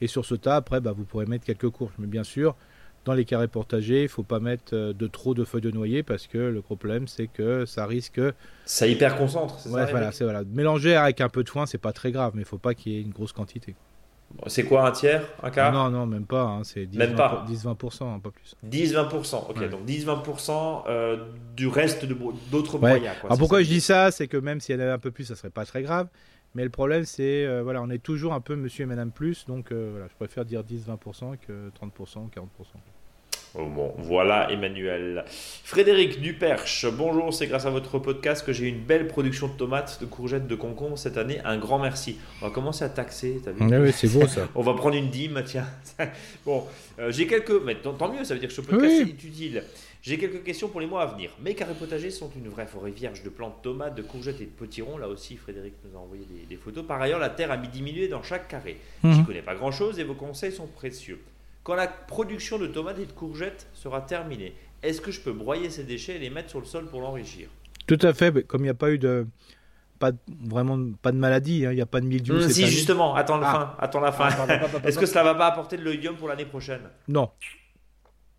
Et 0.00 0.06
sur 0.06 0.24
ce 0.24 0.34
tas, 0.34 0.56
après, 0.56 0.80
bah, 0.80 0.92
vous 0.92 1.04
pourrez 1.04 1.26
mettre 1.26 1.44
quelques 1.44 1.70
courges. 1.70 1.94
Mais 1.98 2.06
bien 2.06 2.24
sûr, 2.24 2.56
dans 3.04 3.12
les 3.12 3.24
carrés 3.24 3.48
portagers, 3.48 4.00
il 4.00 4.04
ne 4.04 4.08
faut 4.08 4.22
pas 4.22 4.40
mettre 4.40 4.74
euh, 4.74 4.92
de 4.92 5.06
trop 5.06 5.34
de 5.34 5.44
feuilles 5.44 5.60
de 5.60 5.70
noyer 5.70 6.02
parce 6.02 6.26
que 6.26 6.38
le 6.38 6.62
problème, 6.62 7.06
c'est 7.06 7.26
que 7.26 7.66
ça 7.66 7.86
risque. 7.86 8.20
Ça 8.64 8.86
hyper 8.86 9.16
concentre, 9.16 9.58
c'est 9.58 9.68
ça 9.68 9.86
voilà, 9.86 10.12
c'est 10.12 10.24
voilà. 10.24 10.42
Mélanger 10.44 10.96
avec 10.96 11.20
un 11.20 11.28
peu 11.28 11.44
de 11.44 11.48
foin, 11.48 11.66
c'est 11.66 11.78
pas 11.78 11.92
très 11.92 12.12
grave, 12.12 12.32
mais 12.34 12.40
il 12.40 12.44
ne 12.44 12.48
faut 12.48 12.58
pas 12.58 12.74
qu'il 12.74 12.92
y 12.92 12.96
ait 12.96 13.02
une 13.02 13.12
grosse 13.12 13.32
quantité. 13.32 13.74
C'est 14.46 14.64
quoi 14.64 14.86
un 14.86 14.90
tiers, 14.90 15.22
un 15.42 15.50
quart? 15.50 15.72
Non, 15.72 15.90
non, 15.90 16.06
même 16.06 16.26
pas. 16.26 16.42
Hein, 16.42 16.64
c'est 16.64 16.86
10-20%, 16.86 17.14
pas. 17.14 17.44
10, 17.46 17.66
hein, 17.66 17.76
pas 18.22 18.30
plus. 18.30 18.56
10-20%, 18.68 19.50
ok. 19.50 19.70
Donc 19.70 19.86
10-20% 19.86 20.82
euh, 20.88 21.16
du 21.56 21.68
reste 21.68 22.04
d'autres 22.50 22.78
ouais. 22.78 22.90
moyens. 22.90 23.14
Alors 23.22 23.38
pourquoi 23.38 23.62
je 23.62 23.68
dis 23.68 23.80
ça? 23.80 24.10
C'est 24.10 24.26
que 24.26 24.36
même 24.36 24.60
s'il 24.60 24.74
y 24.74 24.78
en 24.78 24.82
avait 24.82 24.90
un 24.90 24.98
peu 24.98 25.12
plus, 25.12 25.24
ça 25.24 25.36
serait 25.36 25.50
pas 25.50 25.64
très 25.64 25.82
grave. 25.82 26.08
Mais 26.54 26.62
le 26.62 26.70
problème, 26.70 27.04
c'est, 27.04 27.44
euh, 27.46 27.62
voilà, 27.62 27.82
on 27.82 27.90
est 27.90 28.02
toujours 28.02 28.32
un 28.32 28.40
peu 28.40 28.54
monsieur 28.54 28.84
et 28.84 28.86
madame 28.86 29.10
plus, 29.10 29.44
donc 29.46 29.72
euh, 29.72 29.88
voilà, 29.90 30.06
je 30.08 30.14
préfère 30.14 30.44
dire 30.44 30.62
10-20% 30.62 31.36
que 31.38 31.70
30%, 31.70 32.30
40%. 32.30 32.48
Bon, 33.54 33.94
voilà 33.98 34.50
Emmanuel. 34.50 35.24
Frédéric 35.28 36.20
Duperche, 36.20 36.86
bonjour, 36.86 37.32
c'est 37.32 37.46
grâce 37.46 37.66
à 37.66 37.70
votre 37.70 37.98
podcast 37.98 38.44
que 38.44 38.52
j'ai 38.52 38.66
une 38.66 38.80
belle 38.80 39.06
production 39.06 39.48
de 39.48 39.52
tomates, 39.52 40.00
de 40.00 40.06
courgettes, 40.06 40.46
de 40.46 40.54
concombres 40.54 40.98
cette 40.98 41.16
année. 41.16 41.40
Un 41.44 41.56
grand 41.56 41.78
merci. 41.78 42.18
On 42.42 42.46
va 42.46 42.50
commencer 42.52 42.84
à 42.84 42.88
taxer, 42.88 43.40
t'as 43.44 43.52
vu 43.52 43.58
ah 43.72 43.80
Oui, 43.80 43.92
c'est 43.92 44.08
beau 44.08 44.26
ça. 44.26 44.48
on 44.54 44.62
va 44.62 44.74
prendre 44.74 44.96
une 44.96 45.10
dîme, 45.10 45.42
tiens. 45.44 45.66
bon, 46.44 46.64
euh, 46.98 47.12
j'ai 47.12 47.26
quelques. 47.26 47.62
Mais 47.64 47.76
tant, 47.76 48.12
mieux, 48.12 48.24
ça 48.24 48.34
veut 48.34 48.40
dire 48.40 48.48
que 48.48 48.54
ce 48.54 48.60
podcast 48.60 49.00
est 49.00 49.24
utile. 49.24 49.62
J'ai 50.02 50.18
quelques 50.18 50.42
questions 50.42 50.68
pour 50.68 50.80
les 50.80 50.86
mois 50.86 51.02
à 51.02 51.06
venir. 51.06 51.30
Mes 51.40 51.54
carrés 51.54 51.72
potagers 51.72 52.10
sont 52.10 52.30
une 52.36 52.48
vraie 52.48 52.66
forêt 52.66 52.90
vierge 52.90 53.22
de 53.22 53.30
plantes, 53.30 53.62
tomates, 53.62 53.94
de 53.94 54.02
courgettes 54.02 54.40
et 54.40 54.44
de 54.44 54.50
potirons. 54.50 54.98
Là 54.98 55.08
aussi, 55.08 55.36
Frédéric 55.36 55.72
nous 55.82 55.96
a 55.98 56.02
envoyé 56.02 56.26
des, 56.46 56.56
photos. 56.56 56.84
Par 56.84 57.00
ailleurs, 57.00 57.20
la 57.20 57.30
terre 57.30 57.50
a 57.50 57.56
mis 57.56 57.68
diminué 57.68 58.08
dans 58.08 58.22
chaque 58.22 58.48
carré. 58.48 58.76
Je 59.02 59.08
mhm. 59.08 59.24
connais 59.24 59.42
pas 59.42 59.54
grand-chose 59.54 59.98
et 59.98 60.04
vos 60.04 60.14
conseils 60.14 60.52
sont 60.52 60.66
précieux. 60.66 61.20
Quand 61.64 61.74
la 61.74 61.88
production 61.88 62.58
de 62.58 62.66
tomates 62.66 62.98
et 62.98 63.06
de 63.06 63.12
courgettes 63.12 63.66
sera 63.74 64.00
terminée, 64.02 64.54
est-ce 64.82 65.00
que 65.00 65.10
je 65.10 65.20
peux 65.20 65.32
broyer 65.32 65.70
ces 65.70 65.84
déchets 65.84 66.16
et 66.16 66.18
les 66.18 66.30
mettre 66.30 66.50
sur 66.50 66.60
le 66.60 66.66
sol 66.66 66.86
pour 66.86 67.00
l'enrichir? 67.00 67.48
Tout 67.86 67.98
à 68.02 68.12
fait. 68.12 68.46
Comme 68.46 68.60
il 68.60 68.64
n'y 68.64 68.70
a 68.70 68.74
pas 68.74 68.90
eu 68.90 68.98
de 68.98 69.26
pas 69.98 70.10
vraiment 70.42 70.92
pas 71.00 71.12
de 71.12 71.16
maladie, 71.16 71.64
hein. 71.64 71.72
il 71.72 71.76
n'y 71.76 71.80
a 71.80 71.86
pas 71.86 72.00
de 72.00 72.06
mildiou. 72.06 72.34
Mmh, 72.34 72.48
si 72.50 72.66
justement, 72.66 73.14
attends 73.14 73.38
la 73.38 73.48
ah. 73.48 73.52
fin, 73.52 73.74
attends 73.78 74.00
la 74.00 74.12
fin. 74.12 74.28
Ah, 74.30 74.86
est-ce 74.86 74.98
que 74.98 75.06
cela 75.06 75.22
va 75.22 75.34
pas 75.34 75.46
apporter 75.46 75.76
de 75.76 75.82
l'oïdium 75.82 76.16
pour 76.16 76.28
l'année 76.28 76.44
prochaine? 76.44 76.82
Non, 77.08 77.30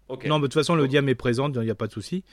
non, 0.09 0.17
mais 0.19 0.27
de 0.27 0.41
toute 0.41 0.53
façon, 0.53 0.75
le 0.75 0.87
diam 0.87 1.07
est 1.09 1.15
présent, 1.15 1.51
il 1.51 1.59
n'y 1.61 1.69
a 1.69 1.75
pas 1.75 1.87
de 1.87 1.91
souci. 1.91 2.23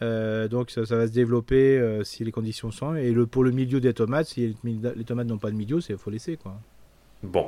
Euh, 0.00 0.48
donc 0.48 0.70
ça, 0.70 0.82
va 0.82 1.06
se 1.06 1.12
développer 1.12 1.78
euh, 1.78 2.02
si 2.02 2.24
les 2.24 2.32
conditions 2.32 2.70
sont. 2.70 2.94
Et 2.94 3.12
le, 3.12 3.26
pour 3.26 3.44
le 3.44 3.50
milieu 3.50 3.80
des 3.80 3.94
tomates, 3.94 4.26
si 4.26 4.56
les, 4.64 5.04
tomates 5.04 5.28
n'ont 5.28 5.38
pas 5.38 5.50
de 5.50 5.56
milieu, 5.56 5.78
il 5.88 5.96
faut 5.96 6.10
laisser. 6.10 6.36
quoi. 6.36 6.60
Bon. 7.22 7.46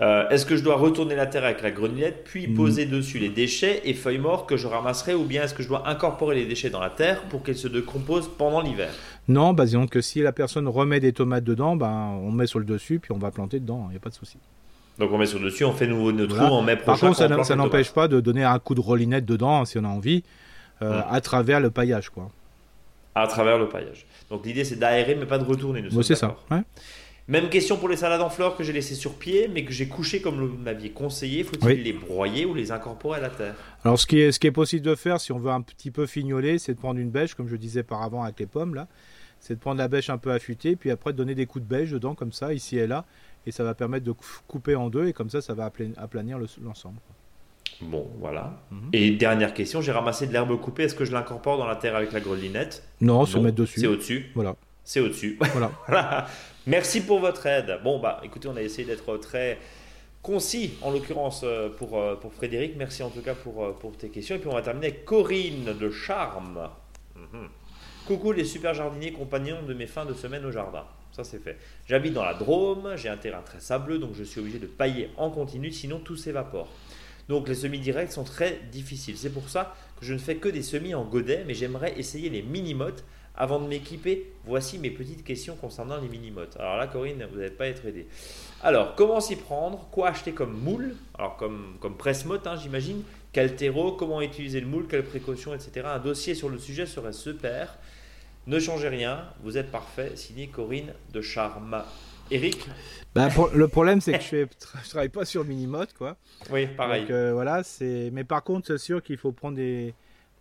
Euh, 0.00 0.28
est-ce 0.28 0.46
que 0.46 0.56
je 0.56 0.62
dois 0.62 0.76
retourner 0.76 1.16
la 1.16 1.26
terre 1.26 1.44
avec 1.44 1.60
la 1.60 1.72
grenouillette, 1.72 2.22
puis 2.24 2.46
mm. 2.46 2.54
poser 2.54 2.86
dessus 2.86 3.18
les 3.18 3.30
déchets 3.30 3.82
et 3.84 3.94
feuilles 3.94 4.18
mortes 4.18 4.48
que 4.48 4.56
je 4.56 4.68
ramasserai, 4.68 5.14
ou 5.14 5.24
bien 5.24 5.42
est-ce 5.42 5.54
que 5.54 5.62
je 5.62 5.68
dois 5.68 5.88
incorporer 5.88 6.36
les 6.36 6.46
déchets 6.46 6.70
dans 6.70 6.80
la 6.80 6.90
terre 6.90 7.22
pour 7.22 7.42
qu'elles 7.42 7.56
se 7.56 7.66
décomposent 7.66 8.30
pendant 8.38 8.60
l'hiver? 8.60 8.90
Non, 9.26 9.54
bah, 9.54 9.64
disons 9.64 9.88
que 9.88 10.00
si 10.00 10.20
la 10.20 10.32
personne 10.32 10.68
remet 10.68 11.00
des 11.00 11.12
tomates 11.12 11.42
dedans, 11.42 11.74
ben, 11.74 12.16
on 12.22 12.30
met 12.30 12.46
sur 12.46 12.60
le 12.60 12.64
dessus, 12.64 13.00
puis 13.00 13.10
on 13.10 13.18
va 13.18 13.32
planter 13.32 13.58
dedans, 13.58 13.86
il 13.88 13.92
n'y 13.92 13.96
a 13.96 14.00
pas 14.00 14.10
de 14.10 14.14
souci. 14.14 14.38
Donc 14.98 15.12
on 15.12 15.18
met 15.18 15.26
sur 15.26 15.40
dessus, 15.40 15.64
on 15.64 15.72
fait 15.72 15.86
nouveau 15.86 16.12
notre 16.12 16.36
trou, 16.36 16.44
on 16.44 16.62
met 16.62 16.76
Par 16.76 16.98
contre, 16.98 17.16
ça, 17.16 17.56
n'empêche 17.56 17.90
pas 17.90 18.08
de 18.08 18.20
donner 18.20 18.44
un 18.44 18.58
coup 18.58 18.74
de 18.74 18.80
rollinette 18.80 19.24
dedans 19.24 19.64
si 19.64 19.78
on 19.78 19.84
a 19.84 19.88
envie, 19.88 20.22
euh, 20.82 21.02
à 21.08 21.20
travers 21.20 21.60
le 21.60 21.70
paillage, 21.70 22.10
quoi. 22.10 22.30
À 23.14 23.26
travers 23.26 23.58
le 23.58 23.68
paillage. 23.68 24.06
Donc 24.30 24.46
l'idée 24.46 24.64
c'est 24.64 24.76
d'aérer 24.76 25.16
mais 25.16 25.26
pas 25.26 25.38
de 25.38 25.44
retourner. 25.44 25.82
Nous 25.82 26.02
c'est 26.02 26.14
ça. 26.14 26.36
Même 27.28 27.50
question 27.50 27.76
pour 27.76 27.88
les 27.88 27.96
salades 27.96 28.22
en 28.22 28.30
fleurs 28.30 28.56
que 28.56 28.64
j'ai 28.64 28.72
laissées 28.72 28.94
sur 28.94 29.14
pied, 29.14 29.48
mais 29.52 29.64
que 29.64 29.72
j'ai 29.72 29.86
couchées 29.86 30.20
comme 30.20 30.40
vous 30.44 30.56
m'aviez 30.56 30.90
conseillé. 30.90 31.44
Faut-il 31.44 31.82
les 31.82 31.92
broyer 31.92 32.46
ou 32.46 32.54
les 32.54 32.72
incorporer 32.72 33.18
à 33.18 33.22
la 33.22 33.30
terre? 33.30 33.54
Alors, 33.84 33.98
ce 33.98 34.06
qui, 34.06 34.18
est, 34.18 34.32
ce 34.32 34.40
qui 34.40 34.46
est 34.46 34.52
possible 34.52 34.84
de 34.84 34.94
faire, 34.94 35.20
si 35.20 35.30
on 35.32 35.38
veut 35.38 35.50
un 35.50 35.60
petit 35.60 35.90
peu 35.90 36.06
fignoler, 36.06 36.58
c'est 36.58 36.74
de 36.74 36.78
prendre 36.78 36.98
une 36.98 37.10
bêche, 37.10 37.34
comme 37.34 37.48
je 37.48 37.56
disais 37.56 37.82
par 37.82 38.02
avant 38.02 38.22
avec 38.22 38.40
les 38.40 38.46
pommes, 38.46 38.74
là. 38.74 38.88
C'est 39.40 39.54
de 39.54 39.60
prendre 39.60 39.78
la 39.78 39.86
bêche 39.86 40.10
un 40.10 40.18
peu 40.18 40.32
affûtée, 40.32 40.74
puis 40.74 40.90
après 40.90 41.12
de 41.12 41.16
donner 41.16 41.36
des 41.36 41.46
coups 41.46 41.64
de 41.64 41.68
bêche 41.68 41.90
dedans, 41.90 42.16
comme 42.16 42.32
ça, 42.32 42.52
ici 42.52 42.76
et 42.76 42.88
là 42.88 43.04
et 43.48 43.50
ça 43.50 43.64
va 43.64 43.74
permettre 43.74 44.04
de 44.04 44.14
couper 44.46 44.74
en 44.74 44.90
deux 44.90 45.06
et 45.06 45.14
comme 45.14 45.30
ça, 45.30 45.40
ça 45.40 45.54
va 45.54 45.70
aplanir 45.96 46.38
l'ensemble. 46.62 46.98
bon, 47.80 48.06
voilà. 48.20 48.60
Mhm. 48.70 48.90
Et 48.92 49.10
dernière 49.12 49.54
question, 49.54 49.80
j'ai 49.80 49.92
ramassé 49.92 50.26
de 50.26 50.34
l'herbe 50.34 50.60
coupée. 50.60 50.84
Est-ce 50.84 50.94
que 50.94 51.06
je 51.06 51.12
l'incorpore 51.12 51.56
dans 51.56 51.66
la 51.66 51.76
terre 51.76 51.96
avec 51.96 52.12
la 52.12 52.20
grelinette? 52.20 52.82
Non, 53.00 53.24
se 53.24 53.38
mettre 53.38 53.56
dessus. 53.56 53.80
C'est 53.80 53.86
au-dessus. 53.86 54.26
Voilà. 54.34 54.54
C'est 54.88 55.00
au-dessus. 55.00 55.38
Voilà. 55.86 56.26
Merci 56.66 57.02
pour 57.02 57.20
votre 57.20 57.44
aide. 57.44 57.78
Bon, 57.84 58.00
bah, 58.00 58.22
écoutez, 58.24 58.48
on 58.48 58.56
a 58.56 58.62
essayé 58.62 58.88
d'être 58.88 59.18
très 59.18 59.58
concis, 60.22 60.78
en 60.80 60.90
l'occurrence 60.90 61.42
euh, 61.44 61.68
pour, 61.68 61.98
euh, 62.00 62.16
pour 62.16 62.32
Frédéric. 62.32 62.74
Merci 62.74 63.02
en 63.02 63.10
tout 63.10 63.20
cas 63.20 63.34
pour, 63.34 63.62
euh, 63.62 63.72
pour 63.78 63.94
tes 63.98 64.08
questions. 64.08 64.36
Et 64.36 64.38
puis 64.38 64.48
on 64.48 64.54
va 64.54 64.62
terminer 64.62 64.86
avec 64.86 65.04
Corinne 65.04 65.76
de 65.78 65.90
Charme. 65.90 66.70
Mhm. 67.14 67.48
Coucou 68.06 68.32
les 68.32 68.46
super 68.46 68.72
jardiniers 68.72 69.12
compagnons 69.12 69.62
de 69.62 69.74
mes 69.74 69.86
fins 69.86 70.06
de 70.06 70.14
semaine 70.14 70.46
au 70.46 70.50
jardin. 70.50 70.86
Ça 71.12 71.22
c'est 71.22 71.42
fait. 71.42 71.58
J'habite 71.86 72.14
dans 72.14 72.24
la 72.24 72.32
Drôme, 72.32 72.94
j'ai 72.96 73.10
un 73.10 73.18
terrain 73.18 73.42
très 73.42 73.60
sableux, 73.60 73.98
donc 73.98 74.14
je 74.14 74.24
suis 74.24 74.40
obligé 74.40 74.58
de 74.58 74.66
pailler 74.66 75.10
en 75.18 75.30
continu, 75.30 75.70
sinon 75.70 75.98
tout 75.98 76.16
s'évapore. 76.16 76.72
Donc 77.28 77.46
les 77.46 77.54
semis 77.54 77.78
directs 77.78 78.12
sont 78.12 78.24
très 78.24 78.58
difficiles. 78.72 79.18
C'est 79.18 79.34
pour 79.34 79.50
ça 79.50 79.76
que 80.00 80.06
je 80.06 80.14
ne 80.14 80.18
fais 80.18 80.36
que 80.36 80.48
des 80.48 80.62
semis 80.62 80.94
en 80.94 81.04
godet, 81.04 81.44
mais 81.46 81.52
j'aimerais 81.52 81.92
essayer 81.98 82.30
les 82.30 82.40
mini-mottes 82.40 83.04
avant 83.38 83.60
de 83.60 83.68
m'équiper. 83.68 84.26
Voici 84.44 84.78
mes 84.78 84.90
petites 84.90 85.24
questions 85.24 85.54
concernant 85.54 85.98
les 85.98 86.08
mini-mottes. 86.08 86.56
Alors 86.58 86.76
là, 86.76 86.88
Corinne, 86.88 87.26
vous 87.30 87.38
n'allez 87.38 87.50
pas 87.50 87.68
être 87.68 87.86
aidé. 87.86 88.06
Alors, 88.62 88.96
comment 88.96 89.20
s'y 89.20 89.36
prendre? 89.36 89.88
Quoi 89.90 90.08
acheter 90.08 90.32
comme 90.32 90.58
moule? 90.58 90.96
Alors, 91.16 91.36
comme, 91.36 91.76
comme 91.80 91.96
presse-motte, 91.96 92.46
hein, 92.46 92.56
j'imagine. 92.56 93.02
Quel 93.32 93.54
terreau? 93.54 93.92
Comment 93.92 94.20
utiliser 94.20 94.60
le 94.60 94.66
moule? 94.66 94.86
Quelles 94.88 95.04
précautions, 95.04 95.54
etc. 95.54 95.86
Un 95.86 96.00
dossier 96.00 96.34
sur 96.34 96.48
le 96.48 96.58
sujet 96.58 96.84
serait 96.84 97.12
super. 97.12 97.78
Ne 98.48 98.58
changez 98.58 98.88
rien, 98.88 99.24
vous 99.42 99.56
êtes 99.56 99.70
parfait. 99.70 100.12
Signé 100.16 100.48
Corinne 100.48 100.92
de 101.12 101.20
Charme. 101.20 101.82
Eric 102.30 102.68
bah, 103.14 103.28
Le 103.54 103.68
problème, 103.68 104.00
c'est 104.00 104.18
que 104.18 104.24
je, 104.24 104.36
ne 104.36 104.46
travaille 104.88 105.08
pas 105.08 105.24
sur 105.24 105.44
Minimote, 105.44 105.94
quoi. 105.94 106.16
Oui, 106.50 106.66
pareil. 106.66 107.06
Euh, 107.10 107.32
voilà, 107.32 107.62
c'est. 107.62 108.10
Mais 108.12 108.24
par 108.24 108.42
contre, 108.42 108.66
c'est 108.66 108.78
sûr 108.78 109.02
qu'il 109.02 109.16
faut 109.16 109.32
prendre 109.32 109.56
des, 109.56 109.94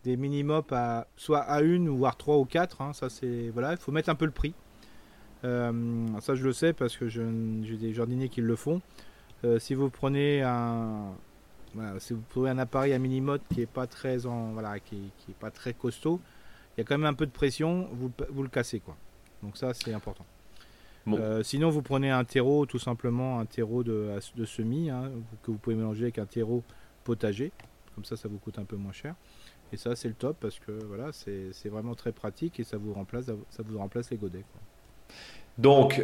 des 0.03 0.17
Minimop 0.17 0.71
à 0.71 1.07
soit 1.15 1.39
à 1.39 1.61
une, 1.61 1.89
voire 1.89 2.17
trois 2.17 2.37
ou 2.37 2.45
quatre. 2.45 2.81
Hein. 2.81 2.93
ça, 2.93 3.09
c'est 3.09 3.49
voilà, 3.49 3.71
il 3.71 3.77
faut 3.77 3.91
mettre 3.91 4.09
un 4.09 4.15
peu 4.15 4.25
le 4.25 4.31
prix. 4.31 4.53
Euh, 5.43 6.07
ça, 6.21 6.35
je 6.35 6.43
le 6.43 6.53
sais 6.53 6.73
parce 6.73 6.97
que 6.97 7.07
j'ai 7.07 7.77
des 7.77 7.93
jardiniers 7.93 8.29
qui 8.29 8.41
le 8.41 8.55
font. 8.55 8.81
Euh, 9.43 9.59
si 9.59 9.75
vous 9.75 9.89
prenez 9.89 10.41
un, 10.41 11.13
si 11.99 12.13
vous 12.13 12.23
prenez 12.29 12.49
un 12.49 12.57
appareil 12.57 12.93
à 12.93 12.99
Minimote 12.99 13.41
qui 13.53 13.61
est 13.61 13.67
pas 13.67 13.85
très 13.85 14.25
en, 14.25 14.51
voilà, 14.53 14.79
qui, 14.79 15.11
qui 15.19 15.31
est 15.31 15.39
pas 15.39 15.51
très 15.51 15.73
costaud, 15.73 16.19
il 16.75 16.81
y 16.81 16.81
a 16.81 16.83
quand 16.85 16.97
même 16.97 17.05
un 17.05 17.13
peu 17.13 17.25
de 17.25 17.31
pression, 17.31 17.87
vous, 17.91 18.11
vous 18.29 18.43
le 18.43 18.49
cassez 18.49 18.79
quoi. 18.79 18.97
Donc 19.43 19.57
ça 19.57 19.73
c'est 19.73 19.93
important. 19.93 20.25
Euh, 21.07 21.41
sinon 21.41 21.69
vous 21.69 21.81
prenez 21.81 22.09
un 22.09 22.25
terreau, 22.25 22.65
tout 22.65 22.79
simplement 22.79 23.39
un 23.39 23.45
terreau 23.45 23.81
de, 23.81 24.09
de 24.35 24.45
semis 24.45 24.89
hein, 24.89 25.09
que 25.41 25.51
vous 25.51 25.57
pouvez 25.57 25.75
mélanger 25.75 26.03
avec 26.03 26.19
un 26.19 26.25
terreau 26.25 26.63
potager. 27.03 27.51
Comme 27.95 28.03
ça 28.03 28.17
ça 28.17 28.27
vous 28.27 28.39
coûte 28.39 28.59
un 28.59 28.65
peu 28.65 28.75
moins 28.75 28.91
cher. 28.91 29.15
Et 29.73 29.77
ça 29.77 29.95
c'est 29.95 30.07
le 30.07 30.13
top 30.13 30.37
parce 30.39 30.59
que 30.59 30.71
voilà 30.87 31.11
c'est 31.11 31.69
vraiment 31.69 31.95
très 31.95 32.11
pratique 32.11 32.59
et 32.59 32.63
ça 32.63 32.77
vous 32.77 32.93
remplace, 32.93 33.25
ça 33.25 33.63
vous 33.65 33.77
remplace 33.77 34.09
les 34.09 34.17
godets. 34.17 34.45
Donc 35.57 36.03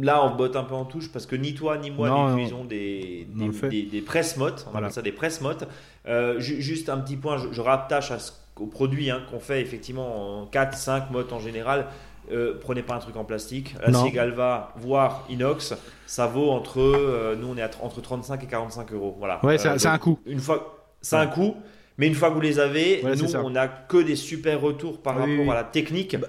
là, 0.00 0.24
on 0.24 0.36
botte 0.36 0.56
un 0.56 0.64
peu 0.64 0.74
en 0.74 0.86
touche 0.86 1.12
parce 1.12 1.26
que 1.26 1.36
ni 1.36 1.54
toi 1.54 1.76
ni 1.76 1.90
moi 1.90 2.30
n'utilisons 2.30 2.64
des, 2.64 3.28
des, 3.34 3.68
des, 3.68 3.82
des 3.82 4.00
presse-mottes. 4.00 4.66
On 4.72 4.76
appelle 4.76 4.90
ça 4.90 5.02
des 5.02 5.12
presse-mottes. 5.12 5.68
Euh, 6.06 6.40
juste 6.40 6.88
un 6.88 6.98
petit 6.98 7.16
point, 7.16 7.36
je, 7.36 7.52
je 7.52 7.60
rattache 7.60 8.10
à 8.10 8.18
ce 8.18 8.32
aux 8.60 8.66
produits 8.66 9.10
hein, 9.10 9.22
qu'on 9.30 9.40
fait 9.40 9.60
effectivement 9.60 10.40
en 10.42 10.46
4, 10.46 10.76
5 10.76 11.10
modes 11.10 11.32
en 11.32 11.38
général, 11.38 11.86
euh, 12.32 12.58
prenez 12.60 12.82
pas 12.82 12.94
un 12.94 12.98
truc 12.98 13.16
en 13.16 13.24
plastique. 13.24 13.74
L'acier 13.86 14.10
Galva, 14.10 14.72
voire 14.76 15.24
inox, 15.28 15.74
ça 16.06 16.26
vaut 16.26 16.50
entre, 16.50 16.80
euh, 16.80 17.36
nous 17.36 17.48
on 17.48 17.56
est 17.56 17.62
à, 17.62 17.70
entre 17.82 18.00
35 18.00 18.42
et 18.42 18.46
45 18.46 18.92
euros. 18.92 19.14
Voilà. 19.18 19.44
Ouais, 19.44 19.58
c'est 19.58 19.86
un 19.86 19.98
coût. 19.98 20.18
Une 20.26 20.40
fois, 20.40 20.88
c'est 21.00 21.16
un 21.16 21.26
coût. 21.26 21.56
Mais 21.98 22.06
une 22.06 22.14
fois 22.14 22.28
que 22.28 22.34
vous 22.34 22.40
les 22.40 22.58
avez, 22.58 23.02
nous 23.02 23.36
on 23.36 23.54
a 23.56 23.68
que 23.68 24.02
des 24.02 24.16
super 24.16 24.60
retours 24.60 25.00
par 25.00 25.16
rapport 25.16 25.52
à 25.52 25.54
la 25.54 25.64
technique. 25.64 26.16
Bah, 26.16 26.28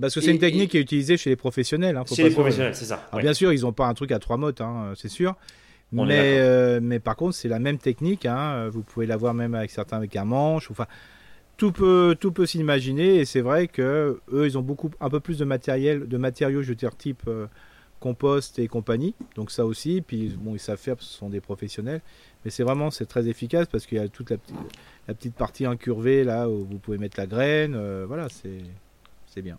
parce 0.00 0.14
que 0.14 0.20
c'est 0.20 0.32
une 0.32 0.38
technique 0.38 0.72
qui 0.72 0.78
est 0.78 0.80
utilisée 0.80 1.16
chez 1.16 1.30
les 1.30 1.36
professionnels. 1.36 1.96
Hein, 1.96 2.04
chez 2.12 2.24
les 2.24 2.30
professionnels, 2.30 2.74
c'est 2.74 2.84
ça. 2.84 3.08
Bien 3.16 3.34
sûr, 3.34 3.52
ils 3.52 3.62
n'ont 3.62 3.72
pas 3.72 3.86
un 3.86 3.94
truc 3.94 4.10
à 4.12 4.18
trois 4.18 4.36
modes, 4.36 4.60
hein, 4.60 4.92
c'est 4.96 5.08
sûr. 5.08 5.36
mais, 5.92 6.38
euh, 6.38 6.80
mais 6.82 6.98
par 6.98 7.14
contre, 7.16 7.34
c'est 7.34 7.48
la 7.48 7.60
même 7.60 7.78
technique. 7.78 8.26
Hein, 8.26 8.68
vous 8.70 8.82
pouvez 8.82 9.06
l'avoir 9.06 9.34
même 9.34 9.54
avec 9.54 9.70
certains 9.70 9.98
avec 9.98 10.16
un 10.16 10.24
manche. 10.24 10.70
Enfin, 10.70 10.86
tout 11.56 11.72
peut, 11.72 12.16
tout 12.18 12.32
peut 12.32 12.46
s'imaginer. 12.46 13.16
Et 13.16 13.24
c'est 13.24 13.40
vrai 13.40 13.68
que 13.68 14.20
eux, 14.32 14.46
ils 14.46 14.58
ont 14.58 14.62
beaucoup, 14.62 14.90
un 15.00 15.10
peu 15.10 15.20
plus 15.20 15.38
de 15.38 15.44
matériel, 15.44 16.08
de 16.08 16.16
matériaux, 16.16 16.62
je 16.62 16.70
veux 16.70 16.74
dire, 16.74 16.96
type 16.96 17.22
euh, 17.28 17.46
compost 18.04 18.58
et 18.58 18.68
compagnie. 18.68 19.14
Donc 19.34 19.50
ça 19.50 19.64
aussi. 19.64 20.02
Puis 20.06 20.36
bon, 20.38 20.54
ils 20.54 20.60
savent 20.60 20.78
faire, 20.78 20.94
parce 20.94 21.06
que 21.06 21.12
ce 21.12 21.18
sont 21.18 21.30
des 21.30 21.40
professionnels. 21.40 22.02
Mais 22.44 22.50
c'est 22.50 22.62
vraiment, 22.62 22.90
c'est 22.90 23.06
très 23.06 23.28
efficace 23.28 23.66
parce 23.66 23.86
qu'il 23.86 23.96
y 23.96 24.00
a 24.00 24.08
toute 24.08 24.30
la, 24.30 24.36
petite 25.14 25.34
partie 25.34 25.64
incurvée 25.64 26.22
là 26.22 26.46
où 26.50 26.66
vous 26.66 26.78
pouvez 26.78 26.98
mettre 26.98 27.18
la 27.18 27.26
graine. 27.26 27.74
Euh, 27.74 28.04
voilà, 28.06 28.28
c'est 28.28 29.42
bien. 29.42 29.58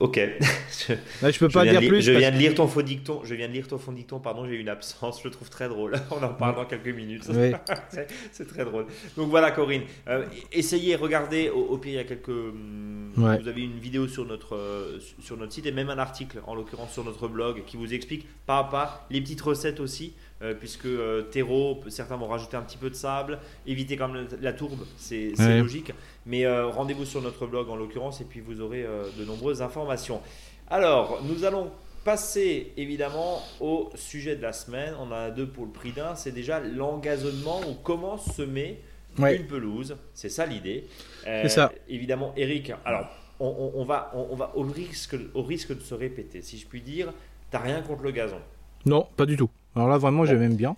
Ok. 0.00 0.16
je, 0.20 0.94
bah, 1.20 1.30
je 1.30 1.38
peux 1.38 1.48
pas 1.48 1.64
dire 1.64 1.80
plus. 1.80 2.02
Je 2.02 2.12
viens 2.12 2.30
de 2.30 2.36
lire 2.36 2.54
ton 2.54 2.68
faux 2.68 2.82
dicton. 2.82 3.20
Je 3.24 3.34
viens 3.34 3.48
de 3.48 3.52
lire 3.52 3.66
ton 3.66 3.78
faux 3.78 3.92
dicton. 3.92 4.20
Pardon, 4.20 4.46
j'ai 4.46 4.54
eu 4.54 4.60
une 4.60 4.68
absence. 4.68 5.20
Je 5.20 5.24
le 5.24 5.30
trouve 5.32 5.50
très 5.50 5.68
drôle. 5.68 5.94
On 6.12 6.22
en 6.22 6.32
parle 6.34 6.54
dans 6.54 6.66
quelques 6.66 6.94
minutes. 6.94 7.24
c'est 8.30 8.46
très 8.46 8.64
drôle. 8.64 8.86
Donc 9.16 9.28
voilà, 9.30 9.50
Corinne. 9.50 9.82
Euh, 10.08 10.24
essayez, 10.52 10.94
regardez. 10.94 11.50
Au, 11.50 11.60
au, 11.60 11.78
pire, 11.78 11.92
il 11.92 11.96
y 11.96 11.98
a 11.98 12.04
quelques. 12.04 12.28
Hum, 12.28 13.12
vous 13.16 13.48
avez 13.48 13.62
une 13.62 13.78
vidéo 13.78 14.06
sur 14.06 14.24
notre 14.24 14.54
euh, 14.54 14.98
sur 15.20 15.36
notre 15.36 15.52
site 15.52 15.66
et 15.66 15.72
même 15.72 15.90
un 15.90 15.98
article, 15.98 16.38
en 16.46 16.54
l'occurrence 16.54 16.92
sur 16.92 17.04
notre 17.04 17.26
blog, 17.26 17.64
qui 17.66 17.76
vous 17.76 17.92
explique 17.92 18.26
pas 18.46 18.58
à 18.58 18.64
pas 18.64 19.06
les 19.10 19.20
petites 19.20 19.40
recettes 19.40 19.80
aussi. 19.80 20.12
Euh, 20.40 20.54
puisque 20.54 20.86
euh, 20.86 21.22
terreau, 21.22 21.82
certains 21.88 22.16
vont 22.16 22.28
rajouter 22.28 22.56
un 22.56 22.62
petit 22.62 22.76
peu 22.76 22.90
de 22.90 22.94
sable, 22.94 23.40
éviter 23.66 23.96
quand 23.96 24.06
même 24.06 24.28
la 24.40 24.52
tourbe, 24.52 24.86
c'est 24.96 25.32
logique. 25.36 25.92
Mais 26.28 26.46
euh, 26.46 26.68
rendez-vous 26.68 27.04
sur 27.04 27.20
notre 27.20 27.46
blog 27.46 27.68
en 27.68 27.74
l'occurrence 27.74 28.20
et 28.20 28.24
puis 28.24 28.40
vous 28.40 28.60
aurez 28.60 28.84
de 29.18 29.24
nombreuses 29.24 29.62
informations. 29.62 30.20
Alors, 30.68 31.20
nous 31.24 31.44
allons 31.44 31.70
passer 32.04 32.72
évidemment 32.76 33.42
au 33.60 33.90
sujet 33.96 34.36
de 34.36 34.42
la 34.42 34.52
semaine. 34.52 34.94
On 35.00 35.10
a 35.10 35.30
deux 35.30 35.48
pour 35.48 35.64
le 35.64 35.72
prix 35.72 35.92
d'un. 35.92 36.14
C'est 36.14 36.32
déjà 36.32 36.60
l'engazonnement 36.60 37.60
ou 37.68 37.74
comment 37.82 38.18
semer 38.18 38.80
une 39.18 39.46
pelouse. 39.46 39.96
C'est 40.14 40.28
ça 40.28 40.46
l'idée. 40.46 40.84
c'est 41.24 41.48
ça. 41.48 41.72
Évidemment, 41.88 42.32
Eric, 42.36 42.72
alors 42.84 43.08
on, 43.40 43.84
va, 43.84 44.12
on, 44.14 44.34
va 44.34 44.52
au, 44.56 44.62
risque, 44.62 45.16
au 45.34 45.42
risque 45.42 45.74
de 45.74 45.80
se 45.80 45.94
répéter, 45.94 46.42
si 46.42 46.58
je 46.58 46.66
puis 46.66 46.80
dire, 46.80 47.12
t'as 47.50 47.60
rien 47.60 47.82
contre 47.82 48.02
le 48.02 48.10
gazon? 48.10 48.40
Non, 48.86 49.06
pas 49.16 49.26
du 49.26 49.36
tout. 49.36 49.50
Alors 49.76 49.88
là, 49.88 49.98
vraiment, 49.98 50.24
j'aime 50.24 50.56
bien. 50.56 50.76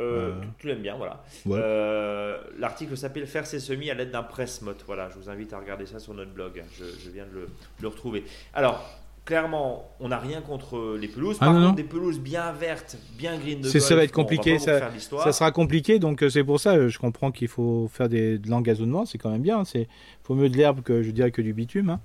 Euh, 0.00 0.30
euh, 0.30 0.32
Tu 0.58 0.66
l'aimes 0.66 0.82
bien, 0.82 0.96
voilà. 0.96 1.22
Euh, 1.48 2.38
l'article 2.58 2.96
s'appelle 2.96 3.26
Faire 3.26 3.46
ses 3.46 3.60
semis 3.60 3.90
à 3.90 3.94
l'aide 3.94 4.10
d'un 4.10 4.22
presse-motte. 4.22 4.82
Voilà, 4.86 5.08
je 5.10 5.18
vous 5.18 5.30
invite 5.30 5.52
à 5.52 5.58
regarder 5.58 5.86
ça 5.86 5.98
sur 5.98 6.14
notre 6.14 6.32
blog. 6.32 6.62
Je, 6.78 7.10
viens 7.10 7.24
de 7.24 7.48
le, 7.80 7.88
retrouver. 7.88 8.24
Alors, 8.54 8.84
clairement, 9.24 9.90
on 10.00 10.08
n'a 10.08 10.18
rien 10.18 10.40
contre 10.40 10.96
les 10.98 11.08
pelouses. 11.08 11.36
Ah, 11.40 11.46
Par 11.46 11.54
contre, 11.54 11.76
des 11.76 11.84
pelouses 11.84 12.18
bien 12.18 12.52
vertes, 12.52 12.96
bien 13.16 13.38
green 13.38 13.60
de 13.60 13.68
Ça 13.68 13.94
va 13.94 14.04
être 14.04 14.12
compliqué. 14.12 14.58
ça, 14.58 14.90
ça, 14.98 15.32
sera 15.32 15.52
compliqué. 15.52 15.98
Donc, 15.98 16.24
c'est 16.30 16.44
pour 16.44 16.58
ça, 16.58 16.88
je 16.88 16.98
comprends 16.98 17.30
qu'il 17.30 17.48
faut 17.48 17.88
faire 17.92 18.08
des, 18.08 18.38
de 18.38 18.48
l'engazonnement. 18.48 19.04
C'est 19.04 19.18
quand 19.18 19.30
même 19.30 19.42
bien. 19.42 19.62
Il 19.74 19.86
faut 20.24 20.34
mieux 20.34 20.48
de 20.48 20.56
l'herbe 20.56 20.82
que, 20.82 21.02
je 21.02 21.10
dirais, 21.10 21.30
que 21.30 21.42
du 21.42 21.52
bitume. 21.52 21.90
Hein. 21.90 22.00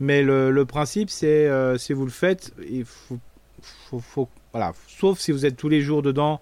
Mais 0.00 0.22
le, 0.22 0.64
principe, 0.64 1.10
c'est 1.10 1.48
si 1.78 1.92
vous 1.92 2.04
le 2.04 2.10
faites, 2.12 2.54
il 2.68 2.84
faut, 2.84 3.18
faut, 3.60 4.00
faut 4.00 4.28
voilà, 4.52 4.72
sauf 4.86 5.18
si 5.18 5.32
vous 5.32 5.46
êtes 5.46 5.56
tous 5.56 5.68
les 5.68 5.80
jours 5.80 6.00
dedans 6.00 6.40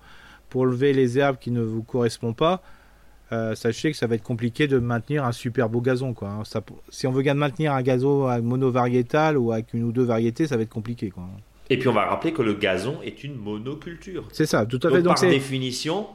pour 0.52 0.66
lever 0.66 0.92
les 0.92 1.18
herbes 1.18 1.38
qui 1.40 1.50
ne 1.50 1.62
vous 1.62 1.82
correspondent 1.82 2.36
pas. 2.36 2.60
Euh, 3.32 3.54
sachez 3.54 3.90
que 3.90 3.96
ça 3.96 4.06
va 4.06 4.16
être 4.16 4.22
compliqué 4.22 4.68
de 4.68 4.78
maintenir 4.78 5.24
un 5.24 5.32
super 5.32 5.70
beau 5.70 5.80
gazon. 5.80 6.12
Quoi. 6.12 6.28
Hein. 6.28 6.42
si 6.90 7.06
on 7.06 7.10
veut 7.10 7.22
maintenir 7.32 7.72
un 7.72 7.80
gazon 7.80 8.28
monovariétal 8.42 9.38
ou 9.38 9.50
avec 9.50 9.72
une 9.72 9.84
ou 9.84 9.92
deux 9.92 10.02
variétés, 10.02 10.46
ça 10.46 10.58
va 10.58 10.62
être 10.62 10.68
compliqué. 10.68 11.08
Quoi. 11.08 11.24
Et 11.70 11.78
puis 11.78 11.88
on 11.88 11.94
va 11.94 12.04
rappeler 12.04 12.34
que 12.34 12.42
le 12.42 12.52
gazon 12.52 12.98
est 13.02 13.24
une 13.24 13.34
monoculture. 13.34 14.28
C'est 14.30 14.44
ça, 14.44 14.66
tout 14.66 14.78
à 14.82 14.90
fait. 14.90 15.00
Donc, 15.00 15.16
par 15.16 15.30
définition, 15.30 16.06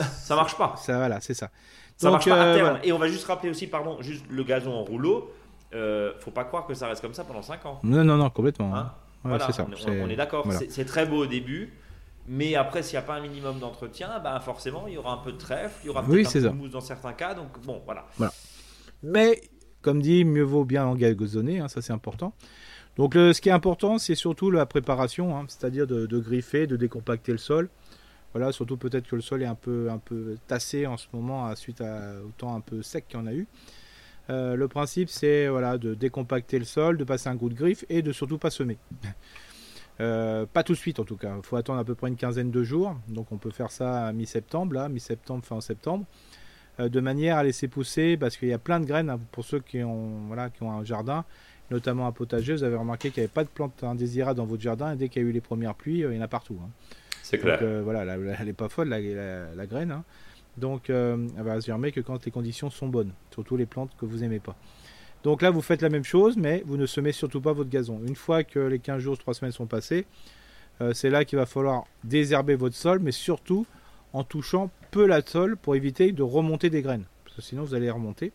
ça 0.00 0.34
marche 0.34 0.56
pas. 0.56 0.76
ça, 0.78 0.96
voilà, 0.96 1.20
c'est 1.20 1.34
ça. 1.34 1.50
Ça 1.98 2.10
marche 2.10 2.26
pas 2.26 2.40
à 2.40 2.46
euh, 2.46 2.54
terme. 2.54 2.78
Et 2.82 2.92
on 2.92 2.98
va 2.98 3.08
juste 3.08 3.26
rappeler 3.26 3.50
aussi, 3.50 3.66
pardon, 3.66 3.98
juste 4.00 4.24
le 4.30 4.44
gazon 4.44 4.72
en 4.72 4.84
rouleau. 4.84 5.30
Euh, 5.74 6.12
faut 6.20 6.30
pas 6.30 6.44
croire 6.44 6.66
que 6.66 6.72
ça 6.72 6.88
reste 6.88 7.02
comme 7.02 7.12
ça 7.12 7.24
pendant 7.24 7.42
5 7.42 7.66
ans. 7.66 7.80
Non, 7.82 8.02
non, 8.02 8.16
non, 8.16 8.30
complètement. 8.30 8.74
Hein 8.74 8.92
ça. 9.50 9.66
On, 9.86 10.08
est, 10.08 10.16
d'accord. 10.16 10.46
C'est 10.70 10.86
très 10.86 11.04
beau 11.04 11.24
au 11.24 11.26
début. 11.26 11.74
Mais 12.28 12.54
après, 12.54 12.82
s'il 12.82 12.98
n'y 12.98 13.04
a 13.04 13.06
pas 13.06 13.14
un 13.14 13.20
minimum 13.20 13.58
d'entretien, 13.58 14.20
bah 14.22 14.38
forcément, 14.40 14.86
il 14.86 14.94
y 14.94 14.96
aura 14.98 15.14
un 15.14 15.18
peu 15.18 15.32
de 15.32 15.38
trèfle, 15.38 15.74
il 15.82 15.86
y 15.86 15.90
aura 15.90 16.04
peut-être 16.04 16.28
un 16.28 16.32
peu 16.32 16.40
de 16.40 16.48
mousse 16.50 16.70
dans 16.70 16.80
certains 16.80 17.14
cas. 17.14 17.34
Donc, 17.34 17.58
bon, 17.64 17.82
voilà. 17.84 18.06
Mais, 19.02 19.40
comme 19.80 20.02
dit, 20.02 20.24
mieux 20.24 20.42
vaut 20.42 20.64
bien 20.64 20.86
engazonner, 20.86 21.60
hein, 21.60 21.68
ça 21.68 21.80
c'est 21.80 21.92
important. 21.92 22.34
Donc, 22.96 23.14
ce 23.14 23.40
qui 23.40 23.48
est 23.48 23.52
important, 23.52 23.98
c'est 23.98 24.16
surtout 24.16 24.50
la 24.50 24.66
préparation, 24.66 25.36
hein, 25.36 25.46
c'est-à-dire 25.48 25.86
de, 25.86 26.18
griffer, 26.18 26.66
de 26.66 26.76
décompacter 26.76 27.32
le 27.32 27.38
sol. 27.38 27.70
Voilà, 28.34 28.52
surtout 28.52 28.76
peut-être 28.76 29.08
que 29.08 29.16
le 29.16 29.22
sol 29.22 29.42
est 29.42 29.46
un 29.46 29.54
peu, 29.54 29.88
un 29.90 29.98
peu 29.98 30.36
tassé 30.46 30.86
en 30.86 30.98
ce 30.98 31.06
moment, 31.12 31.54
suite 31.56 31.80
à, 31.80 32.20
au 32.22 32.30
temps 32.36 32.54
un 32.54 32.60
peu 32.60 32.82
sec 32.82 33.06
qu'on 33.10 33.26
a 33.26 33.32
eu. 33.32 33.46
Euh, 34.30 34.56
le 34.56 34.68
principe, 34.68 35.08
c'est 35.08 35.48
voilà, 35.48 35.78
de 35.78 35.94
décompacter 35.94 36.58
le 36.58 36.66
sol, 36.66 36.98
de 36.98 37.04
passer 37.04 37.28
un 37.28 37.36
coup 37.36 37.48
de 37.48 37.54
griffe 37.54 37.84
et 37.88 38.02
de 38.02 38.12
surtout 38.12 38.36
pas 38.36 38.50
semer. 38.50 38.76
Euh, 40.00 40.46
pas 40.46 40.62
tout 40.62 40.72
de 40.72 40.78
suite 40.78 41.00
en 41.00 41.04
tout 41.04 41.16
cas. 41.16 41.34
Il 41.36 41.42
faut 41.42 41.56
attendre 41.56 41.78
à 41.80 41.84
peu 41.84 41.94
près 41.94 42.08
une 42.08 42.16
quinzaine 42.16 42.50
de 42.50 42.62
jours. 42.62 42.96
Donc 43.08 43.32
on 43.32 43.38
peut 43.38 43.50
faire 43.50 43.70
ça 43.70 44.06
à 44.06 44.12
mi-septembre, 44.12 44.74
là, 44.74 44.88
mi-septembre, 44.88 45.44
fin 45.44 45.60
septembre, 45.60 46.04
euh, 46.80 46.88
de 46.88 47.00
manière 47.00 47.36
à 47.36 47.44
laisser 47.44 47.68
pousser, 47.68 48.16
parce 48.16 48.36
qu'il 48.36 48.48
y 48.48 48.52
a 48.52 48.58
plein 48.58 48.80
de 48.80 48.84
graines 48.86 49.10
hein, 49.10 49.20
pour 49.32 49.44
ceux 49.44 49.60
qui 49.60 49.82
ont, 49.82 50.26
voilà, 50.26 50.50
qui 50.50 50.62
ont 50.62 50.70
un 50.70 50.84
jardin, 50.84 51.24
notamment 51.70 52.06
un 52.06 52.12
potager. 52.12 52.52
Vous 52.54 52.64
avez 52.64 52.76
remarqué 52.76 53.10
qu'il 53.10 53.22
n'y 53.22 53.24
avait 53.24 53.32
pas 53.32 53.44
de 53.44 53.48
plantes 53.48 53.82
indésirables 53.82 54.36
dans 54.36 54.46
votre 54.46 54.62
jardin 54.62 54.92
et 54.92 54.96
dès 54.96 55.08
qu'il 55.08 55.22
y 55.22 55.24
a 55.24 55.28
eu 55.28 55.32
les 55.32 55.40
premières 55.40 55.74
pluies, 55.74 56.00
il 56.00 56.12
y 56.14 56.18
en 56.18 56.22
a 56.22 56.28
partout. 56.28 56.58
Hein. 56.62 56.70
C'est 57.22 57.38
clair. 57.38 57.60
Donc 57.60 57.84
voilà, 57.84 58.14
elle 58.14 58.46
n'est 58.46 58.52
pas 58.52 58.68
folle 58.68 58.88
la, 58.88 59.00
la 59.54 59.66
graine. 59.66 59.90
Hein. 59.90 60.04
Donc, 60.58 60.90
euh, 60.90 61.28
elle 61.36 61.44
va 61.44 61.60
germer 61.60 61.92
que 61.92 62.00
quand 62.00 62.24
les 62.24 62.30
conditions 62.30 62.68
sont 62.68 62.88
bonnes, 62.88 63.12
surtout 63.30 63.56
les 63.56 63.66
plantes 63.66 63.90
que 63.98 64.06
vous 64.06 64.24
aimez 64.24 64.40
pas. 64.40 64.56
Donc 65.28 65.42
là, 65.42 65.50
vous 65.50 65.60
faites 65.60 65.82
la 65.82 65.90
même 65.90 66.04
chose, 66.04 66.38
mais 66.38 66.62
vous 66.64 66.78
ne 66.78 66.86
semez 66.86 67.12
surtout 67.12 67.42
pas 67.42 67.52
votre 67.52 67.68
gazon. 67.68 68.00
Une 68.06 68.16
fois 68.16 68.44
que 68.44 68.60
les 68.60 68.78
15 68.78 69.02
jours, 69.02 69.18
3 69.18 69.34
semaines 69.34 69.52
sont 69.52 69.66
passés, 69.66 70.06
euh, 70.80 70.94
c'est 70.94 71.10
là 71.10 71.26
qu'il 71.26 71.38
va 71.38 71.44
falloir 71.44 71.84
désherber 72.02 72.54
votre 72.54 72.74
sol, 72.74 72.98
mais 72.98 73.12
surtout 73.12 73.66
en 74.14 74.24
touchant 74.24 74.70
peu 74.90 75.06
la 75.06 75.20
sol 75.20 75.58
pour 75.58 75.76
éviter 75.76 76.12
de 76.12 76.22
remonter 76.22 76.70
des 76.70 76.80
graines. 76.80 77.04
Parce 77.26 77.36
que 77.36 77.42
sinon, 77.42 77.64
vous 77.64 77.74
allez 77.74 77.90
remonter. 77.90 78.32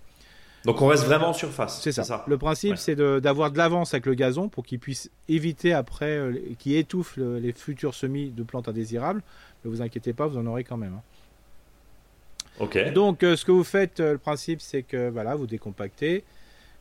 Donc 0.66 0.84
on 0.84 0.86
reste 0.86 1.06
vraiment 1.06 1.30
en 1.30 1.34
surface. 1.34 1.82
C'est 1.82 1.92
ça. 1.92 2.26
Le 2.28 2.38
principe, 2.38 2.78
c'est 2.78 2.96
d'avoir 2.96 3.50
de, 3.50 3.58
l'avance 3.58 3.96
avec 3.96 4.06
le 4.06 4.14
gazon 4.14 4.48
pour 4.48 4.64
qu'il 4.64 4.78
puisse 4.78 5.10
éviter 5.28 5.74
après, 5.74 6.16
euh, 6.18 6.38
qu'il 6.60 6.76
étouffe 6.76 7.18
les 7.18 7.54
futurs 7.54 7.96
semis 7.96 8.30
de 8.30 8.44
plantes 8.44 8.68
indésirables. 8.68 9.24
Ne 9.66 9.72
vous 9.72 9.82
inquiétez 9.82 10.14
pas, 10.14 10.28
vous 10.28 10.38
en 10.38 10.46
aurez 10.46 10.64
quand 10.64 10.78
même. 10.78 10.94
Hein. 10.94 12.92
Donc, 12.92 13.24
euh, 13.24 13.36
ce 13.36 13.46
que 13.46 13.52
vous 13.52 13.64
faites, 13.64 14.00
euh, 14.00 14.12
le 14.12 14.18
principe, 14.20 14.62
c'est 14.62 14.84
que 14.84 15.10
voilà, 15.10 15.34
vous 15.34 15.48
décompactez. 15.48 16.24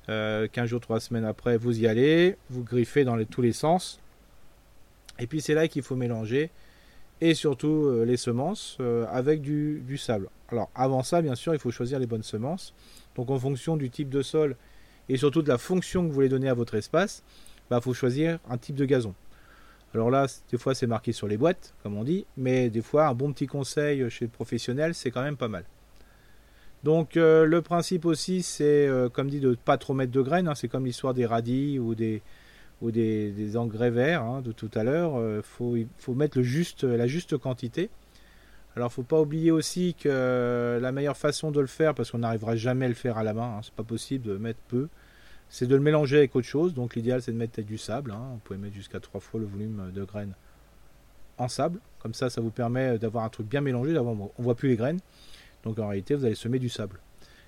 Euh, 0.09 0.49
15 0.51 0.69
jours, 0.69 0.81
3 0.81 1.01
semaines 1.01 1.25
après, 1.25 1.57
vous 1.57 1.81
y 1.81 1.87
allez, 1.87 2.37
vous 2.51 2.65
griffez 2.65 3.05
dans 3.05 3.23
tous 3.25 3.43
les 3.43 3.53
sens. 3.53 4.01
Et 5.19 5.27
puis, 5.27 5.41
c'est 5.41 5.55
là 5.55 5.69
qu'il 5.69 5.83
faut 5.83 5.97
mélanger. 5.97 6.51
Et 7.21 7.35
surtout, 7.35 7.87
euh, 7.87 8.05
les 8.05 8.17
semences 8.17 8.79
avec 9.11 9.43
du, 9.43 9.97
sable. 9.97 10.29
Alors, 10.49 10.71
avant 10.75 11.03
ça, 11.03 11.23
bien 11.23 11.35
sûr, 11.35 11.55
il 11.55 11.61
faut 11.61 11.71
choisir 11.71 11.99
les 11.99 12.07
bonnes 12.07 12.25
semences. 12.25 12.75
Donc, 13.15 13.31
en 13.31 13.39
fonction 13.39 13.77
du 13.77 13.91
type 13.91 14.09
de 14.09 14.23
sol 14.23 14.57
et 15.09 15.17
surtout 15.17 15.43
de 15.43 15.49
la 15.49 15.59
fonction 15.59 16.03
que 16.03 16.09
vous 16.09 16.15
voulez 16.15 16.29
donner 16.29 16.49
à 16.49 16.55
votre 16.55 16.75
espace, 16.75 17.23
il 17.29 17.63
bah, 17.71 17.81
faut 17.81 17.95
choisir 17.95 18.39
un 18.49 18.59
type 18.59 18.77
de 18.77 18.85
gazon. 18.85 19.15
Alors 19.95 20.11
là, 20.11 20.27
des 20.51 20.57
fois 20.57 20.75
c'est 20.75 20.87
marqué 20.87 21.13
sur 21.13 21.29
les 21.29 21.37
boîtes, 21.37 21.75
comme 21.83 21.97
on 21.97 22.05
dit, 22.05 22.25
mais 22.37 22.71
des 22.71 22.81
fois 22.81 23.09
un 23.09 23.15
bon 23.15 23.33
petit 23.33 23.47
conseil 23.47 24.09
chez 24.09 24.25
le 24.25 24.31
professionnel, 24.31 24.95
c'est 24.95 25.11
quand 25.11 25.23
même 25.23 25.37
pas 25.37 25.49
mal. 25.49 25.65
Donc 26.85 27.17
euh, 27.17 27.45
le 27.45 27.63
principe 27.63 28.05
aussi, 28.05 28.43
c'est 28.43 28.89
euh, 28.89 29.09
comme 29.09 29.31
dit 29.31 29.41
de 29.41 29.51
ne 29.51 29.55
pas 29.55 29.79
trop 29.79 29.95
mettre 29.95 30.13
de 30.13 30.21
graines. 30.21 30.49
Hein. 30.49 30.55
c'est 30.55 30.69
comme 30.69 30.85
l'histoire 30.85 31.15
des 31.15 31.27
radis 31.27 31.79
ou 31.79 31.95
des 31.95 32.23
ou 32.81 32.91
des, 32.91 33.57
engrais 33.57 33.91
verts 33.91 34.23
hein, 34.23 34.43
de 34.43 34.51
tout 34.51 34.71
à 34.75 34.83
l'heure. 34.83 35.13
Il 35.15 35.23
euh, 35.23 35.43
faut, 35.43 35.77
faut 35.99 36.15
mettre 36.15 36.39
la 36.41 37.07
juste 37.07 37.37
quantité. 37.39 37.91
Alors 38.75 38.93
faut 38.93 39.05
pas 39.05 39.21
oublier 39.21 39.51
aussi 39.51 39.95
que 39.95 40.79
la 40.81 40.93
meilleure 40.93 41.17
façon 41.17 41.51
de 41.53 41.61
le 41.61 41.67
faire, 41.67 41.95
parce 41.95 42.11
qu'on 42.11 42.19
n'arrivera 42.19 42.57
jamais 42.57 42.87
à 42.87 42.89
le 42.89 42.95
faire 42.95 43.19
à 43.19 43.23
la 43.23 43.35
main, 43.35 43.57
hein, 43.59 43.61
c'est 43.63 43.75
pas 43.75 43.83
possible 43.85 44.27
de 44.27 44.37
mettre 44.37 44.61
peu 44.69 44.89
c'est 45.53 45.67
de 45.67 45.77
le 45.77 45.83
mélanger 45.83 46.17
avec 46.17 46.35
autre 46.35 46.47
chose. 46.47 46.73
Donc 46.73 46.97
l'idéal 46.97 47.21
c'est 47.21 47.31
de 47.31 47.37
mettre 47.37 47.61
du 47.61 47.77
sable. 47.77 48.13
Vous 48.13 48.39
pouvez 48.43 48.59
mettre 48.59 48.75
jusqu'à 48.75 49.01
trois 49.01 49.21
fois 49.21 49.39
le 49.39 49.47
volume 49.47 49.93
de 49.95 50.03
graines 50.03 50.35
en 51.37 51.47
sable. 51.47 51.79
Comme 52.01 52.15
ça, 52.15 52.31
ça 52.31 52.41
vous 52.41 52.51
permet 52.51 52.99
d'avoir 52.99 53.25
un 53.25 53.29
truc 53.29 53.47
bien 53.47 53.61
mélangé. 53.61 53.97
On 53.99 54.31
voit 54.39 54.55
plus 54.55 54.71
les 54.71 54.77
graines. 54.77 55.01
Donc 55.65 55.79
en 55.79 55.89
réalité, 55.89 56.15
vous 56.15 56.25
allez 56.25 56.35
semer 56.35 56.59
du 56.59 56.69
sable. 56.69 56.99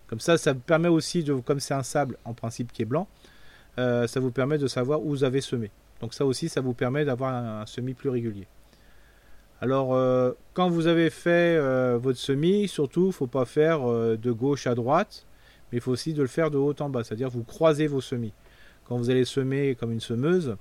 Comme 0.07 0.21
ça, 0.21 0.37
ça 0.39 0.55
permet 0.55 0.89
aussi, 0.89 1.25
comme 1.45 1.61
c'est 1.61 1.75
un 1.75 1.83
sable 1.83 2.19
en 2.25 2.35
principe 2.35 2.73
qui 2.73 2.83
est 2.83 2.87
blanc, 2.87 3.09
ça 3.77 4.21
vous 4.21 4.31
permet 4.31 4.59
de 4.59 4.67
savoir 4.67 5.03
où 5.03 5.09
vous 5.09 5.25
avez 5.25 5.41
semé. 5.41 5.71
Donc 6.01 6.15
ça 6.15 6.27
aussi, 6.27 6.49
ça 6.49 6.61
vous 6.61 6.75
permet 6.75 7.05
d'avoir 7.05 7.35
un, 7.35 7.67
semis 7.67 7.95
plus 7.95 8.11
régulier. 8.11 8.47
Alors, 9.61 9.99
quand 10.53 10.69
vous 10.69 10.87
avez 10.87 11.09
fait 11.09 11.59
votre 11.97 12.19
semis, 12.19 12.69
surtout, 12.69 13.05
il 13.05 13.09
ne 13.09 13.13
faut 13.13 13.27
pas 13.27 13.47
faire 13.47 13.81
de 13.89 14.31
gauche 14.31 14.67
à 14.67 14.75
droite, 14.75 15.27
mais 15.73 15.79
il 15.79 15.81
faut 15.81 15.93
aussi 15.93 16.13
de 16.13 16.23
le 16.23 16.29
faire 16.29 16.51
de 16.51 16.59
haut 16.59 16.75
en 16.79 16.91
bas, 16.91 17.03
c'est-à-dire 17.03 17.31
vous 17.31 17.43
croisez 17.43 17.87
vos 17.87 18.01
semis. 18.01 18.35
Quand 18.85 18.99
vous 18.99 19.11
allez 19.11 19.25
semer 19.25 19.75
comme 19.75 19.93
une 19.93 20.01
semeuse, 20.01 20.57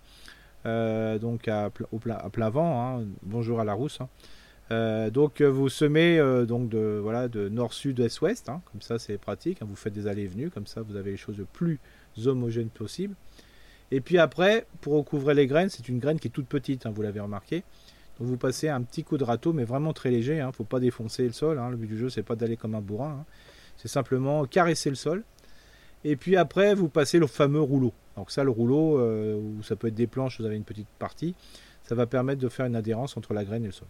euh, 0.65 1.19
donc 1.19 1.47
à, 1.47 1.69
plat, 1.69 2.49
vent, 2.49 2.99
hein, 2.99 3.05
bonjour 3.21 3.59
à 3.59 3.63
la 3.63 3.73
rousse. 3.73 3.99
Hein. 4.01 4.07
Euh, 4.73 5.09
donc 5.11 5.41
vous 5.41 5.69
semez 5.69 6.17
euh, 6.19 6.45
donc 6.45 6.69
de 6.69 6.99
voilà 7.01 7.27
de 7.27 7.47
nord 7.47 7.73
sud 7.73 7.99
est 7.99 8.21
ouest, 8.21 8.49
hein. 8.49 8.61
comme 8.71 8.81
ça 8.81 8.97
c'est 8.97 9.17
pratique. 9.17 9.59
vous 9.61 9.75
faites 9.75 9.93
des 9.93 10.07
allées 10.07 10.23
et 10.23 10.27
venues, 10.27 10.49
comme 10.49 10.65
ça 10.65 10.81
vous 10.81 10.95
avez 10.95 11.11
les 11.11 11.17
choses 11.17 11.37
le 11.37 11.45
plus 11.45 11.79
homogènes 12.25 12.69
possible. 12.69 13.15
Et 13.91 14.01
puis 14.01 14.17
après, 14.17 14.65
pour 14.81 14.93
recouvrir 14.93 15.35
les 15.35 15.45
graines, 15.45 15.69
c'est 15.69 15.87
une 15.87 15.99
graine 15.99 16.19
qui 16.19 16.27
est 16.27 16.31
toute 16.31 16.47
petite, 16.47 16.87
vous 16.87 17.01
l'avez 17.03 17.19
remarqué. 17.19 17.63
Donc 18.17 18.27
vous 18.27 18.37
passez 18.37 18.67
un 18.67 18.81
petit 18.81 19.03
coup 19.03 19.17
de 19.17 19.23
râteau, 19.23 19.53
mais 19.53 19.63
vraiment 19.63 19.93
très 19.93 20.09
léger. 20.09 20.43
ne 20.43 20.51
faut 20.51 20.63
pas 20.63 20.79
défoncer 20.79 21.25
le 21.25 21.33
sol. 21.33 21.61
Le 21.69 21.77
but 21.77 21.87
du 21.87 21.97
jeu 21.97 22.09
c'est 22.09 22.23
pas 22.23 22.35
d'aller 22.35 22.57
comme 22.57 22.73
un 22.73 22.81
bourrin. 22.81 23.25
C'est 23.77 23.87
simplement 23.87 24.45
caresser 24.45 24.89
le 24.89 24.95
sol. 24.95 25.23
Et 26.03 26.15
puis 26.15 26.35
après, 26.35 26.73
vous 26.73 26.89
passez 26.89 27.19
le 27.19 27.27
fameux 27.27 27.61
rouleau. 27.61 27.93
Donc 28.17 28.31
ça, 28.31 28.43
le 28.43 28.51
rouleau, 28.51 28.99
euh, 28.99 29.35
ou 29.35 29.63
ça 29.63 29.75
peut 29.75 29.87
être 29.87 29.95
des 29.95 30.07
planches, 30.07 30.39
vous 30.39 30.45
avez 30.45 30.55
une 30.55 30.63
petite 30.63 30.87
partie, 30.99 31.33
ça 31.83 31.95
va 31.95 32.05
permettre 32.05 32.41
de 32.41 32.49
faire 32.49 32.65
une 32.65 32.75
adhérence 32.75 33.17
entre 33.17 33.33
la 33.33 33.43
graine 33.43 33.63
et 33.63 33.67
le 33.67 33.73
sol. 33.73 33.87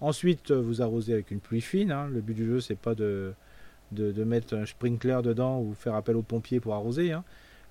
Ensuite, 0.00 0.50
euh, 0.50 0.60
vous 0.60 0.82
arrosez 0.82 1.12
avec 1.12 1.30
une 1.30 1.40
pluie 1.40 1.60
fine. 1.60 1.92
Hein. 1.92 2.08
Le 2.12 2.20
but 2.20 2.34
du 2.34 2.46
jeu, 2.46 2.60
c'est 2.60 2.78
pas 2.78 2.94
de, 2.94 3.32
de, 3.92 4.24
mettre 4.24 4.54
un 4.54 4.66
sprinkler 4.66 5.20
dedans 5.22 5.60
ou 5.60 5.74
faire 5.74 5.94
appel 5.94 6.16
aux 6.16 6.22
pompiers 6.22 6.60
pour 6.60 6.74
arroser. 6.74 7.12
Hein. 7.12 7.24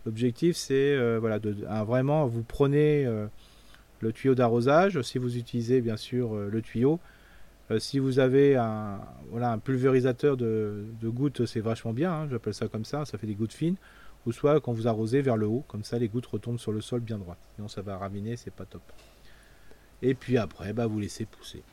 L'objectif, 0.05 0.55
c'est 0.55 0.95
euh, 0.95 1.17
voilà, 1.19 1.39
de, 1.39 1.55
vraiment, 1.85 2.27
vous 2.27 2.43
prenez 2.43 3.05
le 3.99 4.13
tuyau 4.13 4.35
d'arrosage. 4.35 5.01
Si 5.01 5.17
vous 5.17 5.37
utilisez 5.37 5.81
bien 5.81 5.97
sûr 5.97 6.35
le 6.35 6.61
tuyau, 6.61 6.99
si 7.79 7.99
vous 7.99 8.19
avez 8.19 8.55
un, 8.55 8.99
voilà, 9.29 9.51
un 9.51 9.59
pulvérisateur 9.59 10.37
de, 10.37 10.85
gouttes, 11.03 11.45
c'est 11.45 11.59
vachement 11.59 11.93
bien. 11.93 12.13
Hein. 12.13 12.27
J'appelle 12.29 12.53
ça 12.53 12.67
comme 12.67 12.85
ça. 12.85 13.05
Ça 13.05 13.17
fait 13.17 13.27
des 13.27 13.35
gouttes 13.35 13.53
fines 13.53 13.77
ou 14.25 14.31
soit 14.31 14.59
quand 14.59 14.73
vous 14.73 14.87
arrosez 14.87 15.21
vers 15.21 15.37
le 15.37 15.47
haut, 15.47 15.63
comme 15.67 15.83
ça 15.83 15.97
les 15.97 16.07
gouttes 16.07 16.25
retombent 16.25 16.59
sur 16.59 16.71
le 16.71 16.81
sol 16.81 16.99
bien 16.99 17.17
droit. 17.17 17.37
Sinon 17.55 17.67
ça 17.67 17.81
va 17.81 17.97
raminer, 17.97 18.35
c'est 18.35 18.53
pas 18.53 18.65
top. 18.65 18.81
Et 20.01 20.13
puis 20.13 20.37
après, 20.37 20.73
bah, 20.73 20.87
vous 20.87 20.99
laissez 20.99 21.25
pousser. 21.25 21.63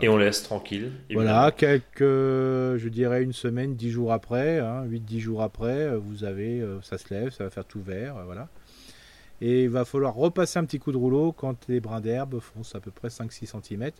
Et 0.00 0.08
on 0.08 0.16
laisse 0.16 0.42
tranquille. 0.42 0.92
Voilà, 1.12 1.52
quelques, 1.56 2.00
je 2.00 2.88
dirais 2.88 3.22
une 3.22 3.32
semaine, 3.32 3.76
dix 3.76 3.90
jours 3.90 4.12
après, 4.12 4.58
hein, 4.58 4.84
8-10 4.86 5.18
jours 5.18 5.42
après, 5.42 5.86
euh, 5.86 5.98
vous 5.98 6.24
avez, 6.24 6.60
euh, 6.60 6.80
ça 6.82 6.98
se 6.98 7.12
lève, 7.14 7.30
ça 7.30 7.44
va 7.44 7.50
faire 7.50 7.64
tout 7.64 7.80
vert, 7.80 8.16
euh, 8.16 8.24
voilà. 8.24 8.48
Et 9.40 9.64
il 9.64 9.70
va 9.70 9.84
falloir 9.84 10.14
repasser 10.14 10.58
un 10.58 10.64
petit 10.64 10.78
coup 10.78 10.92
de 10.92 10.96
rouleau 10.96 11.30
quand 11.30 11.68
les 11.68 11.78
brins 11.80 12.00
d'herbe 12.00 12.40
font 12.40 12.62
à 12.74 12.80
peu 12.80 12.90
près 12.90 13.08
5-6 13.08 13.46
cm, 13.46 13.90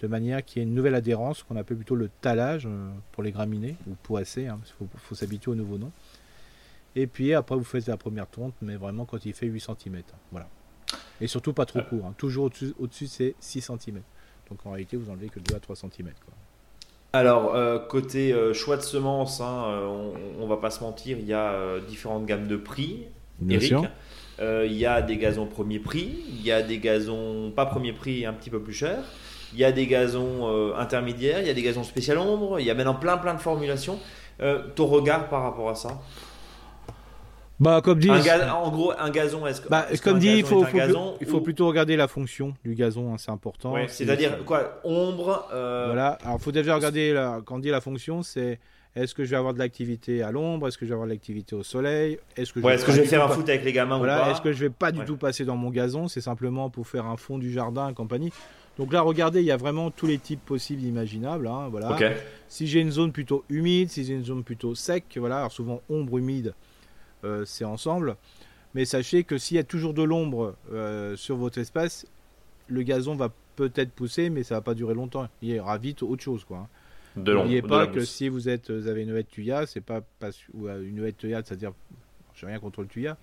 de 0.00 0.06
manière 0.06 0.44
qu'il 0.44 0.62
y 0.62 0.64
ait 0.64 0.68
une 0.68 0.74
nouvelle 0.74 0.94
adhérence, 0.94 1.42
qu'on 1.42 1.56
appelle 1.56 1.76
plutôt 1.76 1.96
le 1.96 2.08
talage 2.20 2.68
pour 3.12 3.22
les 3.22 3.32
graminées, 3.32 3.76
ou 3.88 3.94
poissé, 4.02 4.46
hein, 4.46 4.60
il 4.80 4.86
faut 4.96 5.14
s'habituer 5.14 5.50
au 5.50 5.56
nouveau 5.56 5.78
nom. 5.78 5.90
Et 6.96 7.08
puis 7.08 7.34
après, 7.34 7.56
vous 7.56 7.64
faites 7.64 7.88
la 7.88 7.96
première 7.96 8.28
tonte, 8.28 8.54
mais 8.62 8.76
vraiment 8.76 9.04
quand 9.04 9.24
il 9.26 9.32
fait 9.34 9.46
8 9.46 9.60
cm. 9.60 10.02
Voilà. 10.30 10.48
Et 11.20 11.26
surtout 11.26 11.52
pas 11.52 11.66
trop 11.66 11.82
court. 11.82 12.06
Hein. 12.06 12.14
Toujours 12.16 12.50
au-dessus, 12.78 13.06
c'est 13.08 13.34
6 13.40 13.60
cm. 13.62 14.00
Donc 14.50 14.64
en 14.66 14.70
réalité, 14.70 14.96
vous 14.96 15.10
enlevez 15.10 15.28
que 15.28 15.40
2 15.40 15.54
à 15.54 15.60
3 15.60 15.76
cm. 15.76 16.10
Alors, 17.14 17.54
euh, 17.54 17.78
côté 17.78 18.32
euh, 18.32 18.52
choix 18.52 18.76
de 18.76 18.82
semences, 18.82 19.40
hein, 19.40 19.66
euh, 19.68 20.10
on, 20.40 20.46
va 20.48 20.56
pas 20.56 20.70
se 20.70 20.82
mentir, 20.82 21.16
il 21.16 21.26
y 21.26 21.32
a 21.32 21.78
différentes 21.88 22.26
gammes 22.26 22.48
de 22.48 22.56
prix. 22.56 23.06
Bien 23.38 23.58
Eric. 23.58 23.74
il 24.40 24.72
y 24.72 24.84
a 24.84 25.00
des 25.00 25.16
gazons 25.16 25.46
premier 25.46 25.78
prix, 25.78 26.24
il 26.28 26.42
y 26.42 26.50
a 26.50 26.62
des 26.62 26.78
gazons 26.78 27.52
pas 27.54 27.66
premier 27.66 27.92
prix 27.92 28.26
un 28.26 28.32
petit 28.32 28.50
peu 28.50 28.60
plus 28.60 28.72
cher, 28.72 28.98
il 29.52 29.60
y 29.60 29.64
a 29.64 29.70
des 29.70 29.86
gazons 29.86 30.74
intermédiaires, 30.76 31.40
il 31.40 31.46
y 31.46 31.50
a 31.50 31.54
des 31.54 31.62
gazons 31.62 31.84
spécial 31.84 32.18
ombre, 32.18 32.60
il 32.60 32.66
y 32.66 32.70
a 32.70 32.74
maintenant 32.74 32.94
plein 32.94 33.16
plein 33.16 33.34
de 33.34 33.40
formulations. 33.40 33.98
ton 34.74 34.86
regard 34.86 35.28
par 35.28 35.42
rapport 35.42 35.70
à 35.70 35.74
ça? 35.74 36.00
Bah, 37.60 37.80
comme 37.82 37.98
dit. 37.98 38.10
en 38.10 38.70
gros, 38.70 38.92
un 38.98 39.10
gazon, 39.10 39.46
est-ce. 39.46 39.62
Bah, 39.68 39.86
comme 40.02 40.18
dit, 40.18 40.38
il 40.38 40.44
faut, 40.44 40.64
il 41.20 41.26
faut 41.26 41.40
plutôt 41.40 41.66
regarder 41.68 41.96
la 41.96 42.08
fonction 42.08 42.54
du 42.64 42.74
gazon, 42.74 43.12
hein, 43.12 43.16
c'est 43.18 43.30
important. 43.30 43.74
c'est-à-dire, 43.88 44.44
quoi 44.44 44.80
Ombre. 44.84 45.48
Euh, 45.52 45.86
voilà, 45.86 46.18
alors 46.24 46.38
il 46.40 46.42
faut 46.42 46.52
déjà 46.52 46.74
regarder, 46.74 47.12
la, 47.12 47.40
quand 47.44 47.56
on 47.56 47.58
dit 47.58 47.70
la 47.70 47.80
fonction, 47.80 48.22
c'est 48.22 48.58
est-ce 48.96 49.14
que 49.14 49.24
je 49.24 49.30
vais 49.30 49.36
avoir 49.36 49.54
de 49.54 49.58
l'activité 49.58 50.22
à 50.22 50.30
l'ombre 50.30 50.68
Est-ce 50.68 50.78
que 50.78 50.84
je 50.86 50.90
vais 50.90 50.94
avoir 50.94 51.08
de 51.08 51.12
l'activité 51.12 51.56
au 51.56 51.64
soleil 51.64 52.18
Est-ce 52.36 52.52
que, 52.52 52.60
je, 52.60 52.66
vais, 52.66 52.76
que 52.76 52.92
je 52.92 53.00
vais 53.00 53.06
faire 53.06 53.24
un 53.24 53.28
foot 53.28 53.48
avec 53.48 53.64
les 53.64 53.72
gamins 53.72 53.98
voilà, 53.98 54.20
ou 54.20 54.24
pas 54.24 54.30
Est-ce 54.30 54.40
que 54.40 54.52
je 54.52 54.60
vais 54.60 54.70
pas 54.70 54.92
du 54.92 55.04
tout 55.04 55.16
passer 55.16 55.44
dans 55.44 55.56
mon 55.56 55.70
gazon 55.70 56.06
C'est 56.06 56.20
simplement 56.20 56.70
pour 56.70 56.86
faire 56.86 57.06
un 57.06 57.16
fond 57.16 57.38
du 57.38 57.50
jardin 57.50 57.88
et 57.88 57.94
compagnie. 57.94 58.32
Donc 58.78 58.92
là, 58.92 59.02
regardez, 59.02 59.40
il 59.40 59.46
y 59.46 59.52
a 59.52 59.56
vraiment 59.56 59.90
tous 59.90 60.06
les 60.06 60.18
types 60.18 60.44
possibles, 60.44 60.82
imaginables. 60.82 61.46
Hein, 61.46 61.68
voilà. 61.70 61.96
Si 62.48 62.66
j'ai 62.66 62.80
une 62.80 62.90
zone 62.90 63.12
plutôt 63.12 63.44
humide, 63.48 63.90
si 63.90 64.04
j'ai 64.04 64.14
une 64.14 64.24
zone 64.24 64.44
plutôt 64.44 64.74
sec, 64.74 65.04
voilà. 65.16 65.38
Alors 65.38 65.52
souvent 65.52 65.80
ombre 65.88 66.18
humide, 66.18 66.54
c'est 67.44 67.64
ensemble. 67.64 68.16
Mais 68.74 68.84
sachez 68.84 69.24
que 69.24 69.38
s'il 69.38 69.56
y 69.56 69.60
a 69.60 69.64
toujours 69.64 69.94
de 69.94 70.02
l'ombre 70.02 70.56
euh, 70.72 71.16
sur 71.16 71.36
votre 71.36 71.58
espace, 71.58 72.06
le 72.66 72.82
gazon 72.82 73.14
va 73.14 73.32
peut-être 73.56 73.92
pousser, 73.92 74.30
mais 74.30 74.42
ça 74.42 74.56
va 74.56 74.60
pas 74.60 74.74
durer 74.74 74.94
longtemps. 74.94 75.28
Il 75.42 75.50
y 75.50 75.60
aura 75.60 75.78
vite 75.78 76.02
autre 76.02 76.22
chose, 76.22 76.44
quoi. 76.44 76.68
N'oubliez 77.16 77.62
pas 77.62 77.86
que 77.86 78.04
si 78.04 78.28
vous 78.28 78.48
êtes, 78.48 78.72
vous 78.72 78.88
avez 78.88 79.02
une 79.02 79.10
haie 79.10 79.22
de 79.22 79.28
tuya, 79.28 79.66
c'est 79.66 79.80
pas, 79.80 80.00
pas 80.18 80.30
ou 80.52 80.66
euh, 80.66 80.82
une 80.82 80.96
de 80.96 81.10
tuya, 81.10 81.42
c'est-à-dire, 81.44 81.72
j'ai 82.34 82.46
rien 82.46 82.58
contre 82.58 82.82
le 82.82 82.88
tuya, 82.88 83.16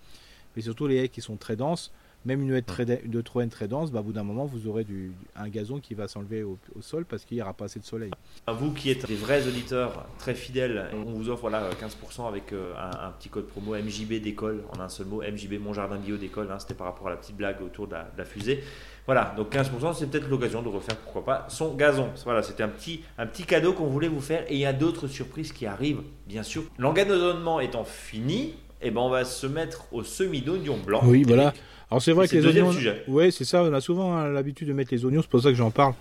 mais 0.55 0.61
surtout 0.61 0.87
les 0.87 0.97
haies 0.97 1.09
qui 1.09 1.19
sont 1.19 1.35
très 1.35 1.57
denses, 1.57 1.91
même 2.25 2.41
une 2.41 2.53
haie 2.53 2.63
de 3.05 3.21
troène 3.21 3.49
très 3.49 3.67
dense, 3.67 3.91
bah, 3.91 4.01
au 4.01 4.03
bout 4.03 4.13
d'un 4.13 4.23
moment, 4.23 4.45
vous 4.45 4.67
aurez 4.67 4.83
du, 4.83 5.11
un 5.35 5.49
gazon 5.49 5.79
qui 5.79 5.95
va 5.95 6.07
s'enlever 6.07 6.43
au, 6.43 6.57
sol 6.81 7.05
parce 7.05 7.25
qu'il 7.25 7.37
n'y 7.37 7.41
aura 7.41 7.53
pas 7.53 7.65
assez 7.65 7.79
de 7.79 7.85
soleil. 7.85 8.11
Vous 8.47 8.71
qui 8.71 8.91
êtes 8.91 9.07
des 9.07 9.15
vrais 9.15 9.47
auditeurs 9.47 10.05
très 10.19 10.35
fidèles, 10.35 10.89
on 10.93 11.11
vous 11.11 11.29
offre 11.29 11.41
voilà, 11.41 11.69
15% 11.71 12.27
avec 12.27 12.53
euh, 12.53 12.73
un, 12.77 13.11
petit 13.11 13.29
code 13.29 13.47
promo 13.47 13.75
MJB 13.75 14.21
d'école, 14.21 14.63
en 14.75 14.79
un 14.79 14.89
seul 14.89 15.07
mot, 15.07 15.21
MJB 15.21 15.59
Mon 15.59 15.73
Jardin 15.73 15.97
Bio 15.97 16.17
d'école, 16.17 16.49
hein, 16.51 16.59
c'était 16.59 16.73
par 16.73 16.87
rapport 16.87 17.07
à 17.07 17.11
la 17.11 17.17
petite 17.17 17.35
blague 17.35 17.61
autour 17.61 17.87
de 17.87 17.95
la, 18.17 18.25
fusée. 18.25 18.63
Voilà, 19.07 19.33
donc 19.35 19.53
15%, 19.53 19.95
c'est 19.95 20.09
peut-être 20.09 20.29
l'occasion 20.29 20.61
de 20.61 20.69
refaire, 20.69 20.95
pourquoi 20.97 21.25
pas, 21.25 21.45
son 21.49 21.73
gazon. 21.73 22.09
Voilà, 22.23 22.43
c'était 22.43 22.63
un 22.63 22.69
petit, 22.69 23.01
un 23.17 23.25
petit 23.25 23.43
cadeau 23.43 23.73
qu'on 23.73 23.87
voulait 23.87 24.07
vous 24.07 24.21
faire 24.21 24.43
et 24.47 24.53
il 24.53 24.59
y 24.59 24.65
a 24.65 24.73
d'autres 24.73 25.07
surprises 25.07 25.51
qui 25.51 25.65
arrivent, 25.65 26.03
bien 26.27 26.43
sûr. 26.43 26.63
L'engazonnement 26.77 27.59
étant 27.59 27.83
fini, 27.83 28.53
eh 28.81 28.91
ben 28.91 29.01
on 29.01 29.09
va 29.09 29.25
se 29.25 29.47
mettre 29.47 29.85
au 29.91 30.03
semis 30.03 30.41
d'oignon 30.41 30.77
blanc. 30.77 31.01
Oui, 31.03 31.23
voilà. 31.23 31.53
Alors 31.91 32.01
c'est 32.01 32.13
vrai 32.13 32.27
que 32.27 32.37
les 32.37 32.47
oignons. 32.47 32.71
Oui, 33.09 33.31
c'est 33.33 33.43
ça. 33.43 33.63
On 33.63 33.73
a 33.73 33.81
souvent 33.81 34.15
hein, 34.15 34.29
l'habitude 34.29 34.69
de 34.69 34.73
mettre 34.73 34.93
les 34.93 35.03
oignons. 35.03 35.21
C'est 35.21 35.29
pour 35.29 35.41
ça 35.41 35.49
que 35.49 35.55
j'en 35.55 35.71
parle 35.71 35.93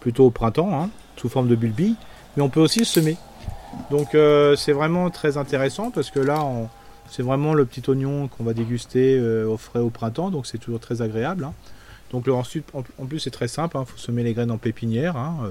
plutôt 0.00 0.24
au 0.24 0.30
printemps, 0.30 0.70
hein, 0.72 0.88
sous 1.16 1.28
forme 1.28 1.48
de 1.48 1.54
bulbille. 1.54 1.96
Mais 2.36 2.42
on 2.42 2.48
peut 2.48 2.60
aussi 2.60 2.84
semer. 2.86 3.16
Donc 3.90 4.14
euh, 4.14 4.56
c'est 4.56 4.72
vraiment 4.72 5.10
très 5.10 5.36
intéressant 5.36 5.90
parce 5.90 6.10
que 6.10 6.20
là, 6.20 6.42
c'est 7.10 7.22
vraiment 7.22 7.52
le 7.52 7.66
petit 7.66 7.82
oignon 7.90 8.28
qu'on 8.28 8.44
va 8.44 8.54
déguster 8.54 9.18
euh, 9.18 9.46
au 9.46 9.58
frais 9.58 9.80
au 9.80 9.90
printemps. 9.90 10.30
Donc 10.30 10.46
c'est 10.46 10.58
toujours 10.58 10.80
très 10.80 11.02
agréable. 11.02 11.44
Hein. 11.44 11.52
Donc 12.10 12.26
ensuite, 12.28 12.64
en, 12.72 13.06
plus, 13.06 13.18
c'est 13.18 13.30
très 13.30 13.48
simple. 13.48 13.76
Il 13.78 13.84
faut 13.86 13.98
semer 13.98 14.22
les 14.22 14.32
graines 14.32 14.50
en 14.50 14.58
pépinière. 14.58 15.16
Euh, 15.16 15.50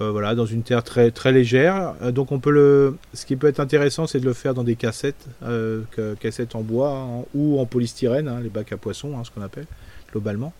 euh, 0.00 0.10
voilà, 0.10 0.34
dans 0.34 0.46
une 0.46 0.64
terre 0.64 0.82
très, 0.82 1.12
très 1.12 1.30
légère. 1.30 1.94
Euh, 2.02 2.10
donc 2.10 2.32
on 2.32 2.40
peut 2.40 2.50
le, 2.50 2.96
ce 3.12 3.24
qui 3.26 3.36
peut 3.36 3.46
être 3.46 3.60
intéressant, 3.60 4.08
c'est 4.08 4.18
de 4.18 4.24
le 4.24 4.32
faire 4.32 4.52
dans 4.52 4.64
des 4.64 4.74
cassettes, 4.74 5.26
euh, 5.44 5.82
cassettes 6.18 6.56
en 6.56 6.62
bois 6.62 7.24
ou 7.32 7.60
en 7.60 7.66
polystyrène, 7.66 8.26
hein, 8.26 8.40
les 8.42 8.48
bacs 8.48 8.72
à 8.72 8.76
poissons, 8.76 9.16
hein, 9.16 9.22
ce 9.24 9.30
qu'on 9.30 9.42
appelle 9.42 9.66
globalement. 10.10 10.52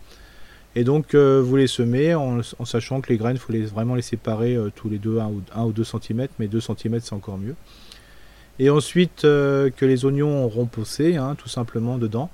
Et 0.77 0.83
donc 0.83 1.15
vous 1.15 1.55
les 1.55 1.67
semez 1.67 2.15
en, 2.15 2.41
sachant 2.65 2.99
que 2.99 3.07
les 3.07 3.15
graines, 3.15 3.37
faut 3.37 3.53
les, 3.53 3.61
vraiment 3.61 3.95
les 3.95 4.01
séparer 4.01 4.57
tous 4.75 4.89
les 4.89 4.97
deux 4.97 5.19
1 5.19 5.27
ou, 5.27 5.41
1 5.55 5.63
ou 5.63 5.71
2 5.71 5.83
cm, 5.85 6.27
mais 6.37 6.47
2 6.47 6.59
cm 6.59 6.99
c'est 6.99 7.13
encore 7.13 7.37
mieux. 7.37 7.55
Et 8.59 8.69
ensuite 8.69 9.21
que 9.21 9.71
les 9.79 10.03
oignons 10.03 10.43
auront 10.43 10.65
poussé, 10.65 11.15
hein, 11.15 11.35
tout 11.37 11.47
simplement 11.47 11.97
dedans. 11.97 12.29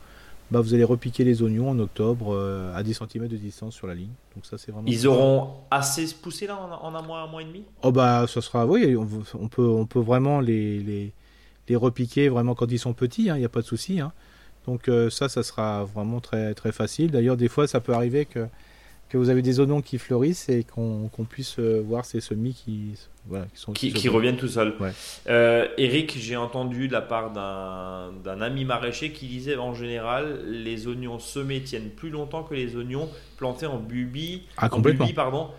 Bah, 0.51 0.59
vous 0.59 0.73
allez 0.73 0.83
repiquer 0.83 1.23
les 1.23 1.41
oignons 1.41 1.69
en 1.69 1.79
octobre 1.79 2.33
euh, 2.35 2.75
à 2.75 2.83
10 2.83 2.99
cm 3.09 3.27
de 3.29 3.37
distance 3.37 3.73
sur 3.73 3.87
la 3.87 3.95
ligne. 3.95 4.11
Donc 4.35 4.45
ça 4.45 4.57
c'est 4.57 4.71
vraiment. 4.71 4.87
Ils 4.87 5.07
auront 5.07 5.53
assez 5.71 6.05
poussé 6.21 6.45
là 6.45 6.57
en, 6.57 6.93
un 6.93 7.01
mois, 7.01 7.21
un 7.21 7.27
mois 7.27 7.41
et 7.41 7.45
demi? 7.45 7.63
Oh 7.83 7.91
bah 7.93 8.25
ça 8.27 8.41
sera, 8.41 8.65
oui, 8.65 8.97
on, 8.97 9.47
peut, 9.47 9.65
on 9.65 9.85
peut 9.85 9.99
vraiment 9.99 10.41
les, 10.41 10.79
les, 10.79 11.13
les, 11.69 11.75
repiquer 11.77 12.27
vraiment 12.27 12.53
quand 12.53 12.69
ils 12.69 12.79
sont 12.79 12.93
petits. 12.93 13.23
Il 13.23 13.29
hein, 13.29 13.37
n'y 13.37 13.45
a 13.45 13.49
pas 13.49 13.61
de 13.61 13.65
souci. 13.65 14.01
Hein. 14.01 14.11
Donc 14.67 14.89
euh, 14.89 15.09
ça, 15.09 15.29
ça 15.29 15.41
sera 15.41 15.85
vraiment 15.85 16.19
très 16.19 16.53
très 16.53 16.73
facile. 16.73 17.11
D'ailleurs 17.11 17.37
des 17.37 17.47
fois 17.47 17.65
ça 17.65 17.79
peut 17.79 17.93
arriver 17.93 18.25
que 18.25 18.47
que 19.11 19.17
vous 19.17 19.29
avez 19.29 19.41
des 19.41 19.59
oignons 19.59 19.81
qui 19.81 19.97
fleurissent 19.97 20.47
et 20.47 20.63
qu'on 20.63 21.09
puisse 21.29 21.59
euh, 21.59 21.83
voir 21.85 22.05
ces 22.05 22.21
semis 22.21 22.53
qui, 22.53 22.93
voilà, 23.27 23.45
qui, 23.53 23.59
sont, 23.59 23.73
qui, 23.73 24.07
reviennent 24.07 24.37
tout 24.37 24.47
seuls. 24.47 24.73
Euh, 25.27 25.67
Eric, 25.77 26.17
j'ai 26.17 26.37
entendu 26.37 26.87
de 26.87 26.93
la 26.93 27.01
part 27.01 27.31
d'un 27.31 28.41
ami 28.41 28.63
maraîcher 28.63 29.11
qui 29.11 29.27
disait 29.27 29.57
en 29.57 29.73
général 29.73 30.45
les 30.45 30.87
oignons 30.87 31.19
semés 31.19 31.61
tiennent 31.61 31.89
plus 31.89 32.09
longtemps 32.09 32.43
que 32.43 32.53
les 32.53 32.77
oignons 32.77 33.09
plantés 33.35 33.65
en 33.65 33.79
bubi, 33.79 34.43
ah, 34.55 34.69
en 34.71 34.79
bubi 34.79 35.11
pardon, 35.11 35.49